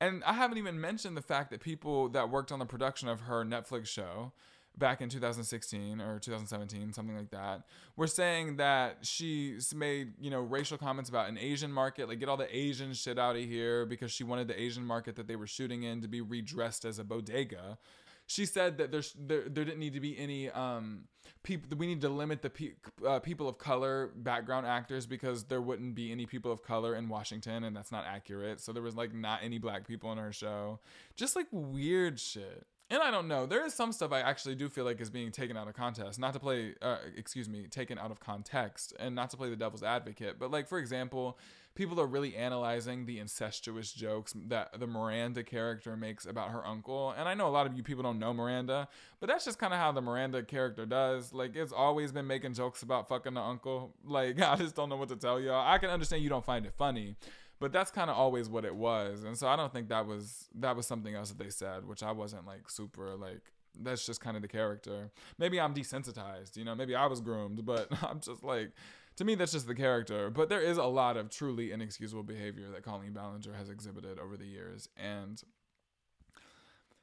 And 0.00 0.24
I 0.24 0.32
haven't 0.32 0.58
even 0.58 0.80
mentioned 0.80 1.16
the 1.16 1.22
fact 1.22 1.50
that 1.50 1.60
people 1.60 2.08
that 2.10 2.30
worked 2.30 2.50
on 2.50 2.58
the 2.58 2.66
production 2.66 3.08
of 3.08 3.22
her 3.22 3.44
Netflix 3.44 3.86
show 3.86 4.32
back 4.78 5.00
in 5.00 5.08
2016 5.08 6.00
or 6.00 6.18
2017, 6.18 6.92
something 6.92 7.16
like 7.16 7.30
that, 7.30 7.62
were 7.96 8.06
saying 8.06 8.56
that 8.56 8.98
she 9.02 9.58
made, 9.74 10.14
you 10.20 10.30
know, 10.30 10.40
racial 10.40 10.78
comments 10.78 11.10
about 11.10 11.28
an 11.28 11.38
Asian 11.38 11.72
market, 11.72 12.08
like 12.08 12.20
get 12.20 12.28
all 12.28 12.36
the 12.36 12.56
Asian 12.56 12.92
shit 12.94 13.18
out 13.18 13.36
of 13.36 13.42
here 13.42 13.86
because 13.86 14.10
she 14.10 14.24
wanted 14.24 14.48
the 14.48 14.60
Asian 14.60 14.84
market 14.84 15.16
that 15.16 15.26
they 15.26 15.36
were 15.36 15.46
shooting 15.46 15.82
in 15.82 16.00
to 16.00 16.08
be 16.08 16.20
redressed 16.20 16.84
as 16.84 16.98
a 16.98 17.04
bodega. 17.04 17.78
She 18.26 18.46
said 18.46 18.78
that 18.78 18.92
there's 18.92 19.12
there, 19.18 19.42
there 19.48 19.64
didn't 19.64 19.80
need 19.80 19.94
to 19.94 20.00
be 20.00 20.16
any 20.16 20.50
um 20.50 21.06
people 21.42 21.76
we 21.76 21.88
need 21.88 22.00
to 22.02 22.08
limit 22.08 22.42
the 22.42 22.50
pe- 22.50 22.74
uh, 23.04 23.18
people 23.18 23.48
of 23.48 23.58
color 23.58 24.12
background 24.14 24.68
actors 24.68 25.04
because 25.04 25.44
there 25.44 25.60
wouldn't 25.60 25.96
be 25.96 26.12
any 26.12 26.26
people 26.26 26.52
of 26.52 26.62
color 26.62 26.94
in 26.94 27.08
Washington 27.08 27.64
and 27.64 27.74
that's 27.74 27.90
not 27.90 28.04
accurate. 28.06 28.60
So 28.60 28.72
there 28.72 28.84
was 28.84 28.94
like 28.94 29.12
not 29.12 29.40
any 29.42 29.58
black 29.58 29.86
people 29.86 30.12
in 30.12 30.18
her 30.18 30.32
show. 30.32 30.78
Just 31.16 31.34
like 31.34 31.46
weird 31.50 32.20
shit 32.20 32.66
and 32.90 33.02
I 33.02 33.10
don't 33.10 33.28
know. 33.28 33.46
There 33.46 33.64
is 33.64 33.72
some 33.72 33.92
stuff 33.92 34.12
I 34.12 34.20
actually 34.20 34.56
do 34.56 34.68
feel 34.68 34.84
like 34.84 35.00
is 35.00 35.10
being 35.10 35.30
taken 35.30 35.56
out 35.56 35.68
of 35.68 35.74
context. 35.74 36.18
Not 36.18 36.34
to 36.34 36.40
play, 36.40 36.74
uh, 36.82 36.98
excuse 37.16 37.48
me, 37.48 37.66
taken 37.68 37.98
out 37.98 38.10
of 38.10 38.18
context, 38.18 38.92
and 38.98 39.14
not 39.14 39.30
to 39.30 39.36
play 39.36 39.48
the 39.48 39.56
devil's 39.56 39.84
advocate. 39.84 40.38
But 40.40 40.50
like 40.50 40.66
for 40.66 40.78
example, 40.78 41.38
people 41.74 42.00
are 42.00 42.06
really 42.06 42.34
analyzing 42.34 43.06
the 43.06 43.20
incestuous 43.20 43.92
jokes 43.92 44.34
that 44.48 44.78
the 44.78 44.88
Miranda 44.88 45.44
character 45.44 45.96
makes 45.96 46.26
about 46.26 46.50
her 46.50 46.66
uncle. 46.66 47.14
And 47.16 47.28
I 47.28 47.34
know 47.34 47.46
a 47.46 47.50
lot 47.50 47.66
of 47.66 47.76
you 47.76 47.82
people 47.84 48.02
don't 48.02 48.18
know 48.18 48.34
Miranda, 48.34 48.88
but 49.20 49.28
that's 49.28 49.44
just 49.44 49.58
kind 49.58 49.72
of 49.72 49.78
how 49.78 49.92
the 49.92 50.00
Miranda 50.00 50.42
character 50.42 50.84
does. 50.84 51.32
Like 51.32 51.54
it's 51.54 51.72
always 51.72 52.10
been 52.10 52.26
making 52.26 52.54
jokes 52.54 52.82
about 52.82 53.08
fucking 53.08 53.34
the 53.34 53.40
uncle. 53.40 53.94
Like 54.04 54.40
I 54.42 54.56
just 54.56 54.74
don't 54.74 54.88
know 54.88 54.96
what 54.96 55.10
to 55.10 55.16
tell 55.16 55.40
y'all. 55.40 55.64
I 55.66 55.78
can 55.78 55.90
understand 55.90 56.24
you 56.24 56.28
don't 56.28 56.44
find 56.44 56.66
it 56.66 56.74
funny, 56.76 57.14
but 57.60 57.72
that's 57.72 57.90
kind 57.90 58.10
of 58.10 58.16
always 58.16 58.48
what 58.48 58.64
it 58.64 58.74
was 58.74 59.22
and 59.22 59.36
so 59.36 59.46
i 59.46 59.54
don't 59.54 59.72
think 59.72 59.88
that 59.88 60.06
was 60.06 60.48
that 60.54 60.74
was 60.74 60.86
something 60.86 61.14
else 61.14 61.28
that 61.28 61.38
they 61.38 61.50
said 61.50 61.86
which 61.86 62.02
i 62.02 62.10
wasn't 62.10 62.46
like 62.46 62.68
super 62.68 63.14
like 63.14 63.42
that's 63.82 64.04
just 64.04 64.20
kind 64.20 64.34
of 64.34 64.42
the 64.42 64.48
character. 64.48 65.12
Maybe 65.38 65.60
i'm 65.60 65.72
desensitized 65.72 66.56
you 66.56 66.64
know 66.64 66.74
maybe 66.74 66.94
i 66.96 67.06
was 67.06 67.20
groomed 67.20 67.64
but 67.64 67.88
i'm 68.02 68.20
just 68.20 68.42
like 68.42 68.72
to 69.16 69.24
me 69.24 69.34
that's 69.34 69.52
just 69.52 69.66
the 69.66 69.74
character. 69.74 70.30
But 70.30 70.48
there 70.48 70.62
is 70.62 70.78
a 70.78 70.84
lot 70.84 71.16
of 71.16 71.28
truly 71.28 71.72
inexcusable 71.72 72.22
behavior 72.22 72.68
that 72.70 72.82
colleen 72.82 73.12
ballinger 73.12 73.52
has 73.54 73.68
exhibited 73.68 74.18
over 74.18 74.36
the 74.36 74.46
years 74.46 74.88
and 74.96 75.42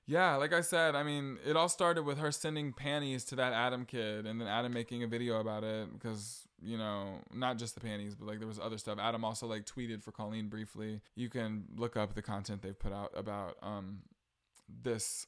yeah, 0.10 0.38
like 0.38 0.54
I 0.54 0.62
said, 0.62 0.96
I 0.96 1.04
mean, 1.04 1.38
it 1.46 1.58
all 1.58 1.68
started 1.68 2.04
with 2.04 2.18
her 2.18 2.32
sending 2.32 2.72
panties 2.72 3.26
to 3.26 3.36
that 3.36 3.52
Adam 3.52 3.84
kid 3.84 4.26
and 4.26 4.40
then 4.40 4.48
Adam 4.48 4.74
making 4.74 5.04
a 5.04 5.08
video 5.08 5.42
about 5.42 5.66
it 5.66 5.92
because, 5.92 6.47
you 6.62 6.78
know, 6.78 7.20
not 7.34 7.58
just 7.58 7.76
the 7.76 7.82
panties, 7.82 8.16
but 8.16 8.28
like 8.28 8.40
there 8.40 8.48
was 8.48 8.60
other 8.60 8.78
stuff. 8.78 9.00
Adam 9.00 9.24
also 9.24 9.48
like 9.48 9.66
tweeted 9.66 10.02
for 10.02 10.12
Colleen 10.12 10.48
briefly. 10.48 11.02
You 11.16 11.30
can 11.30 11.66
look 11.76 11.96
up 11.96 12.16
the 12.16 12.22
content 12.22 12.62
they've 12.62 12.78
put 12.78 12.94
out 12.94 13.12
about 13.16 13.58
um 13.62 14.00
this 14.84 15.28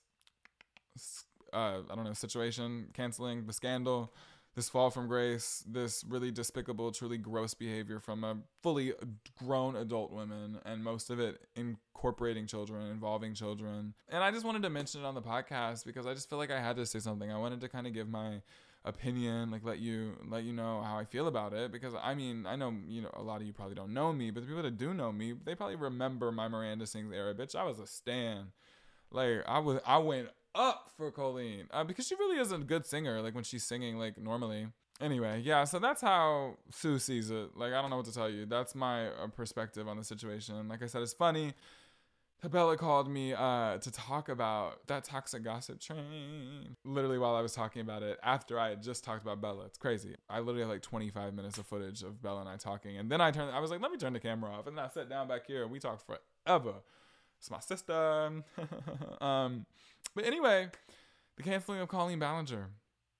uh 1.53 1.81
I 1.89 1.95
don't 1.95 2.05
know, 2.05 2.13
situation, 2.13 2.87
canceling 2.93 3.45
the 3.45 3.53
scandal 3.53 4.13
this 4.55 4.67
fall 4.67 4.89
from 4.89 5.07
grace, 5.07 5.63
this 5.67 6.03
really 6.07 6.31
despicable, 6.31 6.91
truly 6.91 7.17
gross 7.17 7.53
behavior 7.53 7.99
from 7.99 8.23
a 8.23 8.37
fully 8.61 8.93
grown 9.37 9.75
adult 9.75 10.11
women, 10.11 10.59
and 10.65 10.83
most 10.83 11.09
of 11.09 11.19
it 11.19 11.45
incorporating 11.55 12.47
children, 12.47 12.89
involving 12.89 13.33
children. 13.33 13.93
And 14.09 14.23
I 14.23 14.31
just 14.31 14.45
wanted 14.45 14.63
to 14.63 14.69
mention 14.69 15.01
it 15.01 15.05
on 15.05 15.15
the 15.15 15.21
podcast 15.21 15.85
because 15.85 16.05
I 16.05 16.13
just 16.13 16.29
feel 16.29 16.39
like 16.39 16.51
I 16.51 16.59
had 16.59 16.75
to 16.77 16.85
say 16.85 16.99
something. 16.99 17.31
I 17.31 17.37
wanted 17.37 17.61
to 17.61 17.69
kind 17.69 17.87
of 17.87 17.93
give 17.93 18.09
my 18.09 18.41
opinion 18.85 19.51
like 19.51 19.63
let 19.63 19.79
you 19.79 20.13
let 20.29 20.43
you 20.43 20.53
know 20.53 20.81
how 20.81 20.97
i 20.97 21.03
feel 21.03 21.27
about 21.27 21.51
it 21.51 21.69
because 21.69 21.93
i 22.01 22.15
mean 22.15 22.45
i 22.45 22.55
know 22.55 22.73
you 22.87 23.01
know 23.01 23.09
a 23.13 23.21
lot 23.21 23.41
of 23.41 23.45
you 23.45 23.51
probably 23.51 23.75
don't 23.75 23.93
know 23.93 24.13
me 24.13 24.31
but 24.31 24.39
the 24.39 24.47
people 24.47 24.63
that 24.63 24.77
do 24.77 24.93
know 24.93 25.11
me 25.11 25.33
they 25.43 25.53
probably 25.53 25.75
remember 25.75 26.31
my 26.31 26.47
miranda 26.47 26.87
sings 26.87 27.13
era 27.13 27.35
bitch 27.35 27.55
i 27.55 27.63
was 27.63 27.77
a 27.77 27.85
stan 27.85 28.45
like 29.11 29.43
i 29.47 29.59
was 29.59 29.81
i 29.85 29.97
went 29.97 30.29
up 30.55 30.91
for 30.97 31.11
Colleen 31.11 31.67
uh, 31.71 31.83
because 31.83 32.07
she 32.07 32.15
really 32.15 32.39
is 32.39 32.51
a 32.51 32.57
good 32.57 32.85
singer. 32.85 33.21
Like 33.21 33.35
when 33.35 33.43
she's 33.43 33.63
singing, 33.63 33.97
like 33.97 34.17
normally. 34.17 34.67
Anyway, 35.01 35.41
yeah. 35.45 35.63
So 35.63 35.79
that's 35.79 36.01
how 36.01 36.57
Sue 36.71 36.99
sees 36.99 37.31
it. 37.31 37.55
Like 37.55 37.73
I 37.73 37.81
don't 37.81 37.89
know 37.89 37.97
what 37.97 38.05
to 38.05 38.13
tell 38.13 38.29
you. 38.29 38.45
That's 38.45 38.75
my 38.75 39.07
uh, 39.07 39.27
perspective 39.27 39.87
on 39.87 39.97
the 39.97 40.03
situation. 40.03 40.67
Like 40.67 40.83
I 40.83 40.87
said, 40.87 41.01
it's 41.01 41.13
funny. 41.13 41.53
Bella 42.47 42.77
called 42.77 43.09
me 43.09 43.33
uh, 43.33 43.77
to 43.79 43.91
talk 43.91 44.29
about 44.29 44.87
that 44.87 45.03
toxic 45.03 45.43
gossip 45.43 45.81
train. 45.81 46.77
Literally, 46.85 47.17
while 47.17 47.35
I 47.35 47.41
was 47.41 47.53
talking 47.53 47.81
about 47.81 48.01
it, 48.01 48.17
after 48.23 48.57
I 48.57 48.69
had 48.69 48.81
just 48.81 49.03
talked 49.03 49.21
about 49.21 49.41
Bella, 49.41 49.65
it's 49.65 49.77
crazy. 49.77 50.15
I 50.29 50.39
literally 50.39 50.61
had 50.61 50.69
like 50.69 50.81
25 50.81 51.33
minutes 51.33 51.57
of 51.57 51.67
footage 51.67 52.01
of 52.01 52.21
Bella 52.21 52.39
and 52.41 52.49
I 52.49 52.55
talking, 52.55 52.97
and 52.97 53.11
then 53.11 53.19
I 53.19 53.31
turned. 53.31 53.51
I 53.51 53.59
was 53.59 53.71
like, 53.71 53.81
let 53.81 53.91
me 53.91 53.97
turn 53.97 54.13
the 54.13 54.19
camera 54.19 54.51
off, 54.51 54.67
and 54.67 54.77
then 54.77 54.85
I 54.85 54.87
sat 54.87 55.09
down 55.09 55.27
back 55.27 55.47
here 55.47 55.63
and 55.63 55.71
we 55.71 55.79
talked 55.79 56.05
forever. 56.05 56.75
It's 57.39 57.51
my 57.51 57.59
sister. 57.59 58.43
um, 59.21 59.65
but 60.15 60.25
anyway, 60.25 60.69
the 61.37 61.43
canceling 61.43 61.79
of 61.79 61.87
Colleen 61.87 62.19
Ballinger. 62.19 62.69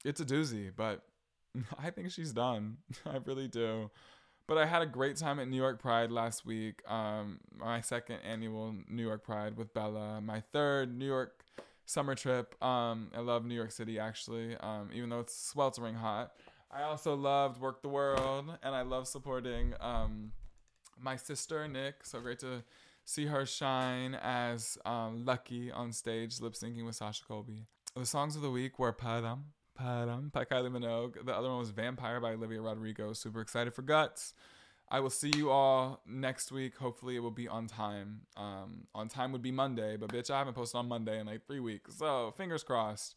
It's 0.06 0.22
a 0.22 0.26
doozy, 0.26 0.72
but 0.76 1.04
I 1.78 1.90
think 1.90 2.12
she's 2.12 2.32
done. 2.32 2.78
I 3.06 3.18
really 3.26 3.48
do. 3.48 3.90
But 4.50 4.58
I 4.58 4.66
had 4.66 4.82
a 4.82 4.88
great 4.88 5.16
time 5.16 5.40
at 5.40 5.48
New 5.48 5.58
York 5.58 5.80
Pride 5.80 6.12
last 6.12 6.44
week. 6.44 6.82
Um, 6.90 7.40
my 7.56 7.82
second 7.82 8.18
annual 8.28 8.74
New 8.90 9.04
York 9.04 9.24
Pride 9.24 9.56
with 9.56 9.76
Bella. 9.76 10.22
My 10.22 10.42
third 10.52 10.98
New 10.98 11.06
York 11.06 11.46
summer 11.86 12.16
trip. 12.16 12.56
Um, 12.64 13.12
I 13.16 13.20
love 13.20 13.46
New 13.46 13.54
York 13.54 13.72
City 13.72 14.00
actually, 14.00 14.58
um, 14.58 14.90
even 14.92 15.10
though 15.10 15.20
it's 15.20 15.40
sweltering 15.40 15.94
hot. 15.94 16.32
I 16.72 16.82
also 16.82 17.14
loved 17.14 17.62
Werq 17.62 17.84
the 17.84 17.90
World, 17.90 18.58
and 18.64 18.74
I 18.74 18.82
love 18.82 19.08
supporting 19.08 19.76
um, 19.82 20.32
my 21.00 21.16
sister 21.16 21.68
Nick. 21.68 22.04
So 22.04 22.20
great 22.20 22.40
to 22.40 22.64
see 23.06 23.28
her 23.28 23.46
shine 23.46 24.16
as 24.16 24.80
um, 24.84 25.26
Lucky 25.26 25.72
on 25.72 25.92
stage, 25.92 26.42
lip 26.42 26.54
syncing 26.54 26.88
with 26.88 26.96
Sasha 26.96 27.24
Colby. 27.24 27.68
The 27.96 28.04
songs 28.04 28.36
of 28.36 28.42
the 28.42 28.50
week 28.50 28.80
were 28.80 28.94
Padam, 28.94 29.42
Padam 29.80 30.32
by 30.32 30.46
Kylie 30.46 30.72
Minogue. 30.72 31.26
The 31.26 31.34
other 31.34 31.50
one 31.50 31.60
was 31.60 31.70
Vampire 31.70 32.20
by 32.20 32.34
Olivia 32.34 32.62
Rodrigo. 32.62 33.14
Super 33.14 33.42
excited 33.42 33.74
for 33.74 33.82
Guts. 33.82 34.34
I 34.92 35.00
will 35.00 35.10
see 35.12 35.32
you 35.36 35.52
all 35.52 36.02
next 36.08 36.52
week. 36.52 36.78
Hopefully, 36.78 37.16
it 37.16 37.20
will 37.20 37.32
be 37.32 37.48
on 37.48 37.68
time. 37.68 38.22
Um, 38.36 38.88
on 38.94 39.08
time 39.08 39.32
would 39.32 39.42
be 39.42 39.52
Monday, 39.52 39.98
but 39.98 40.10
bitch, 40.10 40.32
I 40.32 40.40
haven't 40.40 40.56
posted 40.56 40.80
on 40.80 40.88
Monday 40.88 41.20
in 41.20 41.28
like 41.28 41.46
three 41.46 41.60
weeks. 41.60 41.96
So, 41.96 42.34
fingers 42.36 42.64
crossed. 42.64 43.16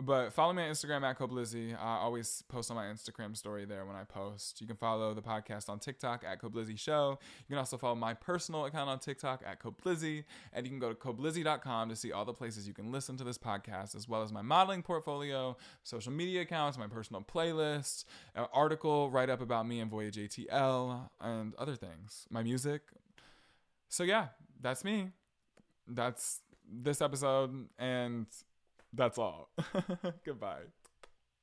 But 0.00 0.32
follow 0.32 0.52
me 0.52 0.62
on 0.62 0.70
Instagram 0.70 1.02
at 1.02 1.18
Koblizzy. 1.18 1.76
I 1.76 1.98
always 1.98 2.44
post 2.48 2.70
on 2.70 2.76
my 2.76 2.84
Instagram 2.84 3.36
story 3.36 3.64
there 3.64 3.84
when 3.84 3.96
I 3.96 4.04
post. 4.04 4.60
You 4.60 4.66
can 4.68 4.76
follow 4.76 5.12
the 5.12 5.22
podcast 5.22 5.68
on 5.68 5.80
TikTok 5.80 6.22
at 6.24 6.40
Koblizzy 6.40 6.78
Show. 6.78 7.18
You 7.20 7.46
can 7.48 7.58
also 7.58 7.76
follow 7.76 7.96
my 7.96 8.14
personal 8.14 8.66
account 8.66 8.88
on 8.88 9.00
TikTok 9.00 9.42
at 9.44 9.60
Koblizzy. 9.60 10.22
And 10.52 10.64
you 10.64 10.70
can 10.70 10.78
go 10.78 10.90
to 10.90 10.94
koblizzy.com 10.94 11.88
to 11.88 11.96
see 11.96 12.12
all 12.12 12.24
the 12.24 12.32
places 12.32 12.68
you 12.68 12.74
can 12.74 12.92
listen 12.92 13.16
to 13.16 13.24
this 13.24 13.38
podcast, 13.38 13.96
as 13.96 14.08
well 14.08 14.22
as 14.22 14.32
my 14.32 14.40
modeling 14.40 14.82
portfolio, 14.84 15.56
social 15.82 16.12
media 16.12 16.42
accounts, 16.42 16.78
my 16.78 16.86
personal 16.86 17.20
playlist, 17.20 18.04
an 18.36 18.46
article 18.52 19.10
write 19.10 19.30
up 19.30 19.40
about 19.40 19.66
me 19.66 19.80
and 19.80 19.90
Voyage 19.90 20.16
ATL, 20.16 21.08
and 21.20 21.56
other 21.56 21.74
things. 21.74 22.24
My 22.30 22.44
music. 22.44 22.82
So 23.88 24.04
yeah, 24.04 24.28
that's 24.60 24.84
me. 24.84 25.08
That's 25.88 26.40
this 26.70 27.00
episode. 27.00 27.68
And 27.80 28.26
that's 28.92 29.18
all. 29.18 29.50
Goodbye. 30.24 30.64